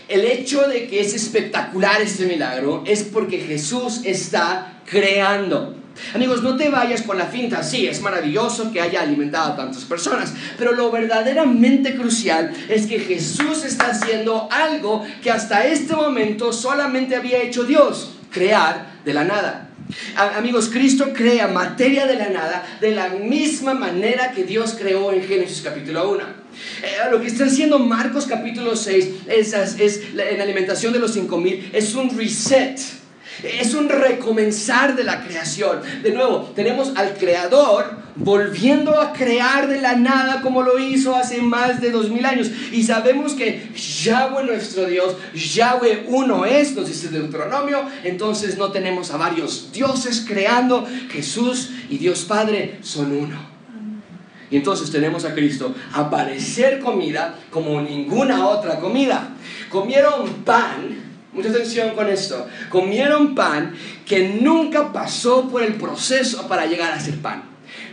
El 0.08 0.24
hecho 0.24 0.68
de 0.68 0.86
que 0.86 1.00
es 1.00 1.14
espectacular 1.14 2.00
este 2.00 2.26
milagro 2.26 2.84
es 2.86 3.02
porque 3.02 3.38
Jesús 3.38 4.02
está 4.04 4.80
creando. 4.86 5.74
Amigos, 6.14 6.42
no 6.42 6.56
te 6.56 6.68
vayas 6.68 7.02
con 7.02 7.18
la 7.18 7.26
finta, 7.26 7.62
sí, 7.62 7.86
es 7.86 8.00
maravilloso 8.00 8.70
que 8.70 8.80
haya 8.80 9.00
alimentado 9.00 9.54
a 9.54 9.56
tantas 9.56 9.84
personas, 9.84 10.32
pero 10.58 10.72
lo 10.72 10.90
verdaderamente 10.90 11.96
crucial 11.96 12.52
es 12.68 12.86
que 12.86 13.00
Jesús 13.00 13.64
está 13.64 13.88
haciendo 13.88 14.46
algo 14.50 15.04
que 15.22 15.30
hasta 15.30 15.66
este 15.66 15.96
momento 15.96 16.52
solamente 16.52 17.16
había 17.16 17.42
hecho 17.42 17.64
Dios, 17.64 18.12
crear 18.30 19.00
de 19.04 19.14
la 19.14 19.24
nada. 19.24 19.65
Amigos, 20.36 20.68
Cristo 20.72 21.12
crea 21.12 21.48
materia 21.48 22.06
de 22.06 22.16
la 22.16 22.28
nada 22.28 22.78
de 22.80 22.92
la 22.92 23.08
misma 23.08 23.74
manera 23.74 24.32
que 24.32 24.44
Dios 24.44 24.76
creó 24.78 25.12
en 25.12 25.22
Génesis 25.22 25.62
capítulo 25.62 26.10
1. 26.10 26.22
Eh, 26.82 27.10
lo 27.10 27.20
que 27.20 27.26
está 27.26 27.44
haciendo 27.44 27.78
Marcos 27.78 28.26
capítulo 28.26 28.76
6 28.76 29.08
es, 29.28 29.52
es, 29.52 30.02
en 30.16 30.40
alimentación 30.40 30.92
de 30.92 30.98
los 30.98 31.12
5000 31.12 31.70
es 31.72 31.94
un 31.94 32.16
reset 32.16 32.80
es 33.42 33.74
un 33.74 33.88
recomenzar 33.88 34.96
de 34.96 35.04
la 35.04 35.24
creación. 35.24 35.80
De 36.02 36.12
nuevo, 36.12 36.52
tenemos 36.54 36.92
al 36.96 37.14
creador 37.14 38.06
volviendo 38.16 38.98
a 38.98 39.12
crear 39.12 39.68
de 39.68 39.80
la 39.80 39.94
nada 39.94 40.40
como 40.40 40.62
lo 40.62 40.78
hizo 40.78 41.14
hace 41.14 41.42
más 41.42 41.80
de 41.80 41.90
dos 41.90 42.10
mil 42.10 42.24
años. 42.24 42.50
Y 42.72 42.82
sabemos 42.82 43.34
que 43.34 43.70
Yahweh 43.74 44.44
nuestro 44.44 44.86
Dios, 44.86 45.16
Yahweh 45.34 46.06
uno 46.08 46.44
es, 46.46 46.74
nos 46.74 46.88
dice 46.88 47.08
Deuteronomio, 47.08 47.82
entonces 48.04 48.56
no 48.56 48.72
tenemos 48.72 49.10
a 49.10 49.16
varios 49.16 49.70
dioses 49.72 50.24
creando, 50.26 50.86
Jesús 51.10 51.70
y 51.90 51.98
Dios 51.98 52.24
Padre 52.24 52.78
son 52.82 53.12
uno. 53.12 53.56
Y 54.50 54.56
entonces 54.56 54.90
tenemos 54.90 55.24
a 55.24 55.34
Cristo 55.34 55.74
aparecer 55.92 56.78
comida 56.78 57.36
como 57.50 57.80
ninguna 57.80 58.46
otra 58.46 58.78
comida. 58.78 59.30
Comieron 59.70 60.44
pan 60.44 61.05
Mucha 61.36 61.50
atención 61.50 61.90
con 61.94 62.08
esto. 62.08 62.46
Comieron 62.70 63.34
pan 63.34 63.74
que 64.06 64.30
nunca 64.40 64.90
pasó 64.90 65.46
por 65.50 65.62
el 65.62 65.74
proceso 65.74 66.48
para 66.48 66.64
llegar 66.64 66.92
a 66.92 66.98
ser 66.98 67.16
pan. 67.16 67.42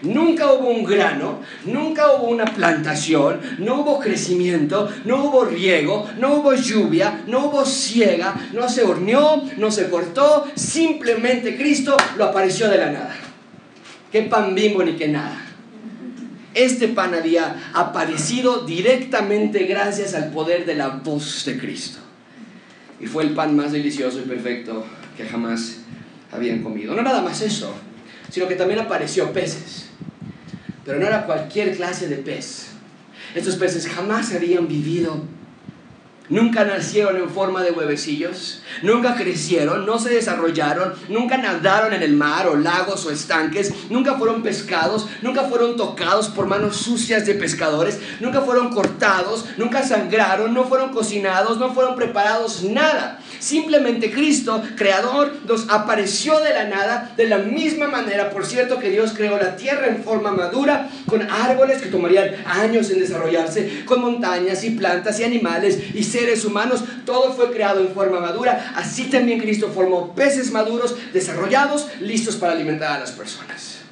Nunca 0.01 0.53
hubo 0.53 0.69
un 0.69 0.85
grano, 0.85 1.41
nunca 1.65 2.13
hubo 2.13 2.29
una 2.29 2.45
plantación, 2.45 3.41
no 3.59 3.81
hubo 3.81 3.99
crecimiento, 3.99 4.89
no 5.03 5.25
hubo 5.25 5.43
riego, 5.43 6.09
no 6.19 6.35
hubo 6.35 6.53
lluvia, 6.53 7.23
no 7.27 7.47
hubo 7.47 7.65
ciega, 7.65 8.33
no 8.53 8.69
se 8.69 8.83
horneó, 8.83 9.43
no 9.57 9.71
se 9.71 9.89
cortó, 9.89 10.45
simplemente 10.55 11.57
Cristo 11.57 11.97
lo 12.17 12.25
apareció 12.25 12.69
de 12.69 12.77
la 12.77 12.91
nada. 12.91 13.15
Qué 14.09 14.21
pan 14.21 14.55
bimbo 14.55 14.83
ni 14.83 14.93
qué 14.93 15.09
nada. 15.09 15.37
Este 16.53 16.87
pan 16.87 17.13
había 17.13 17.71
aparecido 17.73 18.61
directamente 18.61 19.65
gracias 19.65 20.13
al 20.13 20.31
poder 20.31 20.65
de 20.65 20.75
la 20.75 20.87
voz 20.89 21.43
de 21.45 21.57
Cristo 21.57 21.99
y 23.03 23.05
fue 23.05 23.23
el 23.23 23.31
pan 23.31 23.55
más 23.55 23.73
delicioso 23.73 24.19
y 24.19 24.21
perfecto 24.21 24.85
que 25.17 25.25
jamás 25.25 25.79
habían 26.31 26.63
comido. 26.63 26.95
No 26.95 27.01
nada 27.01 27.21
más 27.21 27.41
eso, 27.41 27.73
sino 28.29 28.47
que 28.47 28.55
también 28.55 28.79
apareció 28.79 29.33
peces. 29.33 29.89
Pero 30.85 30.99
no 30.99 31.05
era 31.05 31.25
cualquier 31.25 31.75
clase 31.75 32.07
de 32.07 32.15
pez. 32.15 32.67
Estos 33.35 33.57
peces 33.57 33.87
jamás 33.87 34.33
habían 34.33 34.69
vivido 34.69 35.21
Nunca 36.33 36.65
nacieron 36.65 37.17
en 37.17 37.29
forma 37.29 37.61
de 37.61 37.69
huevecillos, 37.69 38.63
nunca 38.81 39.13
crecieron, 39.13 39.85
no 39.85 39.99
se 39.99 40.09
desarrollaron, 40.09 40.95
nunca 41.07 41.37
nadaron 41.37 41.93
en 41.93 42.01
el 42.01 42.13
mar 42.13 42.47
o 42.47 42.55
lagos 42.55 43.05
o 43.05 43.11
estanques, 43.11 43.71
nunca 43.91 44.15
fueron 44.15 44.41
pescados, 44.41 45.07
nunca 45.21 45.43
fueron 45.43 45.75
tocados 45.75 46.29
por 46.29 46.47
manos 46.47 46.77
sucias 46.77 47.27
de 47.27 47.35
pescadores, 47.35 47.99
nunca 48.19 48.41
fueron 48.41 48.71
cortados, 48.71 49.45
nunca 49.57 49.83
sangraron, 49.83 50.55
no 50.55 50.63
fueron 50.63 50.91
cocinados, 50.91 51.59
no 51.59 51.71
fueron 51.71 51.95
preparados, 51.95 52.63
nada. 52.63 53.19
Simplemente 53.39 54.11
Cristo, 54.11 54.61
creador, 54.75 55.33
nos 55.45 55.69
apareció 55.69 56.39
de 56.39 56.53
la 56.53 56.65
nada 56.65 57.13
de 57.17 57.27
la 57.27 57.39
misma 57.39 57.87
manera, 57.87 58.29
por 58.29 58.45
cierto, 58.45 58.79
que 58.79 58.89
Dios 58.89 59.13
creó 59.15 59.37
la 59.37 59.55
tierra 59.55 59.87
en 59.87 60.03
forma 60.03 60.31
madura, 60.31 60.89
con 61.07 61.21
árboles 61.21 61.81
que 61.81 61.89
tomarían 61.89 62.35
años 62.45 62.89
en 62.89 62.99
desarrollarse, 62.99 63.83
con 63.85 64.01
montañas 64.01 64.63
y 64.63 64.71
plantas 64.71 65.19
y 65.19 65.23
animales 65.23 65.79
y 65.93 66.03
seres 66.03 66.45
humanos, 66.45 66.83
todo 67.05 67.33
fue 67.33 67.51
creado 67.51 67.81
en 67.81 67.93
forma 67.93 68.19
madura. 68.19 68.73
Así 68.75 69.05
también 69.05 69.39
Cristo 69.39 69.71
formó 69.73 70.13
peces 70.15 70.51
maduros, 70.51 70.95
desarrollados, 71.13 71.87
listos 71.99 72.35
para 72.35 72.53
alimentar 72.53 72.93
a 72.93 72.99
las 72.99 73.11
personas. 73.11 73.82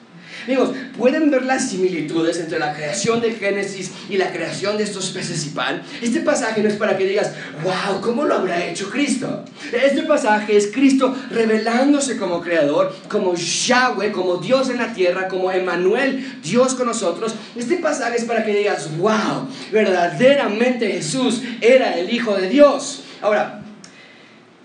Amigos, 0.46 0.72
¿pueden 0.98 1.30
ver 1.30 1.44
las 1.44 1.70
similitudes 1.70 2.39
entre 2.39 2.58
la 2.58 2.74
creación 2.74 3.22
de 3.22 3.34
Génesis 3.34 3.92
y 4.10 4.18
la 4.18 4.32
creación 4.32 4.78
de 4.78 4.84
estos 4.84 5.12
peces 5.12 5.46
y 5.46 5.50
pan? 5.50 5.84
Este 6.02 6.22
pasaje 6.22 6.64
no 6.64 6.70
es 6.70 6.76
para 6.76 6.98
que 6.98 7.06
digas, 7.06 7.32
wow, 7.64 8.02
¿cómo 8.02 8.26
lo 8.26 8.36
habrá 8.36 8.66
hecho 8.66 8.89
Cristo? 8.89 9.46
Este 9.72 10.04
pasaje 10.04 10.58
es 10.58 10.72
Cristo 10.72 11.16
revelándose 11.30 12.18
como 12.18 12.42
creador, 12.42 12.96
como 13.08 13.36
Yahweh, 13.36 14.12
como 14.12 14.38
Dios 14.38 14.70
en 14.70 14.78
la 14.78 14.94
tierra, 14.94 15.28
como 15.28 15.52
Emmanuel, 15.52 16.39
Dios 16.42 16.74
con 16.74 16.88
nosotros. 16.88 17.36
Este 17.56 17.78
pasaje 17.78 18.18
es 18.18 18.26
para 18.26 18.44
que 18.44 18.56
digas, 18.56 18.98
wow, 18.98 19.48
verdaderamente 19.72 20.88
Jesús 20.92 21.42
era 21.62 22.00
el 22.00 22.12
Hijo 22.12 22.36
de 22.36 22.50
Dios. 22.50 23.04
Ahora, 23.22 23.62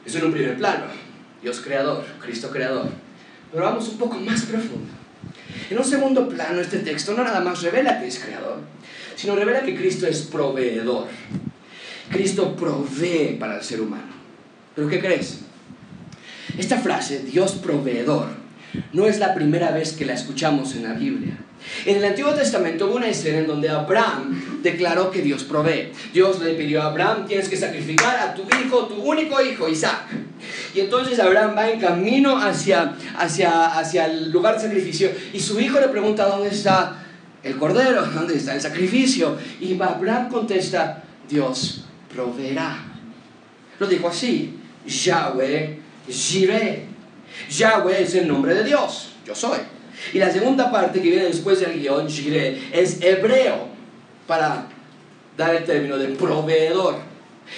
eso 0.06 0.18
en 0.18 0.24
un 0.24 0.32
primer 0.32 0.56
plano, 0.56 0.84
Dios 1.42 1.60
creador, 1.60 2.04
Cristo 2.22 2.50
creador. 2.50 2.88
Pero 3.52 3.64
vamos 3.64 3.88
un 3.88 3.98
poco 3.98 4.16
más 4.16 4.42
profundo. 4.42 4.95
En 5.70 5.78
un 5.78 5.84
segundo 5.84 6.28
plano, 6.28 6.60
este 6.60 6.78
texto 6.78 7.14
no 7.14 7.24
nada 7.24 7.40
más 7.40 7.62
revela 7.62 7.98
que 7.98 8.06
es 8.06 8.18
creador, 8.18 8.60
sino 9.16 9.34
revela 9.34 9.62
que 9.62 9.76
Cristo 9.76 10.06
es 10.06 10.22
proveedor. 10.22 11.08
Cristo 12.10 12.54
provee 12.54 13.36
para 13.38 13.56
el 13.56 13.62
ser 13.62 13.80
humano. 13.80 14.14
¿Pero 14.74 14.88
qué 14.88 15.00
crees? 15.00 15.40
Esta 16.56 16.78
frase, 16.78 17.20
Dios 17.20 17.52
proveedor, 17.52 18.28
no 18.92 19.06
es 19.06 19.18
la 19.18 19.34
primera 19.34 19.70
vez 19.70 19.92
que 19.92 20.04
la 20.04 20.14
escuchamos 20.14 20.74
en 20.74 20.84
la 20.84 20.94
Biblia. 20.94 21.36
En 21.84 21.96
el 21.96 22.04
Antiguo 22.04 22.32
Testamento 22.32 22.86
hubo 22.86 22.96
una 22.96 23.08
escena 23.08 23.38
en 23.38 23.46
donde 23.46 23.68
Abraham 23.68 24.60
declaró 24.62 25.10
que 25.10 25.22
Dios 25.22 25.44
provee. 25.44 25.92
Dios 26.12 26.40
le 26.40 26.54
pidió 26.54 26.82
a 26.82 26.86
Abraham, 26.86 27.26
tienes 27.26 27.48
que 27.48 27.56
sacrificar 27.56 28.16
a 28.16 28.34
tu 28.34 28.42
hijo, 28.42 28.86
tu 28.86 28.94
único 28.94 29.40
hijo, 29.42 29.68
Isaac. 29.68 30.04
Y 30.74 30.80
entonces 30.80 31.18
Abraham 31.18 31.54
va 31.56 31.70
en 31.70 31.80
camino 31.80 32.36
hacia, 32.36 32.96
hacia, 33.16 33.66
hacia 33.78 34.06
el 34.06 34.30
lugar 34.30 34.54
de 34.54 34.60
sacrificio 34.62 35.10
y 35.32 35.40
su 35.40 35.58
hijo 35.58 35.80
le 35.80 35.88
pregunta 35.88 36.26
dónde 36.26 36.50
está 36.50 37.02
el 37.42 37.56
cordero, 37.56 38.06
dónde 38.06 38.36
está 38.36 38.54
el 38.54 38.60
sacrificio. 38.60 39.36
Y 39.60 39.80
Abraham 39.80 40.28
contesta, 40.28 41.02
Dios 41.28 41.84
proveerá. 42.14 42.78
Lo 43.78 43.86
dijo 43.86 44.08
así, 44.08 44.54
Yahweh 44.86 45.80
Jireh. 46.08 46.85
Yahweh 47.50 48.02
es 48.02 48.14
el 48.14 48.28
nombre 48.28 48.54
de 48.54 48.64
Dios, 48.64 49.10
yo 49.26 49.34
soy. 49.34 49.58
Y 50.12 50.18
la 50.18 50.30
segunda 50.30 50.70
parte 50.70 51.00
que 51.00 51.08
viene 51.08 51.24
después 51.24 51.60
del 51.60 51.80
guion, 51.80 52.06
es 52.72 53.02
hebreo 53.02 53.68
para 54.26 54.66
dar 55.36 55.54
el 55.54 55.64
término 55.64 55.96
de 55.96 56.08
proveedor. 56.08 56.96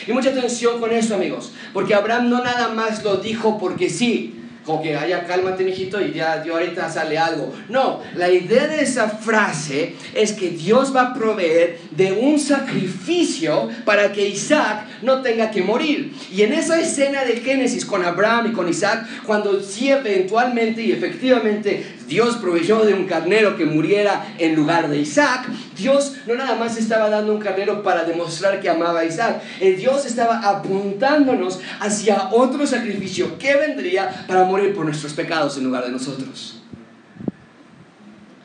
Y 0.06 0.12
mucha 0.12 0.30
atención 0.30 0.80
con 0.80 0.92
eso, 0.92 1.14
amigos, 1.14 1.52
porque 1.72 1.94
Abraham 1.94 2.28
no 2.28 2.44
nada 2.44 2.68
más 2.68 3.02
lo 3.02 3.16
dijo 3.16 3.58
porque 3.58 3.88
sí, 3.88 4.37
como 4.68 4.82
que, 4.82 4.94
haya 4.94 5.24
cálmate, 5.24 5.64
mijito, 5.64 5.98
y 5.98 6.12
ya, 6.12 6.42
Dios 6.42 6.54
ahorita 6.54 6.90
sale 6.90 7.16
algo. 7.16 7.54
No, 7.70 8.02
la 8.14 8.28
idea 8.28 8.66
de 8.66 8.82
esa 8.82 9.08
frase 9.08 9.94
es 10.14 10.32
que 10.32 10.50
Dios 10.50 10.94
va 10.94 11.02
a 11.04 11.14
proveer 11.14 11.78
de 11.92 12.12
un 12.12 12.38
sacrificio 12.38 13.70
para 13.86 14.12
que 14.12 14.28
Isaac 14.28 14.86
no 15.00 15.22
tenga 15.22 15.50
que 15.50 15.62
morir. 15.62 16.12
Y 16.30 16.42
en 16.42 16.52
esa 16.52 16.78
escena 16.78 17.24
de 17.24 17.36
Génesis 17.36 17.86
con 17.86 18.04
Abraham 18.04 18.48
y 18.48 18.52
con 18.52 18.68
Isaac, 18.68 19.06
cuando 19.24 19.62
sí 19.62 19.88
eventualmente 19.88 20.82
y 20.82 20.92
efectivamente 20.92 21.86
Dios 22.08 22.36
proveyó 22.36 22.84
de 22.84 22.94
un 22.94 23.06
carnero 23.06 23.56
que 23.56 23.66
muriera 23.66 24.34
en 24.38 24.56
lugar 24.56 24.88
de 24.88 24.98
Isaac, 24.98 25.46
Dios 25.76 26.14
no 26.26 26.34
nada 26.34 26.56
más 26.56 26.76
estaba 26.78 27.10
dando 27.10 27.34
un 27.34 27.40
carnero 27.40 27.82
para 27.82 28.04
demostrar 28.04 28.60
que 28.60 28.68
amaba 28.68 29.00
a 29.00 29.04
Isaac, 29.04 29.42
el 29.60 29.76
Dios 29.76 30.06
estaba 30.06 30.40
apuntándonos 30.40 31.60
hacia 31.80 32.30
otro 32.32 32.66
sacrificio 32.66 33.38
que 33.38 33.54
vendría 33.56 34.24
para 34.26 34.44
morir 34.44 34.74
por 34.74 34.86
nuestros 34.86 35.12
pecados 35.12 35.58
en 35.58 35.64
lugar 35.64 35.84
de 35.84 35.92
nosotros. 35.92 36.62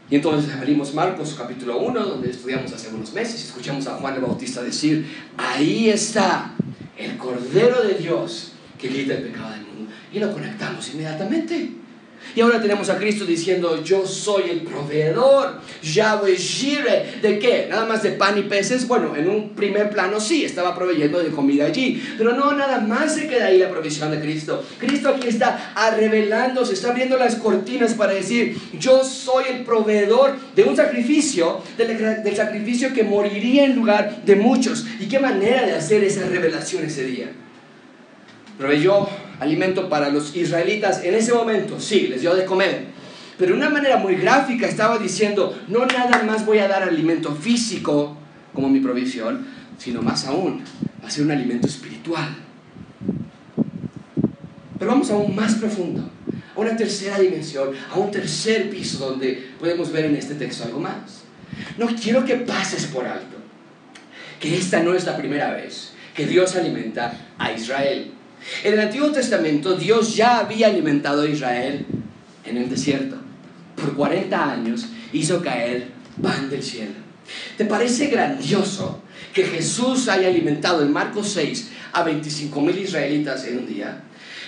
Y 0.09 0.18
entonces 0.18 0.53
abrimos 0.53 0.93
Marcos 0.93 1.36
capítulo 1.36 1.80
1, 1.80 1.99
donde 2.03 2.30
estudiamos 2.30 2.72
hace 2.74 2.89
unos 2.93 3.14
meses, 3.14 3.41
y 3.41 3.47
escuchamos 3.47 3.88
a 3.88 3.95
Juan 3.95 4.16
el 4.16 4.22
Bautista 4.22 4.61
decir, 4.61 5.07
ahí 5.38 5.89
está 5.89 6.51
el 6.97 7.18
Cordero 7.18 7.82
de 7.82 7.95
Dios 7.95 8.51
que 8.78 8.89
quita 8.89 9.14
el 9.14 9.24
pecado 9.24 9.51
del 9.51 9.61
mundo. 9.61 9.91
Y 10.11 10.20
lo 10.20 10.32
conectamos 10.32 10.88
inmediatamente. 10.93 11.82
Y 12.36 12.41
ahora 12.41 12.61
tenemos 12.61 12.89
a 12.89 12.97
Cristo 12.97 13.26
diciendo, 13.26 13.84
yo 13.84 14.07
soy 14.07 14.49
el 14.49 14.61
proveedor, 14.61 15.59
Yahweh 15.84 16.36
Jireh, 16.36 17.19
¿de 17.21 17.38
qué? 17.38 17.67
Nada 17.69 17.86
más 17.86 18.01
de 18.01 18.11
pan 18.11 18.38
y 18.38 18.43
peces. 18.43 18.88
Bueno, 18.88 19.15
en 19.15 19.30
un 19.30 19.49
primer 19.51 19.89
plano 19.89 20.19
sí, 20.19 20.43
estaba 20.43 20.76
proveyendo 20.76 21.21
de 21.21 21.30
comida 21.30 21.65
allí, 21.65 22.03
pero 22.17 22.34
no, 22.34 22.53
nada 22.53 22.80
más 22.80 23.15
se 23.15 23.28
queda 23.28 23.47
ahí 23.47 23.59
la 23.59 23.69
provisión 23.69 24.09
de 24.11 24.19
Cristo. 24.19 24.63
Cristo 24.80 25.09
aquí 25.09 25.28
está 25.28 25.74
revelándose, 25.97 26.74
está 26.74 26.89
abriendo 26.89 27.17
las 27.17 27.36
cortinas 27.36 27.93
para 27.93 28.13
decir, 28.13 28.57
yo 28.80 29.03
soy 29.03 29.45
el 29.49 29.63
proveedor 29.63 30.36
de 30.55 30.63
un 30.63 30.76
sacrificio, 30.76 31.61
del, 31.78 32.24
del 32.24 32.36
sacrificio 32.36 32.93
que 32.93 33.03
moriría 33.03 33.65
en 33.65 33.76
lugar 33.76 34.24
de 34.26 34.36
muchos. 34.36 34.86
¿Y 34.99 35.07
qué 35.07 35.19
manera 35.19 35.65
de 35.65 35.74
hacer 35.74 36.03
esa 36.03 36.28
revelación 36.28 36.84
ese 36.86 37.05
día? 37.05 37.32
Proveyó 38.57 39.07
alimento 39.43 39.89
para 39.89 40.09
los 40.09 40.35
israelitas 40.35 41.03
en 41.03 41.13
ese 41.13 41.33
momento, 41.33 41.79
sí, 41.79 42.07
les 42.07 42.21
dio 42.21 42.33
de 42.33 42.45
comer. 42.45 42.87
Pero 43.37 43.51
de 43.51 43.57
una 43.57 43.69
manera 43.69 43.97
muy 43.97 44.15
gráfica 44.15 44.67
estaba 44.67 44.97
diciendo, 44.97 45.57
no 45.67 45.85
nada 45.85 46.23
más 46.23 46.45
voy 46.45 46.59
a 46.59 46.67
dar 46.67 46.83
alimento 46.83 47.35
físico 47.35 48.17
como 48.53 48.69
mi 48.69 48.79
provisión, 48.79 49.45
sino 49.77 50.01
más 50.01 50.25
aún, 50.25 50.63
va 51.03 51.07
a 51.07 51.11
ser 51.11 51.25
un 51.25 51.31
alimento 51.31 51.67
espiritual. 51.67 52.35
Pero 54.79 54.91
vamos 54.91 55.09
aún 55.11 55.35
más 55.35 55.55
profundo, 55.55 56.09
a 56.55 56.59
una 56.59 56.75
tercera 56.75 57.19
dimensión, 57.19 57.69
a 57.91 57.97
un 57.97 58.11
tercer 58.11 58.69
piso 58.69 59.09
donde 59.09 59.51
podemos 59.59 59.91
ver 59.91 60.05
en 60.05 60.15
este 60.15 60.35
texto 60.35 60.65
algo 60.65 60.79
más. 60.79 61.23
No 61.77 61.87
quiero 61.87 62.23
que 62.25 62.35
pases 62.35 62.85
por 62.85 63.05
alto, 63.05 63.37
que 64.39 64.55
esta 64.57 64.83
no 64.83 64.93
es 64.93 65.05
la 65.05 65.17
primera 65.17 65.51
vez 65.51 65.93
que 66.13 66.27
Dios 66.27 66.55
alimenta 66.55 67.13
a 67.37 67.51
Israel. 67.51 68.12
En 68.63 68.73
el 68.73 68.79
Antiguo 68.79 69.11
Testamento 69.11 69.75
Dios 69.75 70.15
ya 70.15 70.39
había 70.39 70.67
alimentado 70.67 71.21
a 71.21 71.27
Israel 71.27 71.85
en 72.45 72.57
el 72.57 72.69
desierto. 72.69 73.17
Por 73.75 73.95
40 73.95 74.51
años 74.51 74.85
hizo 75.11 75.41
caer 75.41 75.87
pan 76.21 76.49
del 76.49 76.63
cielo. 76.63 76.93
¿Te 77.57 77.65
parece 77.65 78.07
grandioso 78.07 79.01
que 79.33 79.43
Jesús 79.43 80.07
haya 80.09 80.27
alimentado 80.27 80.81
en 80.81 80.91
Marcos 80.91 81.29
6 81.29 81.71
a 81.93 82.03
25 82.03 82.61
mil 82.61 82.77
israelitas 82.77 83.45
en 83.45 83.59
un 83.59 83.67
día? 83.67 84.03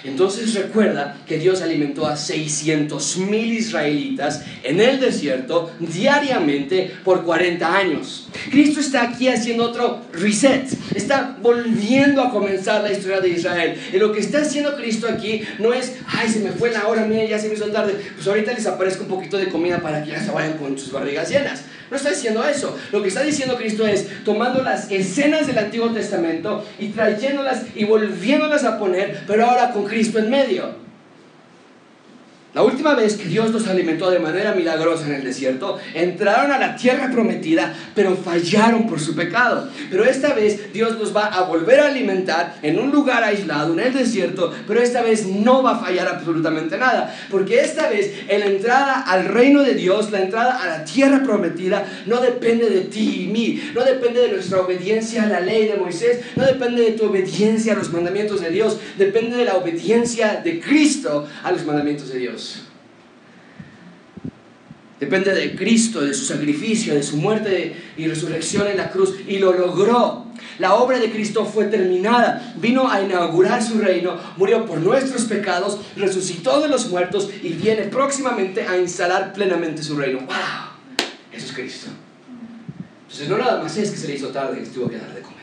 Entonces 0.06 0.53
recuerda 0.53 1.18
que 1.28 1.38
Dios 1.38 1.62
alimentó 1.62 2.06
a 2.06 2.16
600 2.16 3.18
mil 3.18 3.53
israelitas 3.53 4.43
en 4.64 4.80
el 4.80 4.99
desierto 4.99 5.72
diariamente 5.80 6.91
por 7.03 7.24
40 7.24 7.76
años. 7.76 8.28
Cristo 8.51 8.80
está 8.80 9.03
aquí 9.03 9.28
haciendo 9.28 9.66
otro 9.66 10.01
reset, 10.14 10.68
está 10.93 11.38
volviendo 11.41 12.22
a 12.22 12.30
comenzar 12.30 12.84
la 12.84 12.91
historia 12.91 13.20
de 13.20 13.30
Israel. 13.30 13.78
Y 13.93 13.97
lo 13.97 14.12
que 14.12 14.20
está 14.20 14.39
haciendo 14.39 14.76
Cristo 14.76 15.08
aquí 15.10 15.41
no 15.60 15.74
es, 15.74 15.95
ay, 16.08 16.30
se 16.30 16.39
me 16.39 16.51
fue 16.51 16.72
la 16.72 16.88
hora, 16.88 17.06
mía, 17.06 17.26
ya 17.26 17.39
se 17.39 17.47
me 17.47 17.56
hizo 17.56 17.66
tarde, 17.68 17.95
pues 18.16 18.28
ahorita 18.28 18.53
les 18.53 18.66
aparezco 18.68 19.03
un 19.03 19.10
poquito 19.10 19.38
de 19.38 19.49
comida 19.49 19.80
para 19.82 20.03
que 20.03 20.12
ya 20.12 20.24
se 20.24 20.32
vayan 20.32 20.58
con 20.58 20.78
sus 20.78 20.91
barrigas 20.91 21.30
llenas. 21.30 21.64
No 21.89 21.97
está 21.97 22.10
diciendo 22.10 22.43
eso. 22.43 22.76
Lo 22.91 23.01
que 23.01 23.10
está 23.10 23.22
diciendo 23.22 23.58
Cristo 23.58 23.86
es 23.86 24.08
tomando 24.24 24.64
las 24.64 24.89
escenas 24.91 25.45
del 25.45 25.58
Antiguo 25.60 25.91
Testamento 25.91 26.66
y 26.80 26.88
trayéndolas 26.88 27.64
y 27.76 27.86
volviéndolas 27.86 28.64
a 28.64 28.80
poner, 28.80 29.22
pero 29.28 29.45
ahora 29.45 29.72
con 29.72 29.86
Cristo 29.86 29.94
en 30.19 30.29
medio. 30.29 30.84
La 32.56 32.64
última 32.64 32.95
vez 32.95 33.18
que 33.18 33.28
Dios 33.28 33.51
los 33.51 33.68
alimentó 33.68 34.10
de 34.10 34.20
manera 34.20 34.56
milagrosa 34.56 35.08
en 35.08 35.16
el 35.16 35.26
desierto, 35.26 35.78
entraron 35.93 36.53
a 36.53 36.58
la 36.58 36.78
tierra 36.78 37.12
prometida, 37.12 37.76
pero 37.93 38.16
fallaron 38.16 38.88
por 38.88 39.01
su 39.01 39.14
pecado. 39.14 39.68
Pero 39.91 40.06
esta 40.06 40.34
vez 40.34 40.72
Dios 40.72 40.97
los 40.97 41.14
va 41.14 41.26
a 41.26 41.41
volver 41.41 41.82
a 41.82 41.88
alimentar 41.88 42.56
en 42.62 42.80
un 42.80 42.91
lugar 42.91 43.26
aislado, 43.26 43.74
en 43.74 43.80
el 43.82 43.93
desierto, 43.93 44.53
pero 44.66 44.82
esta 44.82 45.01
vez 45.01 45.26
no 45.26 45.64
va 45.64 45.72
a 45.72 45.80
fallar 45.80 46.08
absolutamente 46.08 46.78
nada, 46.78 47.14
porque 47.30 47.60
esta 47.60 47.89
vez 47.89 48.14
la 48.30 48.45
entrada 48.45 49.01
al 49.01 49.26
reino 49.26 49.62
de 49.62 49.74
Dios, 49.74 50.12
la 50.12 50.22
entrada 50.22 50.64
a 50.64 50.66
la 50.66 50.86
tierra 50.86 51.24
prometida, 51.26 51.86
no 52.06 52.22
depende 52.22 52.70
de 52.70 52.86
ti 52.86 53.24
y 53.24 53.28
mí, 53.28 53.62
no 53.76 53.84
depende 53.84 54.22
de 54.22 54.30
nuestra 54.30 54.62
obediencia 54.62 55.24
a 55.24 55.28
la 55.28 55.41
ley 55.41 55.68
de 55.68 55.76
Moisés, 55.76 56.22
no 56.38 56.45
depende 56.45 56.84
de 56.84 56.91
tu 56.91 57.08
obediencia 57.08 57.74
a 57.74 57.76
los 57.76 57.91
mandamientos 57.91 58.39
de 58.39 58.49
Dios, 58.49 58.78
depende 58.97 59.36
de 59.36 59.43
la 59.43 59.58
obediencia 59.58 60.39
de 60.41 60.62
Cristo 60.62 61.28
a 61.43 61.51
los 61.51 61.66
mandamientos 61.66 62.08
de 62.08 62.20
Dios. 62.20 62.44
Depende 64.99 65.33
de 65.33 65.55
Cristo, 65.55 66.01
de 66.01 66.13
su 66.13 66.25
sacrificio, 66.25 66.93
de 66.93 67.03
su 67.03 67.17
muerte 67.17 67.75
y 67.97 68.07
resurrección 68.07 68.67
en 68.67 68.77
la 68.77 68.89
cruz. 68.89 69.15
Y 69.27 69.39
lo 69.39 69.51
logró. 69.51 70.25
La 70.57 70.75
obra 70.75 70.99
de 70.99 71.11
Cristo 71.11 71.45
fue 71.45 71.65
terminada. 71.65 72.53
Vino 72.57 72.89
a 72.89 73.01
inaugurar 73.01 73.61
su 73.61 73.79
reino, 73.79 74.17
murió 74.37 74.65
por 74.65 74.79
nuestros 74.79 75.25
pecados, 75.25 75.79
resucitó 75.97 76.61
de 76.61 76.69
los 76.69 76.89
muertos 76.89 77.29
y 77.43 77.49
viene 77.49 77.83
próximamente 77.83 78.63
a 78.63 78.77
instalar 78.77 79.33
plenamente 79.33 79.83
su 79.83 79.97
reino. 79.97 80.19
¡Wow! 80.19 80.75
Eso 81.33 81.47
es 81.47 81.51
Cristo. 81.51 81.87
Entonces 83.01 83.29
no 83.29 83.37
nada 83.37 83.61
más 83.61 83.75
es 83.77 83.91
que 83.91 83.97
se 83.97 84.07
le 84.07 84.15
hizo 84.15 84.29
tarde 84.29 84.61
que 84.61 84.69
tuvo 84.69 84.89
que 84.89 84.97
dar 84.97 85.13
de 85.13 85.21
comer. 85.21 85.39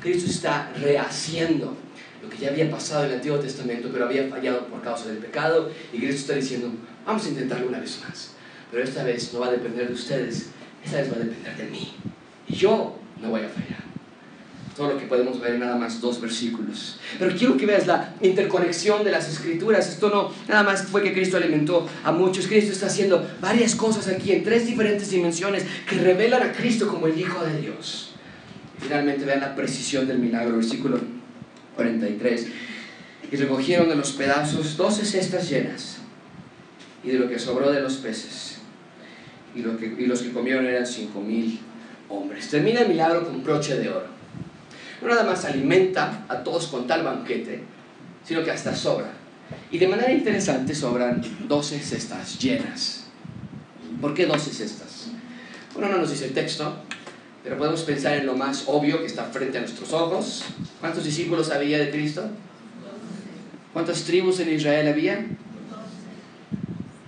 Cristo 0.00 0.28
está 0.28 0.72
rehaciendo 0.80 1.76
lo 2.22 2.28
que 2.28 2.38
ya 2.38 2.48
había 2.48 2.68
pasado 2.70 3.04
en 3.04 3.10
el 3.10 3.16
Antiguo 3.16 3.38
Testamento, 3.38 3.88
pero 3.92 4.06
había 4.06 4.28
fallado 4.28 4.66
por 4.66 4.82
causa 4.82 5.06
del 5.08 5.18
pecado. 5.18 5.70
Y 5.92 5.98
Cristo 5.98 6.20
está 6.22 6.34
diciendo, 6.34 6.72
vamos 7.06 7.24
a 7.24 7.28
intentarlo 7.28 7.68
una 7.68 7.78
vez 7.78 8.00
más. 8.06 8.32
Pero 8.70 8.84
esta 8.84 9.02
vez 9.02 9.32
no 9.32 9.40
va 9.40 9.48
a 9.48 9.52
depender 9.52 9.88
de 9.88 9.94
ustedes, 9.94 10.50
esta 10.84 10.98
vez 10.98 11.10
va 11.10 11.16
a 11.16 11.20
depender 11.20 11.56
de 11.56 11.64
mí. 11.64 11.92
Y 12.48 12.54
yo 12.54 12.96
no 13.20 13.30
voy 13.30 13.42
a 13.42 13.48
fallar. 13.48 13.80
Todo 14.76 14.92
lo 14.92 14.98
que 14.98 15.06
podemos 15.06 15.40
ver 15.40 15.54
en 15.54 15.60
nada 15.60 15.76
más 15.76 16.00
dos 16.00 16.20
versículos. 16.20 16.98
Pero 17.18 17.36
quiero 17.36 17.56
que 17.56 17.66
veas 17.66 17.86
la 17.86 18.14
interconexión 18.22 19.04
de 19.04 19.10
las 19.10 19.28
escrituras. 19.28 19.88
Esto 19.88 20.08
no 20.08 20.32
nada 20.48 20.62
más 20.62 20.84
fue 20.84 21.02
que 21.02 21.12
Cristo 21.12 21.36
alimentó 21.36 21.86
a 22.04 22.12
muchos. 22.12 22.46
Cristo 22.46 22.72
está 22.72 22.86
haciendo 22.86 23.28
varias 23.40 23.74
cosas 23.74 24.08
aquí 24.08 24.32
en 24.32 24.44
tres 24.44 24.66
diferentes 24.66 25.10
dimensiones 25.10 25.64
que 25.88 25.96
revelan 25.96 26.42
a 26.42 26.52
Cristo 26.52 26.86
como 26.88 27.08
el 27.08 27.18
Hijo 27.18 27.44
de 27.44 27.60
Dios. 27.60 28.12
Finalmente 28.78 29.24
vean 29.24 29.40
la 29.40 29.54
precisión 29.54 30.06
del 30.06 30.18
milagro, 30.18 30.56
versículo 30.56 30.98
43. 31.76 32.46
Y 33.32 33.36
recogieron 33.36 33.88
de 33.88 33.96
los 33.96 34.12
pedazos 34.12 34.76
doce 34.76 35.04
cestas 35.04 35.50
llenas 35.50 35.98
y 37.04 37.10
de 37.10 37.18
lo 37.18 37.28
que 37.28 37.38
sobró 37.38 37.70
de 37.70 37.80
los 37.80 37.96
peces 37.96 38.49
y, 39.54 39.60
lo 39.62 39.76
que, 39.76 39.86
y 39.86 40.06
los 40.06 40.22
que 40.22 40.32
comieron 40.32 40.66
eran 40.66 40.86
cinco 40.86 41.20
mil 41.20 41.60
hombres. 42.08 42.48
Termina 42.48 42.80
el 42.80 42.88
milagro 42.88 43.24
con 43.24 43.42
broche 43.42 43.76
de 43.76 43.88
oro. 43.88 44.06
No 45.00 45.08
nada 45.08 45.24
más 45.24 45.44
alimenta 45.44 46.24
a 46.28 46.42
todos 46.42 46.66
con 46.66 46.86
tal 46.86 47.02
banquete, 47.02 47.62
sino 48.24 48.44
que 48.44 48.50
hasta 48.50 48.74
sobra. 48.74 49.10
Y 49.70 49.78
de 49.78 49.88
manera 49.88 50.12
interesante 50.12 50.74
sobran 50.74 51.22
12 51.48 51.78
cestas 51.80 52.38
llenas. 52.38 53.04
¿Por 54.00 54.14
qué 54.14 54.26
12 54.26 54.50
cestas? 54.52 55.08
Bueno, 55.74 55.88
no 55.88 55.98
nos 55.98 56.10
dice 56.10 56.26
el 56.26 56.32
texto, 56.32 56.74
pero 57.42 57.56
podemos 57.56 57.82
pensar 57.82 58.14
en 58.14 58.26
lo 58.26 58.36
más 58.36 58.64
obvio 58.66 59.00
que 59.00 59.06
está 59.06 59.24
frente 59.24 59.58
a 59.58 59.62
nuestros 59.62 59.92
ojos. 59.92 60.44
¿Cuántos 60.80 61.04
discípulos 61.04 61.50
había 61.50 61.78
de 61.78 61.90
Cristo? 61.90 62.28
¿Cuántas 63.72 64.02
tribus 64.02 64.40
en 64.40 64.52
Israel 64.52 64.88
había? 64.88 65.26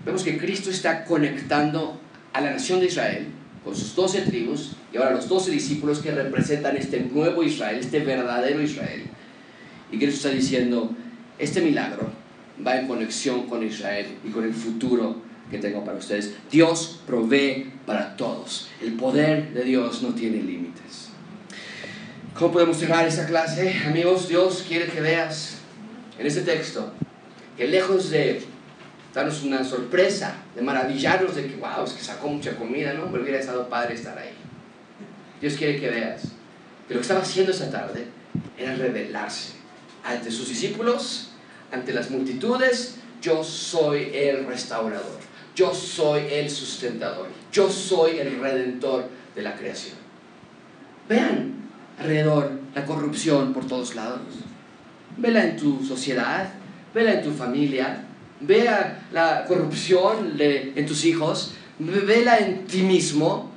Vemos 0.05 0.23
que 0.23 0.39
Cristo 0.39 0.71
está 0.71 1.05
conectando 1.05 2.01
a 2.33 2.41
la 2.41 2.51
nación 2.53 2.81
de 2.81 2.87
Israel 2.87 3.27
con 3.65 3.77
sus 3.77 3.95
doce 3.95 4.23
tribus 4.23 4.73
y 4.93 4.97
ahora 4.97 5.13
los 5.13 5.29
doce 5.29 5.51
discípulos 5.51 6.01
que 6.01 6.11
representan 6.11 6.77
este 6.77 7.01
nuevo 7.01 7.43
Israel, 7.43 7.79
este 7.79 8.01
verdadero 8.01 8.61
Israel. 8.61 9.05
Y 9.91 9.99
Cristo 9.99 10.29
está 10.29 10.31
diciendo, 10.31 10.91
este 11.39 11.61
milagro 11.61 12.11
va 12.67 12.79
en 12.79 12.89
conexión 12.89 13.47
con 13.47 13.65
Israel 13.65 14.07
y 14.27 14.31
con 14.31 14.45
el 14.45 14.53
futuro 14.53 15.17
que 15.51 15.59
tengo 15.59 15.85
para 15.85 15.99
ustedes. 15.99 16.35
Dios 16.51 17.01
provee 17.07 17.71
para 17.87 18.17
todos. 18.17 18.69
El 18.83 18.95
poder 18.95 19.53
de 19.53 19.65
Dios 19.65 20.03
no 20.03 20.15
tiene 20.15 20.43
límites. 20.43 21.11
¿Cómo 22.35 22.53
podemos 22.53 22.79
cerrar 22.79 23.07
esa 23.07 23.27
clase? 23.27 23.77
Amigos, 23.87 24.29
Dios 24.29 24.65
quiere 24.67 24.87
que 24.87 25.01
veas 25.01 25.59
en 26.19 26.27
este 26.27 26.41
texto 26.41 26.93
que 27.57 27.69
lejos 27.69 28.11
de 28.11 28.43
darnos 29.15 29.43
una 29.43 29.63
sorpresa, 29.65 30.37
de 30.55 30.63
maravillarnos 30.63 31.35
de 31.37 31.47
que, 31.47 31.57
wow, 31.57 31.85
es 31.85 31.93
que 31.93 32.03
sacó 32.03 32.29
mucha 32.29 32.57
comida, 32.57 32.95
¿no? 32.95 33.07
Me 33.07 33.21
hubiera 33.21 33.39
estado 33.39 33.69
padre 33.69 33.95
estar 33.95 34.17
ahí. 34.17 34.33
Dios 35.41 35.55
quiere 35.55 35.81
que 35.81 35.91
veas 35.91 36.23
que 36.89 36.95
lo 36.95 37.01
que 37.01 37.03
estaba 37.03 37.21
haciendo 37.21 37.53
esa 37.53 37.71
tarde 37.71 38.07
era 38.59 38.75
revelarse 38.75 39.55
ante 40.05 40.31
sus 40.31 40.49
discípulos, 40.49 41.31
ante 41.71 41.93
las 41.93 42.11
multitudes, 42.11 42.97
yo 43.21 43.45
soy 43.45 44.11
el 44.15 44.47
restaurador, 44.47 45.19
yo 45.55 45.73
soy 45.73 46.23
el 46.31 46.51
sustentador, 46.51 47.29
yo 47.53 47.71
soy 47.71 48.19
el 48.19 48.41
redentor 48.41 49.09
de 49.35 49.43
la 49.43 49.55
creación. 49.55 49.97
Vean 51.09 51.53
alrededor 51.99 52.53
la 52.75 52.85
corrupción 52.85 53.53
por 53.53 53.67
todos 53.67 53.95
lados. 53.95 54.21
Vela 55.17 55.45
en 55.45 55.57
tu 55.57 55.85
sociedad, 55.85 56.53
vela 56.95 57.13
en 57.15 57.23
tu 57.23 57.31
familia, 57.33 58.07
vea 58.43 59.07
la 59.13 59.45
corrupción 59.47 60.37
en 60.39 60.87
tus 60.87 61.05
hijos, 61.05 61.55
vela 61.79 62.39
en 62.39 62.67
ti 62.67 62.83
mismo. 62.83 63.51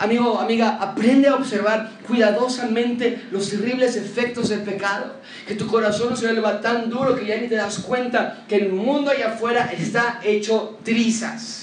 Amigo, 0.00 0.38
amiga, 0.40 0.78
aprende 0.80 1.28
a 1.28 1.34
observar 1.34 1.98
cuidadosamente 2.06 3.22
los 3.30 3.50
terribles 3.50 3.96
efectos 3.96 4.48
del 4.48 4.60
pecado. 4.60 5.16
Que 5.46 5.54
tu 5.54 5.66
corazón 5.66 6.16
se 6.16 6.26
vuelva 6.26 6.60
tan 6.60 6.88
duro 6.88 7.14
que 7.14 7.26
ya 7.26 7.36
ni 7.36 7.48
te 7.48 7.56
das 7.56 7.78
cuenta 7.80 8.44
que 8.48 8.56
el 8.56 8.72
mundo 8.72 9.10
allá 9.10 9.34
afuera 9.34 9.70
está 9.76 10.20
hecho 10.24 10.78
trizas. 10.82 11.61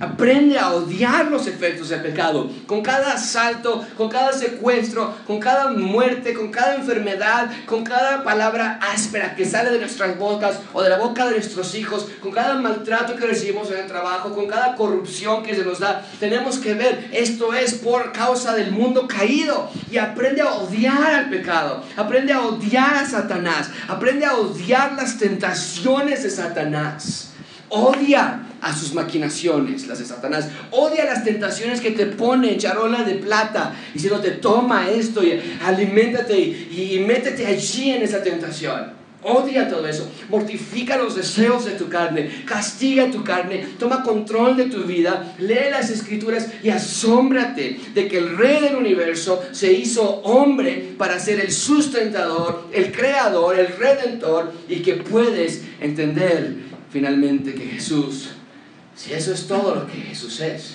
Aprende 0.00 0.58
a 0.58 0.72
odiar 0.72 1.26
los 1.26 1.46
efectos 1.46 1.88
del 1.88 2.02
pecado. 2.02 2.50
Con 2.66 2.82
cada 2.82 3.12
asalto, 3.12 3.86
con 3.96 4.08
cada 4.08 4.32
secuestro, 4.32 5.14
con 5.24 5.38
cada 5.38 5.70
muerte, 5.70 6.34
con 6.34 6.50
cada 6.50 6.74
enfermedad, 6.74 7.48
con 7.66 7.84
cada 7.84 8.24
palabra 8.24 8.80
áspera 8.92 9.36
que 9.36 9.44
sale 9.44 9.70
de 9.70 9.78
nuestras 9.78 10.18
bocas 10.18 10.58
o 10.72 10.82
de 10.82 10.90
la 10.90 10.98
boca 10.98 11.26
de 11.26 11.32
nuestros 11.32 11.76
hijos, 11.76 12.08
con 12.20 12.32
cada 12.32 12.54
maltrato 12.54 13.14
que 13.14 13.26
recibimos 13.26 13.70
en 13.70 13.78
el 13.78 13.86
trabajo, 13.86 14.34
con 14.34 14.48
cada 14.48 14.74
corrupción 14.74 15.44
que 15.44 15.54
se 15.54 15.64
nos 15.64 15.78
da, 15.78 16.04
tenemos 16.18 16.58
que 16.58 16.74
ver, 16.74 17.10
esto 17.12 17.54
es 17.54 17.74
por 17.74 18.12
causa 18.12 18.54
del 18.54 18.72
mundo 18.72 19.06
caído. 19.06 19.70
Y 19.92 19.98
aprende 19.98 20.42
a 20.42 20.54
odiar 20.54 21.14
al 21.14 21.30
pecado. 21.30 21.84
Aprende 21.96 22.32
a 22.32 22.40
odiar 22.40 22.94
a 22.96 23.06
Satanás. 23.06 23.70
Aprende 23.86 24.26
a 24.26 24.34
odiar 24.34 24.94
las 24.94 25.18
tentaciones 25.18 26.24
de 26.24 26.30
Satanás. 26.30 27.33
Odia 27.74 28.40
a 28.60 28.72
sus 28.72 28.94
maquinaciones, 28.94 29.88
las 29.88 29.98
de 29.98 30.04
Satanás. 30.04 30.48
Odia 30.70 31.04
las 31.06 31.24
tentaciones 31.24 31.80
que 31.80 31.90
te 31.90 32.06
pone 32.06 32.52
en 32.52 32.58
charola 32.58 33.02
de 33.02 33.16
plata, 33.16 33.74
te 34.22 34.30
toma 34.30 34.88
esto 34.88 35.24
y 35.24 35.40
aliméntate 35.60 36.38
y, 36.38 36.94
y 36.94 37.00
métete 37.00 37.44
allí 37.46 37.90
en 37.90 38.02
esa 38.02 38.22
tentación. 38.22 38.92
Odia 39.24 39.68
todo 39.68 39.88
eso, 39.88 40.08
mortifica 40.28 40.98
los 40.98 41.16
deseos 41.16 41.64
de 41.64 41.72
tu 41.72 41.88
carne, 41.88 42.44
castiga 42.44 43.10
tu 43.10 43.24
carne, 43.24 43.66
toma 43.78 44.02
control 44.02 44.56
de 44.56 44.66
tu 44.66 44.84
vida, 44.84 45.34
lee 45.38 45.70
las 45.70 45.90
escrituras 45.90 46.48
y 46.62 46.68
asómbrate 46.68 47.80
de 47.92 48.06
que 48.06 48.18
el 48.18 48.36
rey 48.36 48.60
del 48.60 48.76
universo 48.76 49.42
se 49.50 49.72
hizo 49.72 50.02
hombre 50.24 50.94
para 50.98 51.18
ser 51.18 51.40
el 51.40 51.50
sustentador, 51.50 52.68
el 52.72 52.92
creador, 52.92 53.58
el 53.58 53.68
redentor 53.68 54.52
y 54.68 54.80
que 54.80 54.94
puedes 54.94 55.62
entender 55.80 56.73
finalmente 56.94 57.54
que 57.54 57.66
Jesús 57.66 58.30
si 58.94 59.12
eso 59.12 59.32
es 59.32 59.46
todo 59.46 59.74
lo 59.74 59.86
que 59.86 60.00
Jesús 60.00 60.40
es, 60.40 60.74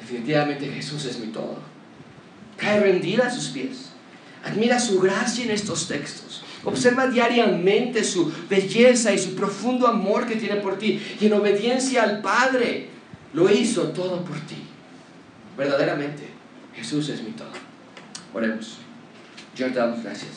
definitivamente 0.00 0.70
Jesús 0.70 1.04
es 1.04 1.18
mi 1.18 1.26
todo. 1.28 1.58
Cae 2.56 2.80
rendida 2.80 3.26
a 3.26 3.30
sus 3.30 3.48
pies. 3.48 3.90
Admira 4.44 4.80
su 4.80 5.00
gracia 5.00 5.44
en 5.44 5.50
estos 5.50 5.86
textos. 5.86 6.42
Observa 6.64 7.08
diariamente 7.08 8.04
su 8.04 8.32
belleza 8.48 9.12
y 9.12 9.18
su 9.18 9.34
profundo 9.34 9.86
amor 9.86 10.26
que 10.26 10.36
tiene 10.36 10.56
por 10.56 10.78
ti. 10.78 11.00
Y 11.20 11.26
en 11.26 11.34
obediencia 11.34 12.02
al 12.02 12.22
Padre, 12.22 12.88
lo 13.34 13.50
hizo 13.50 13.88
todo 13.88 14.24
por 14.24 14.38
ti. 14.40 14.56
Verdaderamente, 15.56 16.24
Jesús 16.74 17.08
es 17.10 17.22
mi 17.22 17.32
todo. 17.32 17.52
Oremos. 18.32 18.78
Yo 19.54 19.66
te 19.66 19.78
damos 19.78 20.02
gracias 20.02 20.30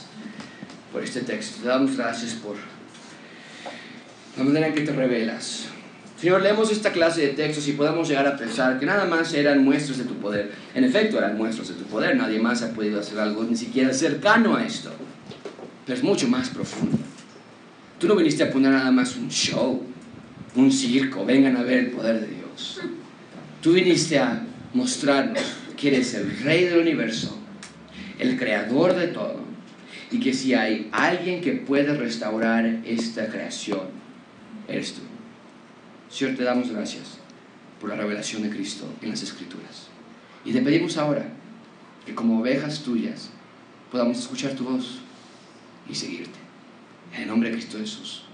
por 0.91 1.03
este 1.03 1.21
texto. 1.21 1.61
Te 1.61 1.69
damos 1.69 1.95
gracias 1.95 2.33
por 2.33 2.55
la 4.37 4.43
manera 4.43 4.67
en 4.67 4.73
que 4.73 4.81
te 4.81 4.91
revelas. 4.91 5.67
Señor, 6.19 6.41
leemos 6.41 6.71
esta 6.71 6.91
clase 6.91 7.21
de 7.21 7.27
textos 7.29 7.67
y 7.67 7.73
podemos 7.73 8.07
llegar 8.07 8.25
a 8.25 8.37
pensar 8.37 8.79
que 8.79 8.85
nada 8.85 9.05
más 9.05 9.33
eran 9.33 9.63
muestras 9.63 9.97
de 9.97 10.05
tu 10.05 10.15
poder. 10.15 10.51
En 10.73 10.83
efecto, 10.83 11.17
eran 11.17 11.37
muestras 11.37 11.67
de 11.67 11.73
tu 11.75 11.83
poder. 11.83 12.15
Nadie 12.15 12.39
más 12.39 12.61
ha 12.61 12.71
podido 12.71 12.99
hacer 12.99 13.19
algo 13.19 13.43
ni 13.43 13.55
siquiera 13.55 13.93
cercano 13.93 14.55
a 14.55 14.65
esto. 14.65 14.91
Pero 15.85 15.97
es 15.97 16.03
mucho 16.03 16.27
más 16.27 16.49
profundo. 16.49 16.97
Tú 17.99 18.07
no 18.07 18.15
viniste 18.15 18.43
a 18.43 18.51
poner 18.51 18.71
nada 18.71 18.91
más 18.91 19.15
un 19.17 19.29
show, 19.29 19.83
un 20.55 20.71
circo. 20.71 21.25
Vengan 21.25 21.57
a 21.57 21.63
ver 21.63 21.79
el 21.79 21.91
poder 21.91 22.21
de 22.21 22.27
Dios. 22.27 22.81
Tú 23.61 23.73
viniste 23.73 24.17
a 24.17 24.45
mostrarnos 24.73 25.43
que 25.75 25.89
eres 25.89 26.13
el 26.13 26.39
rey 26.39 26.63
del 26.65 26.79
universo, 26.79 27.37
el 28.19 28.37
creador 28.37 28.95
de 28.95 29.07
todo, 29.07 29.41
y 30.11 30.19
que 30.19 30.33
si 30.33 30.53
hay 30.53 30.89
alguien 30.91 31.41
que 31.41 31.53
puede 31.53 31.93
restaurar 31.95 32.65
esta 32.85 33.27
creación, 33.27 34.04
eres 34.67 34.93
tú. 34.93 35.01
Señor, 36.09 36.35
te 36.35 36.43
damos 36.43 36.69
gracias 36.69 37.19
por 37.79 37.89
la 37.89 37.95
revelación 37.95 38.43
de 38.43 38.49
Cristo 38.49 38.85
en 39.01 39.09
las 39.09 39.23
Escrituras. 39.23 39.87
Y 40.43 40.53
te 40.53 40.61
pedimos 40.61 40.97
ahora 40.97 41.27
que 42.05 42.13
como 42.13 42.39
ovejas 42.39 42.83
tuyas 42.83 43.29
podamos 43.91 44.19
escuchar 44.19 44.53
tu 44.53 44.63
voz 44.63 44.99
y 45.89 45.95
seguirte. 45.95 46.39
En 47.13 47.23
el 47.23 47.27
nombre 47.27 47.49
de 47.49 47.55
Cristo 47.55 47.77
Jesús. 47.77 48.25